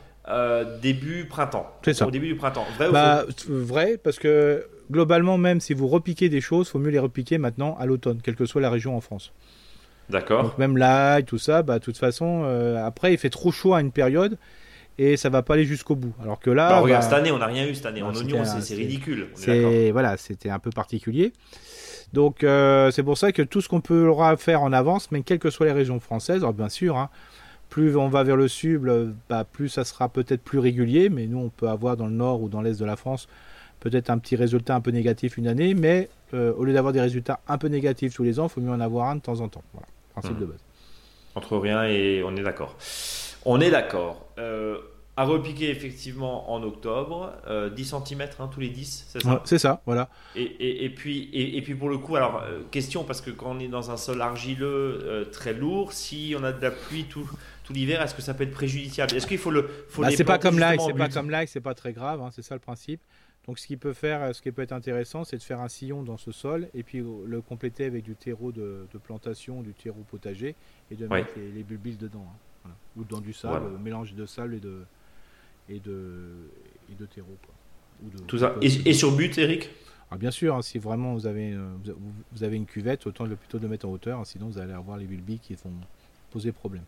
début 0.80 1.26
printemps. 1.26 1.70
C'est 1.84 1.92
ça. 1.92 2.06
Au 2.06 2.10
début 2.10 2.28
du 2.28 2.36
printemps. 2.36 2.66
Vrai 2.78 2.90
bah, 2.90 3.26
Vrai, 3.48 3.98
parce 4.02 4.18
que 4.18 4.66
globalement, 4.90 5.36
même 5.36 5.60
si 5.60 5.74
vous 5.74 5.88
repiquez 5.88 6.30
des 6.30 6.40
choses, 6.40 6.68
il 6.68 6.70
faut 6.70 6.78
mieux 6.78 6.90
les 6.90 6.98
repiquer 6.98 7.36
maintenant 7.36 7.76
à 7.78 7.84
l'automne, 7.84 8.20
quelle 8.22 8.36
que 8.36 8.46
soit 8.46 8.62
la 8.62 8.70
région 8.70 8.96
en 8.96 9.02
France. 9.02 9.30
D'accord. 10.10 10.54
même 10.58 10.76
l'ail, 10.76 11.24
tout 11.24 11.38
ça, 11.38 11.62
bah, 11.62 11.78
de 11.78 11.84
toute 11.84 11.96
façon, 11.96 12.44
après, 12.84 13.12
il 13.12 13.18
fait 13.18 13.30
trop 13.30 13.52
chaud 13.52 13.74
à 13.74 13.80
une 13.80 13.92
période 13.92 14.38
et 14.98 15.16
ça 15.16 15.28
va 15.30 15.42
pas 15.42 15.54
aller 15.54 15.64
jusqu'au 15.64 15.96
bout. 15.96 16.12
Alors 16.22 16.38
que 16.38 16.50
là, 16.50 16.68
bah, 16.68 16.80
regarde, 16.80 17.02
cette 17.02 17.12
année, 17.12 17.30
on 17.30 17.38
n'a 17.38 17.46
rien 17.46 17.66
eu 17.66 17.74
cette 17.74 17.86
année. 17.86 18.02
En 18.02 18.14
oignon, 18.14 18.44
c'est 18.44 18.74
ridicule. 18.74 19.28
C'est 19.34 19.90
voilà, 19.90 20.16
c'était 20.16 20.50
un 20.50 20.58
peu 20.58 20.70
particulier. 20.70 21.32
Donc 22.12 22.44
euh, 22.44 22.90
c'est 22.90 23.02
pour 23.02 23.16
ça 23.16 23.32
que 23.32 23.42
tout 23.42 23.60
ce 23.60 23.68
qu'on 23.68 23.80
peut 23.80 24.12
faire 24.36 24.62
en 24.62 24.72
avance, 24.72 25.10
mais 25.10 25.22
quelles 25.22 25.38
que 25.38 25.50
soient 25.50 25.66
les 25.66 25.72
régions 25.72 25.98
françaises, 25.98 26.42
alors 26.42 26.52
bien 26.52 26.68
sûr, 26.68 26.98
hein, 26.98 27.08
plus 27.70 27.96
on 27.96 28.08
va 28.08 28.22
vers 28.22 28.36
le 28.36 28.48
sud, 28.48 28.82
bah, 29.30 29.44
plus 29.50 29.70
ça 29.70 29.84
sera 29.84 30.10
peut-être 30.10 30.42
plus 30.42 30.58
régulier. 30.58 31.08
Mais 31.08 31.26
nous, 31.26 31.38
on 31.38 31.48
peut 31.48 31.68
avoir 31.68 31.96
dans 31.96 32.06
le 32.06 32.12
nord 32.12 32.42
ou 32.42 32.48
dans 32.48 32.60
l'est 32.60 32.78
de 32.78 32.84
la 32.84 32.96
France 32.96 33.28
peut-être 33.82 34.10
un 34.10 34.18
petit 34.18 34.36
résultat 34.36 34.76
un 34.76 34.80
peu 34.80 34.92
négatif 34.92 35.36
une 35.36 35.48
année, 35.48 35.74
mais 35.74 36.08
euh, 36.34 36.52
au 36.54 36.64
lieu 36.64 36.72
d'avoir 36.72 36.92
des 36.92 37.00
résultats 37.00 37.40
un 37.48 37.58
peu 37.58 37.66
négatifs 37.66 38.14
tous 38.14 38.22
les 38.22 38.38
ans, 38.38 38.46
il 38.46 38.50
faut 38.50 38.60
mieux 38.60 38.70
en 38.70 38.80
avoir 38.80 39.08
un 39.08 39.16
de 39.16 39.20
temps 39.20 39.40
en 39.40 39.48
temps. 39.48 39.64
Voilà, 39.72 39.88
principe 40.12 40.36
mmh. 40.36 40.40
de 40.40 40.46
base. 40.46 40.60
Entre 41.34 41.56
rien 41.58 41.84
et 41.84 42.22
on 42.24 42.36
est 42.36 42.42
d'accord. 42.42 42.76
On 43.44 43.60
est 43.60 43.70
d'accord. 43.70 44.28
Euh, 44.38 44.78
à 45.16 45.24
repiquer 45.24 45.68
effectivement 45.68 46.52
en 46.52 46.62
octobre, 46.62 47.32
10 47.44 47.50
euh, 47.50 47.98
cm 48.06 48.28
hein, 48.38 48.48
tous 48.52 48.60
les 48.60 48.70
10, 48.70 49.06
c'est 49.08 49.20
ça? 49.20 49.42
C'est 49.44 49.58
ça, 49.58 49.82
voilà. 49.84 50.08
Et, 50.36 50.90
puis, 50.94 51.28
et, 51.34 51.60
puis 51.60 51.74
pour 51.74 51.90
le 51.90 51.98
coup, 51.98 52.16
alors 52.16 52.42
question, 52.70 53.04
parce 53.04 53.20
que 53.20 53.30
quand 53.30 53.56
on 53.56 53.58
est 53.58 53.68
dans 53.68 53.90
un 53.90 53.96
sol 53.96 54.22
argileux 54.22 55.28
très 55.32 55.52
lourd, 55.52 55.92
si 55.92 56.34
on 56.38 56.44
a 56.44 56.52
de 56.52 56.62
la 56.62 56.70
pluie 56.70 57.04
tout, 57.04 57.28
tout 57.64 57.72
l'hiver, 57.72 58.00
est-ce 58.00 58.14
que 58.14 58.22
ça 58.22 58.32
peut 58.32 58.44
être 58.44 58.54
préjudiciable? 58.54 59.14
Est-ce 59.14 59.26
qu'il 59.26 59.38
faut 59.38 59.50
le. 59.50 59.68
Faut 59.88 60.02
bah, 60.02 60.08
c'est 60.16 60.24
pas 60.24 60.38
comme 60.38 60.58
l'ail, 60.58 60.78
c'est 60.80 60.94
pas 60.94 61.08
comme 61.08 61.30
l'ail, 61.30 61.48
c'est 61.48 61.60
pas 61.60 61.74
très 61.74 61.92
grave, 61.92 62.22
hein, 62.22 62.30
c'est 62.32 62.42
ça 62.42 62.54
le 62.54 62.60
principe. 62.60 63.00
Donc 63.46 63.58
ce 63.58 63.66
qui 63.66 63.76
peut 63.76 63.92
faire, 63.92 64.34
ce 64.34 64.40
qui 64.40 64.52
peut 64.52 64.62
être 64.62 64.72
intéressant, 64.72 65.24
c'est 65.24 65.36
de 65.36 65.42
faire 65.42 65.60
un 65.60 65.68
sillon 65.68 66.02
dans 66.02 66.16
ce 66.16 66.30
sol 66.30 66.68
et 66.74 66.82
puis 66.82 67.02
le 67.26 67.40
compléter 67.40 67.84
avec 67.84 68.04
du 68.04 68.14
terreau 68.14 68.52
de, 68.52 68.86
plantation, 69.02 69.62
du 69.62 69.74
terreau 69.74 70.04
potager 70.10 70.54
et 70.90 70.94
de 70.94 71.06
mettre 71.08 71.32
les, 71.36 71.62
bulbes 71.64 71.96
dedans. 71.98 72.26
Hein 72.64 72.70
ou 72.96 73.04
dans 73.04 73.20
du 73.20 73.32
sable, 73.32 73.78
mélange 73.82 74.14
de 74.14 74.26
sable 74.26 74.54
et 74.54 74.60
de 74.60 74.82
et 75.68 75.80
de 75.80 76.50
et 76.90 76.94
de 76.94 77.06
terreau 77.06 77.36
Tout 78.26 78.38
ça. 78.38 78.54
Et, 78.60 78.92
sur 78.92 79.12
but, 79.12 79.36
Eric? 79.38 79.70
Ah, 80.10 80.16
bien 80.16 80.30
sûr, 80.30 80.54
hein, 80.54 80.62
si 80.62 80.78
vraiment 80.78 81.14
vous 81.14 81.26
avez, 81.26 81.52
euh, 81.52 81.70
vous 82.32 82.44
avez 82.44 82.56
une 82.56 82.66
cuvette, 82.66 83.06
autant 83.06 83.24
plutôt 83.26 83.58
de 83.58 83.66
mettre 83.66 83.88
en 83.88 83.92
hauteur, 83.92 84.20
hein, 84.20 84.24
sinon 84.24 84.48
vous 84.48 84.58
allez 84.58 84.74
avoir 84.74 84.98
les 84.98 85.06
bulbes 85.06 85.38
qui 85.40 85.54
vont 85.54 85.72
poser 86.30 86.52
problème. 86.52 86.84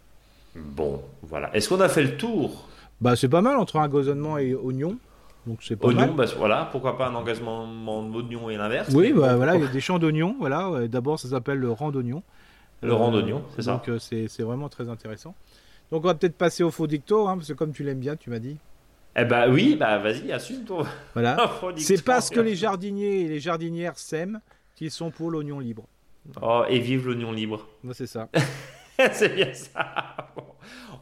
Bon, 0.54 1.02
voilà. 1.22 1.54
Est-ce 1.56 1.68
qu'on 1.68 1.80
a 1.80 1.88
fait 1.88 2.02
le 2.02 2.16
tour? 2.16 2.68
Bah 3.00 3.16
c'est 3.16 3.28
pas 3.28 3.42
mal 3.42 3.56
entre 3.56 3.76
un 3.76 3.88
gazonnement 3.88 4.38
et 4.38 4.54
oignon. 4.54 4.98
Donc 5.46 5.58
c'est 5.62 5.76
pas 5.76 5.88
oignon, 5.88 6.14
Bah, 6.14 6.24
voilà, 6.38 6.68
pourquoi 6.72 6.96
pas 6.96 7.08
un 7.08 7.14
engagement 7.14 7.66
d'oignon 8.02 8.48
et 8.48 8.56
l'inverse 8.56 8.90
Oui, 8.94 9.12
bah, 9.12 9.36
voilà, 9.36 9.56
il 9.56 9.62
y 9.62 9.66
a 9.66 9.68
des 9.68 9.80
champs 9.80 9.98
d'oignons, 9.98 10.36
voilà. 10.38 10.88
D'abord, 10.88 11.18
ça 11.18 11.28
s'appelle 11.28 11.58
le 11.58 11.70
rang 11.70 11.90
d'oignon. 11.90 12.22
Le 12.82 12.92
rang 12.92 13.10
d'oignon, 13.10 13.42
c'est 13.54 13.62
ça. 13.62 13.72
Donc 13.72 13.88
euh, 13.88 13.98
c'est 13.98 14.42
vraiment 14.42 14.68
très 14.68 14.88
intéressant. 14.88 15.34
Donc 15.90 16.04
on 16.04 16.08
va 16.08 16.14
peut-être 16.14 16.36
passer 16.36 16.62
au 16.62 16.70
faux 16.70 16.86
dicto, 16.86 17.28
hein, 17.28 17.36
parce 17.36 17.48
que 17.48 17.52
comme 17.52 17.72
tu 17.72 17.84
l'aimes 17.84 18.00
bien, 18.00 18.16
tu 18.16 18.30
m'as 18.30 18.38
dit. 18.38 18.56
Eh 19.16 19.24
ben 19.24 19.50
oui, 19.52 19.76
bah 19.76 19.98
vas-y, 19.98 20.32
assume 20.32 20.64
toi. 20.64 20.86
Voilà. 21.14 21.36
C'est 21.76 22.04
parce 22.04 22.30
que 22.30 22.40
les 22.40 22.56
jardiniers 22.56 23.22
et 23.22 23.28
les 23.28 23.40
jardinières 23.40 23.96
s'aiment 23.96 24.40
qu'ils 24.74 24.90
sont 24.90 25.10
pour 25.10 25.30
l'oignon 25.30 25.60
libre. 25.60 25.86
Oh, 26.42 26.64
et 26.68 26.78
vive 26.78 27.06
l'oignon 27.06 27.32
libre. 27.32 27.66
c'est 27.92 28.06
ça. 28.06 28.28
c'est 29.12 29.34
bien 29.34 29.52
ça. 29.52 30.32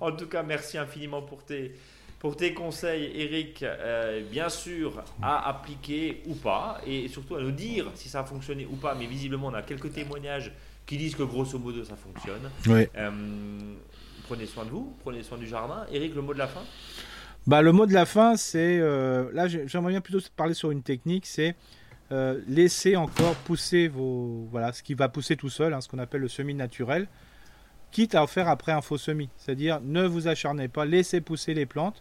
En 0.00 0.12
tout 0.12 0.26
cas, 0.26 0.42
merci 0.42 0.76
infiniment 0.76 1.22
pour 1.22 1.44
tes, 1.44 1.74
pour 2.22 2.36
tes 2.36 2.54
conseils, 2.54 3.10
Eric. 3.16 3.64
Euh, 3.64 4.22
bien 4.30 4.48
sûr, 4.48 5.02
à 5.20 5.48
appliquer 5.48 6.22
ou 6.26 6.36
pas, 6.36 6.80
et 6.86 7.08
surtout 7.08 7.34
à 7.34 7.42
nous 7.42 7.50
dire 7.50 7.90
si 7.96 8.08
ça 8.08 8.20
a 8.20 8.24
fonctionné 8.24 8.64
ou 8.64 8.76
pas. 8.76 8.94
Mais 8.94 9.06
visiblement, 9.06 9.48
on 9.48 9.54
a 9.54 9.62
quelques 9.62 9.92
témoignages 9.92 10.52
qui 10.86 10.96
disent 10.98 11.16
que 11.16 11.24
grosso 11.24 11.58
modo 11.58 11.82
ça 11.82 11.96
fonctionne. 11.96 12.48
Oui. 12.68 12.86
Euh, 12.96 13.10
prenez 14.28 14.46
soin 14.46 14.64
de 14.64 14.70
vous, 14.70 14.94
prenez 15.00 15.24
soin 15.24 15.36
du 15.36 15.48
jardin. 15.48 15.84
Eric, 15.90 16.14
le 16.14 16.22
mot 16.22 16.32
de 16.32 16.38
la 16.38 16.46
fin? 16.46 16.60
Bah, 17.48 17.60
Le 17.60 17.72
mot 17.72 17.86
de 17.86 17.92
la 17.92 18.06
fin, 18.06 18.36
c'est. 18.36 18.78
Euh, 18.78 19.28
là, 19.32 19.48
j'aimerais 19.48 19.90
bien 19.90 20.00
plutôt 20.00 20.20
parler 20.36 20.54
sur 20.54 20.70
une 20.70 20.82
technique 20.84 21.26
c'est 21.26 21.56
laisser 22.46 22.94
encore 22.94 23.34
pousser 23.34 23.88
vos. 23.88 24.46
Voilà, 24.52 24.72
ce 24.72 24.84
qui 24.84 24.94
va 24.94 25.08
pousser 25.08 25.34
tout 25.34 25.50
seul, 25.50 25.74
hein, 25.74 25.80
ce 25.80 25.88
qu'on 25.88 25.98
appelle 25.98 26.20
le 26.20 26.28
semi 26.28 26.54
naturel, 26.54 27.08
quitte 27.90 28.14
à 28.14 28.22
en 28.22 28.28
faire 28.28 28.48
après 28.48 28.70
un 28.70 28.80
faux 28.80 28.98
semis. 28.98 29.30
C'est-à-dire, 29.38 29.80
ne 29.80 30.06
vous 30.06 30.28
acharnez 30.28 30.68
pas, 30.68 30.84
laissez 30.84 31.20
pousser 31.20 31.52
les 31.52 31.66
plantes 31.66 32.00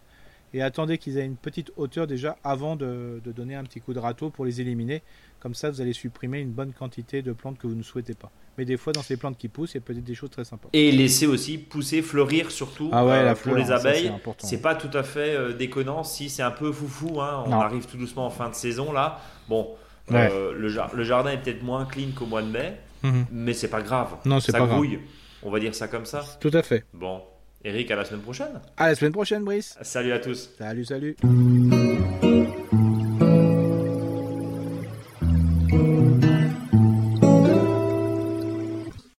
et 0.54 0.62
attendez 0.62 0.98
qu'ils 0.98 1.18
aient 1.18 1.24
une 1.24 1.36
petite 1.36 1.72
hauteur 1.76 2.06
déjà 2.06 2.36
avant 2.44 2.76
de, 2.76 3.20
donner 3.24 3.54
un 3.54 3.64
petit 3.64 3.80
coup 3.80 3.94
de 3.94 3.98
râteau 3.98 4.30
pour 4.30 4.44
les 4.44 4.60
éliminer. 4.60 5.02
Comme 5.40 5.54
ça, 5.54 5.70
vous 5.70 5.80
allez 5.80 5.92
supprimer 5.92 6.40
une 6.40 6.52
bonne 6.52 6.72
quantité 6.72 7.22
de 7.22 7.32
plantes 7.32 7.58
que 7.58 7.66
vous 7.66 7.74
ne 7.74 7.82
souhaitez 7.82 8.14
pas. 8.14 8.30
Mais 8.58 8.64
des 8.64 8.76
fois, 8.76 8.92
dans 8.92 9.02
ces 9.02 9.16
plantes 9.16 9.38
qui 9.38 9.48
poussent, 9.48 9.72
il 9.72 9.78
y 9.78 9.78
a 9.78 9.80
peut-être 9.80 10.04
des 10.04 10.14
choses 10.14 10.30
très 10.30 10.44
sympas. 10.44 10.68
Et 10.72 10.92
laisser 10.92 11.26
aussi 11.26 11.58
pousser, 11.58 12.02
fleurir 12.02 12.50
surtout 12.50 12.90
ah 12.92 13.02
euh, 13.04 13.34
pour 13.34 13.56
les 13.56 13.70
abeilles. 13.70 14.12
C'est 14.38 14.60
pas 14.60 14.74
tout 14.74 14.96
à 14.96 15.02
fait 15.02 15.34
euh, 15.34 15.52
déconnant 15.52 16.04
si 16.04 16.28
c'est 16.28 16.42
un 16.42 16.50
peu 16.50 16.70
foufou. 16.70 17.20
Hein. 17.20 17.44
On 17.46 17.52
arrive 17.52 17.86
tout 17.86 17.96
doucement 17.96 18.26
en 18.26 18.30
fin 18.30 18.50
de 18.50 18.54
saison 18.54 18.92
là. 18.92 19.20
Bon, 19.48 19.68
euh, 20.10 20.52
le, 20.54 21.04
jardin 21.04 21.30
est 21.30 21.38
peut-être 21.38 21.62
moins 21.62 21.86
clean 21.86 22.10
qu'au 22.14 22.26
mois 22.26 22.42
de 22.42 22.48
mai, 22.48 22.78
mhm. 23.02 23.26
mais 23.30 23.54
c'est 23.54 23.68
pas 23.68 23.82
grave. 23.82 24.16
Non, 24.24 24.40
c'est 24.40 24.52
pas 24.52 24.66
grouille. 24.66 25.00
On 25.42 25.50
va 25.50 25.58
dire 25.58 25.74
ça 25.74 25.88
comme 25.88 26.06
ça. 26.06 26.22
Tout 26.40 26.50
à 26.52 26.62
fait. 26.62 26.84
Bon, 26.92 27.22
Eric, 27.64 27.90
à 27.90 27.96
la 27.96 28.04
semaine 28.04 28.22
prochaine. 28.22 28.60
À 28.76 28.88
la 28.88 28.94
semaine 28.94 29.12
prochaine, 29.12 29.44
Brice. 29.44 29.76
Salut 29.82 30.12
à 30.12 30.18
tous. 30.18 30.50
Salut, 30.58 30.84
salut. 30.84 31.16